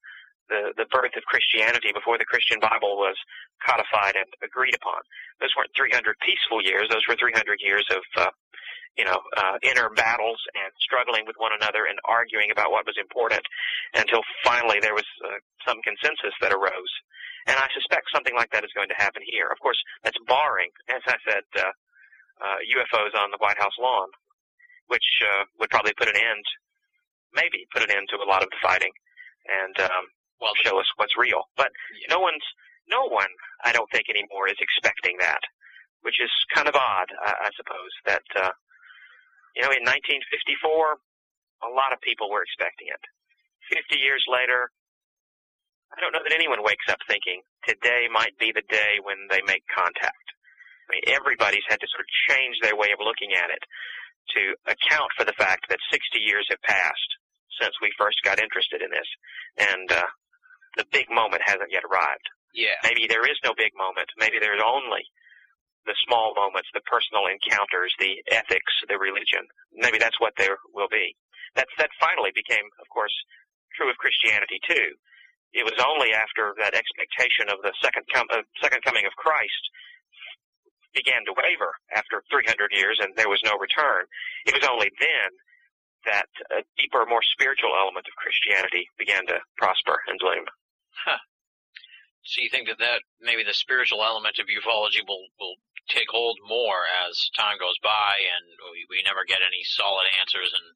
[0.49, 3.17] the the birth of Christianity, before the Christian Bible was
[3.61, 5.03] codified and agreed upon.
[5.41, 8.31] Those weren't 300 peaceful years; those were 300 years of uh,
[8.97, 12.97] you know, uh, inner battles and struggling with one another and arguing about what was
[12.97, 13.45] important
[13.95, 15.37] until finally there was uh,
[15.69, 16.93] some consensus that arose.
[17.47, 19.47] And I suspect something like that is going to happen here.
[19.53, 21.71] Of course, that's barring, as I said, uh,
[22.43, 24.09] uh, UFOs on the White House lawn,
[24.89, 26.45] which uh, would probably put an end,
[27.33, 28.93] maybe put an end to a lot of the fighting,
[29.47, 30.05] and um,
[30.41, 31.49] well, show us what's real.
[31.57, 32.15] But yeah.
[32.17, 32.45] no one's,
[32.89, 33.31] no one,
[33.65, 35.41] I don't think anymore, is expecting that,
[36.03, 37.93] which is kind of odd, I, I suppose.
[38.05, 38.53] That uh,
[39.57, 41.01] you know, in 1954,
[41.65, 43.01] a lot of people were expecting it.
[43.73, 44.69] 50 years later,
[45.97, 49.41] I don't know that anyone wakes up thinking today might be the day when they
[49.49, 50.27] make contact.
[50.87, 53.65] I mean, everybody's had to sort of change their way of looking at it
[54.37, 57.11] to account for the fact that 60 years have passed
[57.59, 59.09] since we first got interested in this,
[59.57, 60.07] and uh,
[60.77, 62.29] the big moment hasn't yet arrived.
[62.53, 62.77] Yeah.
[62.85, 64.13] Maybe there is no big moment.
[64.21, 65.09] Maybe there's only
[65.87, 69.47] the small moments, the personal encounters, the ethics, the religion.
[69.73, 71.15] Maybe that's what there will be.
[71.55, 73.15] That's, that finally became, of course,
[73.75, 74.99] true of Christianity too.
[75.55, 79.63] It was only after that expectation of the second, com- uh, second coming of Christ
[80.93, 84.05] began to waver after 300 years and there was no return.
[84.45, 85.31] It was only then
[86.05, 90.45] that a deeper, more spiritual element of Christianity began to prosper and bloom.
[92.27, 96.39] So you think that that maybe the spiritual element of ufology will will take hold
[96.43, 98.45] more as time goes by, and
[98.75, 100.67] we, we never get any solid answers, and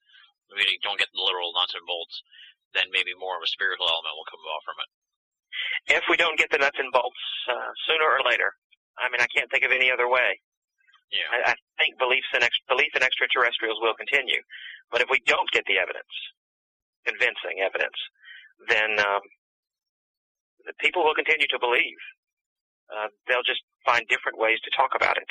[0.54, 2.22] we don't get the literal nuts and bolts.
[2.70, 4.90] Then maybe more of a spiritual element will come about from it.
[5.98, 7.18] If we don't get the nuts and bolts
[7.50, 8.54] uh, sooner or later,
[8.94, 10.38] I mean, I can't think of any other way.
[11.10, 11.26] Yeah.
[11.34, 14.38] I, I think beliefs in ex- belief in extraterrestrials will continue,
[14.94, 16.14] but if we don't get the evidence,
[17.02, 17.98] convincing evidence,
[18.70, 19.22] then um,
[20.66, 22.00] the people will continue to believe.
[22.90, 25.30] Uh, they'll just find different ways to talk about it.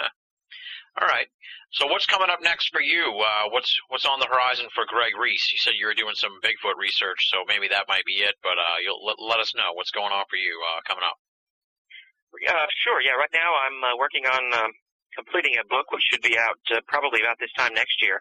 [1.00, 1.28] All right.
[1.72, 3.04] So what's coming up next for you?
[3.20, 5.52] Uh, what's what's on the horizon for Greg Reece?
[5.52, 8.34] You said you were doing some Bigfoot research, so maybe that might be it.
[8.42, 11.18] But uh, you'll let, let us know what's going on for you uh, coming up.
[12.48, 13.02] Uh, sure.
[13.02, 13.18] Yeah.
[13.18, 14.72] Right now, I'm uh, working on um,
[15.16, 18.20] completing a book which should be out uh, probably about this time next year,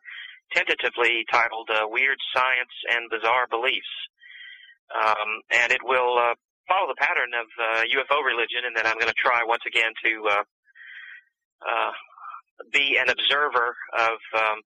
[0.52, 3.94] tentatively titled uh, "Weird Science and Bizarre Beliefs,"
[4.94, 6.36] um, and it will uh,
[6.68, 9.92] follow the pattern of uh, UFO religion, and then I'm going to try once again
[10.04, 10.44] to uh,
[11.66, 11.92] uh,
[12.72, 14.62] be an observer of um,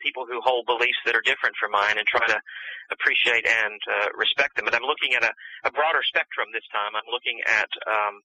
[0.00, 2.38] people who hold beliefs that are different from mine and try to
[2.92, 4.66] appreciate and uh, respect them.
[4.66, 5.32] But I'm looking at a,
[5.64, 6.92] a broader spectrum this time.
[6.92, 8.20] I'm looking at um,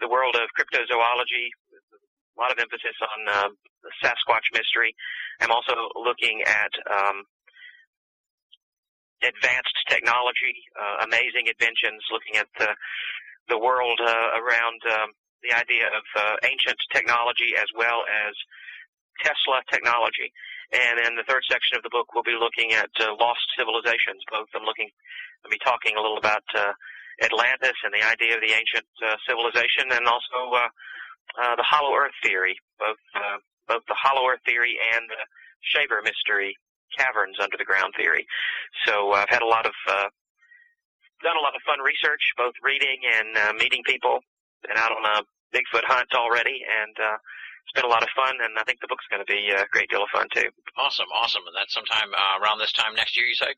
[0.00, 3.48] the world of cryptozoology, a lot of emphasis on uh,
[3.86, 4.92] the Sasquatch mystery.
[5.40, 7.24] I'm also looking at um,
[9.22, 12.74] advanced technology, uh, amazing inventions, looking at the
[13.48, 18.34] the world uh, around um, the idea of uh, ancient technology as well as
[19.22, 20.34] Tesla technology.
[20.74, 24.18] And in the third section of the book, we'll be looking at uh, lost civilizations.
[24.26, 24.90] Both I'm looking,
[25.46, 26.74] I'll be talking a little about uh,
[27.22, 30.68] Atlantis and the idea of the ancient uh, civilization, and also uh,
[31.38, 33.38] uh, the Hollow Earth theory, both uh,
[33.70, 35.22] both the Hollow Earth theory and the
[35.70, 36.58] Shaver mystery
[36.96, 38.26] caverns under the ground theory.
[38.86, 40.08] So uh, I've had a lot of uh,
[41.22, 44.20] done a lot of fun research, both reading and uh, meeting people.
[44.66, 45.22] Been out on a
[45.54, 47.16] Bigfoot hunt already, and uh,
[47.64, 48.36] it's been a lot of fun.
[48.42, 50.50] And I think the book's going to be a great deal of fun too.
[50.76, 51.42] Awesome, awesome.
[51.46, 53.54] And that's sometime uh, around this time next year, you say?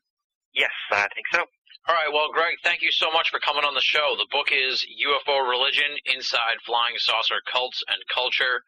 [0.53, 1.45] Yes, I think so.
[1.87, 4.13] All right, well, Greg, thank you so much for coming on the show.
[4.17, 8.61] The book is UFO Religion Inside Flying Saucer Cults and Culture.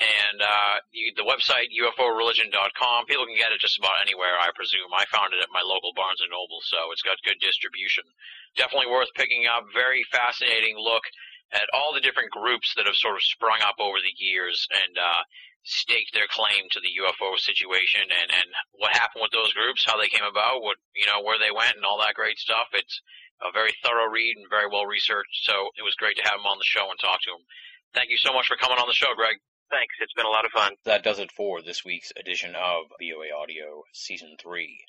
[0.00, 4.88] And uh, you, the website, UFOreligion.com, people can get it just about anywhere, I presume.
[4.96, 8.08] I found it at my local Barnes & Noble, so it's got good distribution.
[8.56, 9.68] Definitely worth picking up.
[9.76, 11.04] Very fascinating look
[11.52, 14.96] at all the different groups that have sort of sprung up over the years and
[14.96, 15.22] uh,
[15.68, 18.48] staked their claim to the UFO situation and, and
[18.80, 21.76] what happened with those groups, how they came about, what you know, where they went
[21.76, 22.72] and all that great stuff.
[22.72, 23.02] It's
[23.44, 26.48] a very thorough read and very well researched, so it was great to have him
[26.48, 27.44] on the show and talk to him.
[27.92, 29.36] Thank you so much for coming on the show, Greg.
[29.70, 29.94] Thanks.
[30.00, 30.74] It's been a lot of fun.
[30.84, 34.84] That does it for this week's edition of BOA Audio Season 3.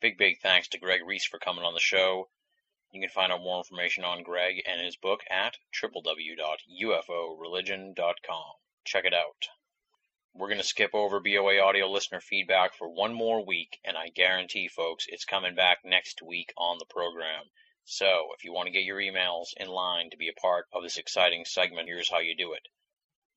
[0.00, 2.28] Big, big thanks to Greg Reece for coming on the show.
[2.90, 8.52] You can find out more information on Greg and his book at www.uforeligion.com.
[8.84, 9.48] Check it out.
[10.34, 14.08] We're going to skip over BOA audio listener feedback for one more week, and I
[14.08, 17.44] guarantee, folks, it's coming back next week on the program.
[17.84, 20.82] So, if you want to get your emails in line to be a part of
[20.82, 22.66] this exciting segment, here's how you do it.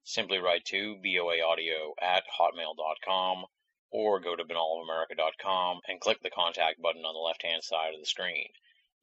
[0.03, 3.45] Simply write to boaaudio at hotmail.com
[3.91, 7.99] or go to binnallofamerica.com and click the contact button on the left hand side of
[7.99, 8.52] the screen.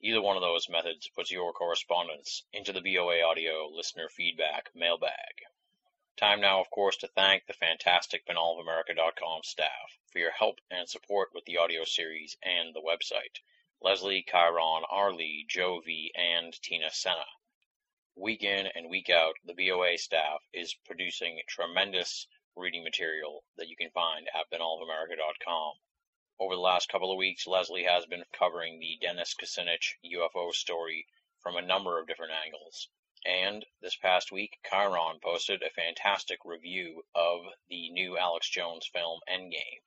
[0.01, 5.43] Either one of those methods puts your correspondence into the BOA Audio listener feedback mailbag.
[6.17, 11.33] Time now, of course, to thank the fantastic binnallofamerica.com staff for your help and support
[11.33, 13.39] with the audio series and the website.
[13.81, 17.27] Leslie, Chiron, Arlie, Joe V, and Tina Senna.
[18.21, 22.27] Week in and week out, the BOA staff is producing tremendous
[22.57, 25.75] reading material that you can find at binnallofamerica.com.
[26.41, 31.07] Over the last couple of weeks, Leslie has been covering the Dennis Kucinich UFO story
[31.41, 32.89] from a number of different angles.
[33.25, 39.21] And this past week, Chiron posted a fantastic review of the new Alex Jones film
[39.31, 39.85] Endgame.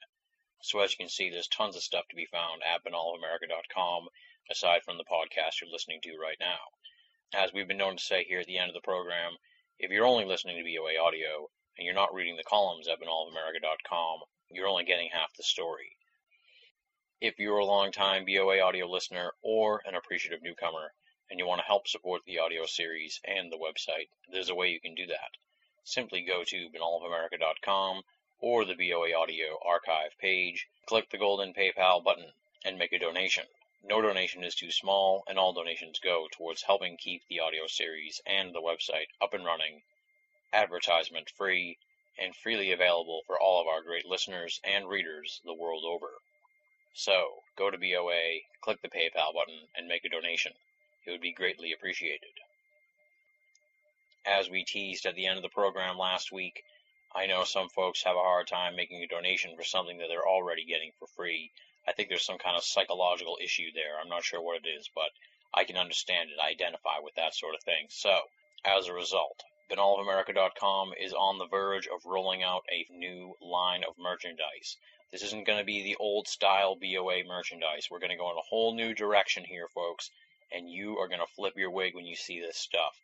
[0.62, 4.08] So as you can see, there's tons of stuff to be found at binnallofamerica.com
[4.50, 6.60] aside from the podcast you're listening to right now.
[7.34, 9.38] As we've been known to say here at the end of the program,
[9.80, 14.20] if you're only listening to BOA audio and you're not reading the columns at binnallofamerica.com,
[14.50, 15.96] you're only getting half the story.
[17.22, 20.94] If you're a long-time BOA audio listener or an appreciative newcomer
[21.30, 24.68] and you want to help support the audio series and the website, there's a way
[24.68, 25.32] you can do that.
[25.86, 28.02] Simply go to binnallofamerica.com
[28.40, 32.34] or the BOA Audio archive page, click the golden PayPal button,
[32.66, 33.46] and make a donation.
[33.84, 38.22] No donation is too small, and all donations go towards helping keep the audio series
[38.28, 39.82] and the website up and running,
[40.54, 41.80] advertisement free,
[42.18, 46.22] and freely available for all of our great listeners and readers the world over.
[46.94, 50.54] So, go to BOA, click the PayPal button, and make a donation.
[51.06, 52.40] It would be greatly appreciated.
[54.26, 56.64] As we teased at the end of the program last week,
[57.16, 60.28] I know some folks have a hard time making a donation for something that they're
[60.28, 61.52] already getting for free.
[61.88, 64.00] I think there's some kind of psychological issue there.
[64.00, 65.10] I'm not sure what it is, but
[65.54, 67.88] I can understand it, I identify with that sort of thing.
[67.90, 68.30] So,
[68.64, 73.98] as a result, binnallofamerica.com is on the verge of rolling out a new line of
[73.98, 74.78] merchandise.
[75.12, 77.90] This isn't going to be the old style BOA merchandise.
[77.90, 80.10] We're going to go in a whole new direction here, folks,
[80.52, 83.00] and you are going to flip your wig when you see this stuff.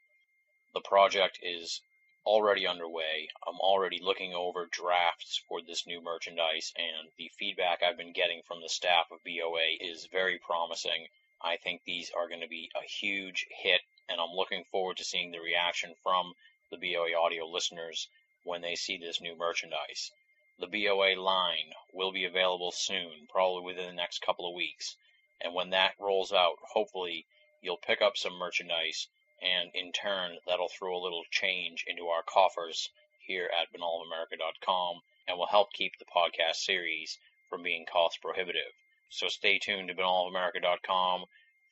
[0.74, 1.82] The project is
[2.28, 3.30] already underway.
[3.48, 8.42] I'm already looking over drafts for this new merchandise, and the feedback I've been getting
[8.42, 11.08] from the staff of BOA is very promising.
[11.42, 13.80] I think these are going to be a huge hit,
[14.10, 16.34] and I'm looking forward to seeing the reaction from
[16.70, 18.10] the BOA audio listeners
[18.44, 20.12] when they see this new merchandise.
[20.60, 24.98] The BOA line will be available soon, probably within the next couple of weeks.
[25.40, 27.26] And when that rolls out, hopefully
[27.62, 29.08] you'll pick up some merchandise
[29.42, 32.90] and in turn that'll throw a little change into our coffers
[33.20, 37.20] here at binnallofamerica.com and will help keep the podcast series
[37.50, 38.74] from being cost prohibitive.
[39.10, 41.26] So stay tuned to binnallofamerica.com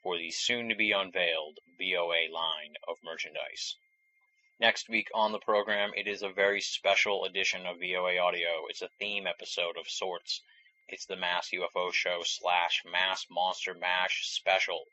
[0.04, 3.76] for the soon to be unveiled BOA line of merchandise.
[4.60, 8.68] Next week on the program, it is a very special edition of BOA Audio.
[8.70, 10.42] It's a theme episode of sorts.
[10.88, 14.86] It's the Mass UFO Show slash Mass Monster Mash special.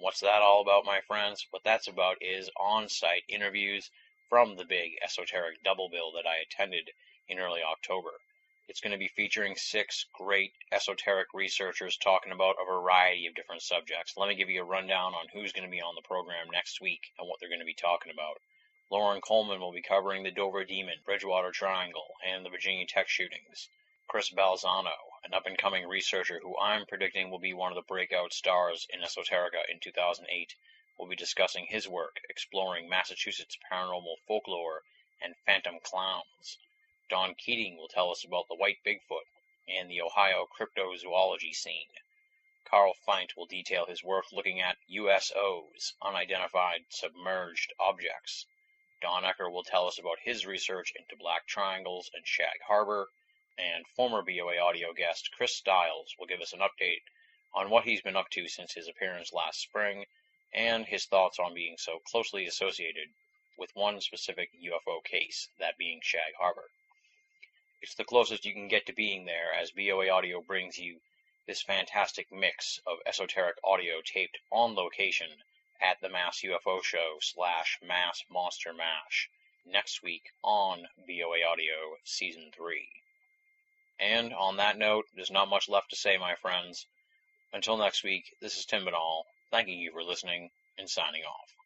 [0.00, 1.44] What's that all about, my friends?
[1.50, 3.90] What that's about is on site interviews
[4.28, 6.92] from the big esoteric double bill that I attended
[7.28, 8.12] in early October.
[8.68, 13.62] It's going to be featuring six great esoteric researchers talking about a variety of different
[13.62, 14.14] subjects.
[14.16, 16.80] Let me give you a rundown on who's going to be on the program next
[16.80, 18.38] week and what they're going to be talking about.
[18.92, 23.68] Loren Coleman will be covering the Dover Demon, Bridgewater Triangle, and the Virginia Tech shootings.
[24.10, 28.86] Chris Balzano, an up-and-coming researcher who I'm predicting will be one of the breakout stars
[28.88, 30.54] in esoterica in 2008,
[30.96, 34.82] will be discussing his work exploring Massachusetts paranormal folklore
[35.20, 36.56] and phantom clowns.
[37.10, 39.26] Don Keating will tell us about the White Bigfoot
[39.68, 41.92] and the Ohio cryptozoology scene.
[42.64, 48.46] Carl Feindt will detail his work looking at USOs, unidentified submerged objects.
[49.02, 53.10] Don Ecker will tell us about his research into black triangles and Shag Harbor,
[53.58, 57.02] and former BOA audio guest Chris Styles will give us an update
[57.54, 60.04] on what he's been up to since his appearance last spring
[60.54, 63.08] and his thoughts on being so closely associated
[63.58, 66.70] with one specific UFO case, that being Shag Harbor.
[67.82, 71.00] It's the closest you can get to being there as BOA Audio brings you
[71.46, 75.42] this fantastic mix of esoteric audio taped on location
[75.80, 79.30] at the Mass UFO Show slash Mass Monster Mash
[79.64, 82.88] next week on BOA Audio Season 3.
[84.00, 86.86] And on that note, there's not much left to say, my friends.
[87.52, 91.57] Until next week, this is Tim Binnall, thanking you for listening and signing off.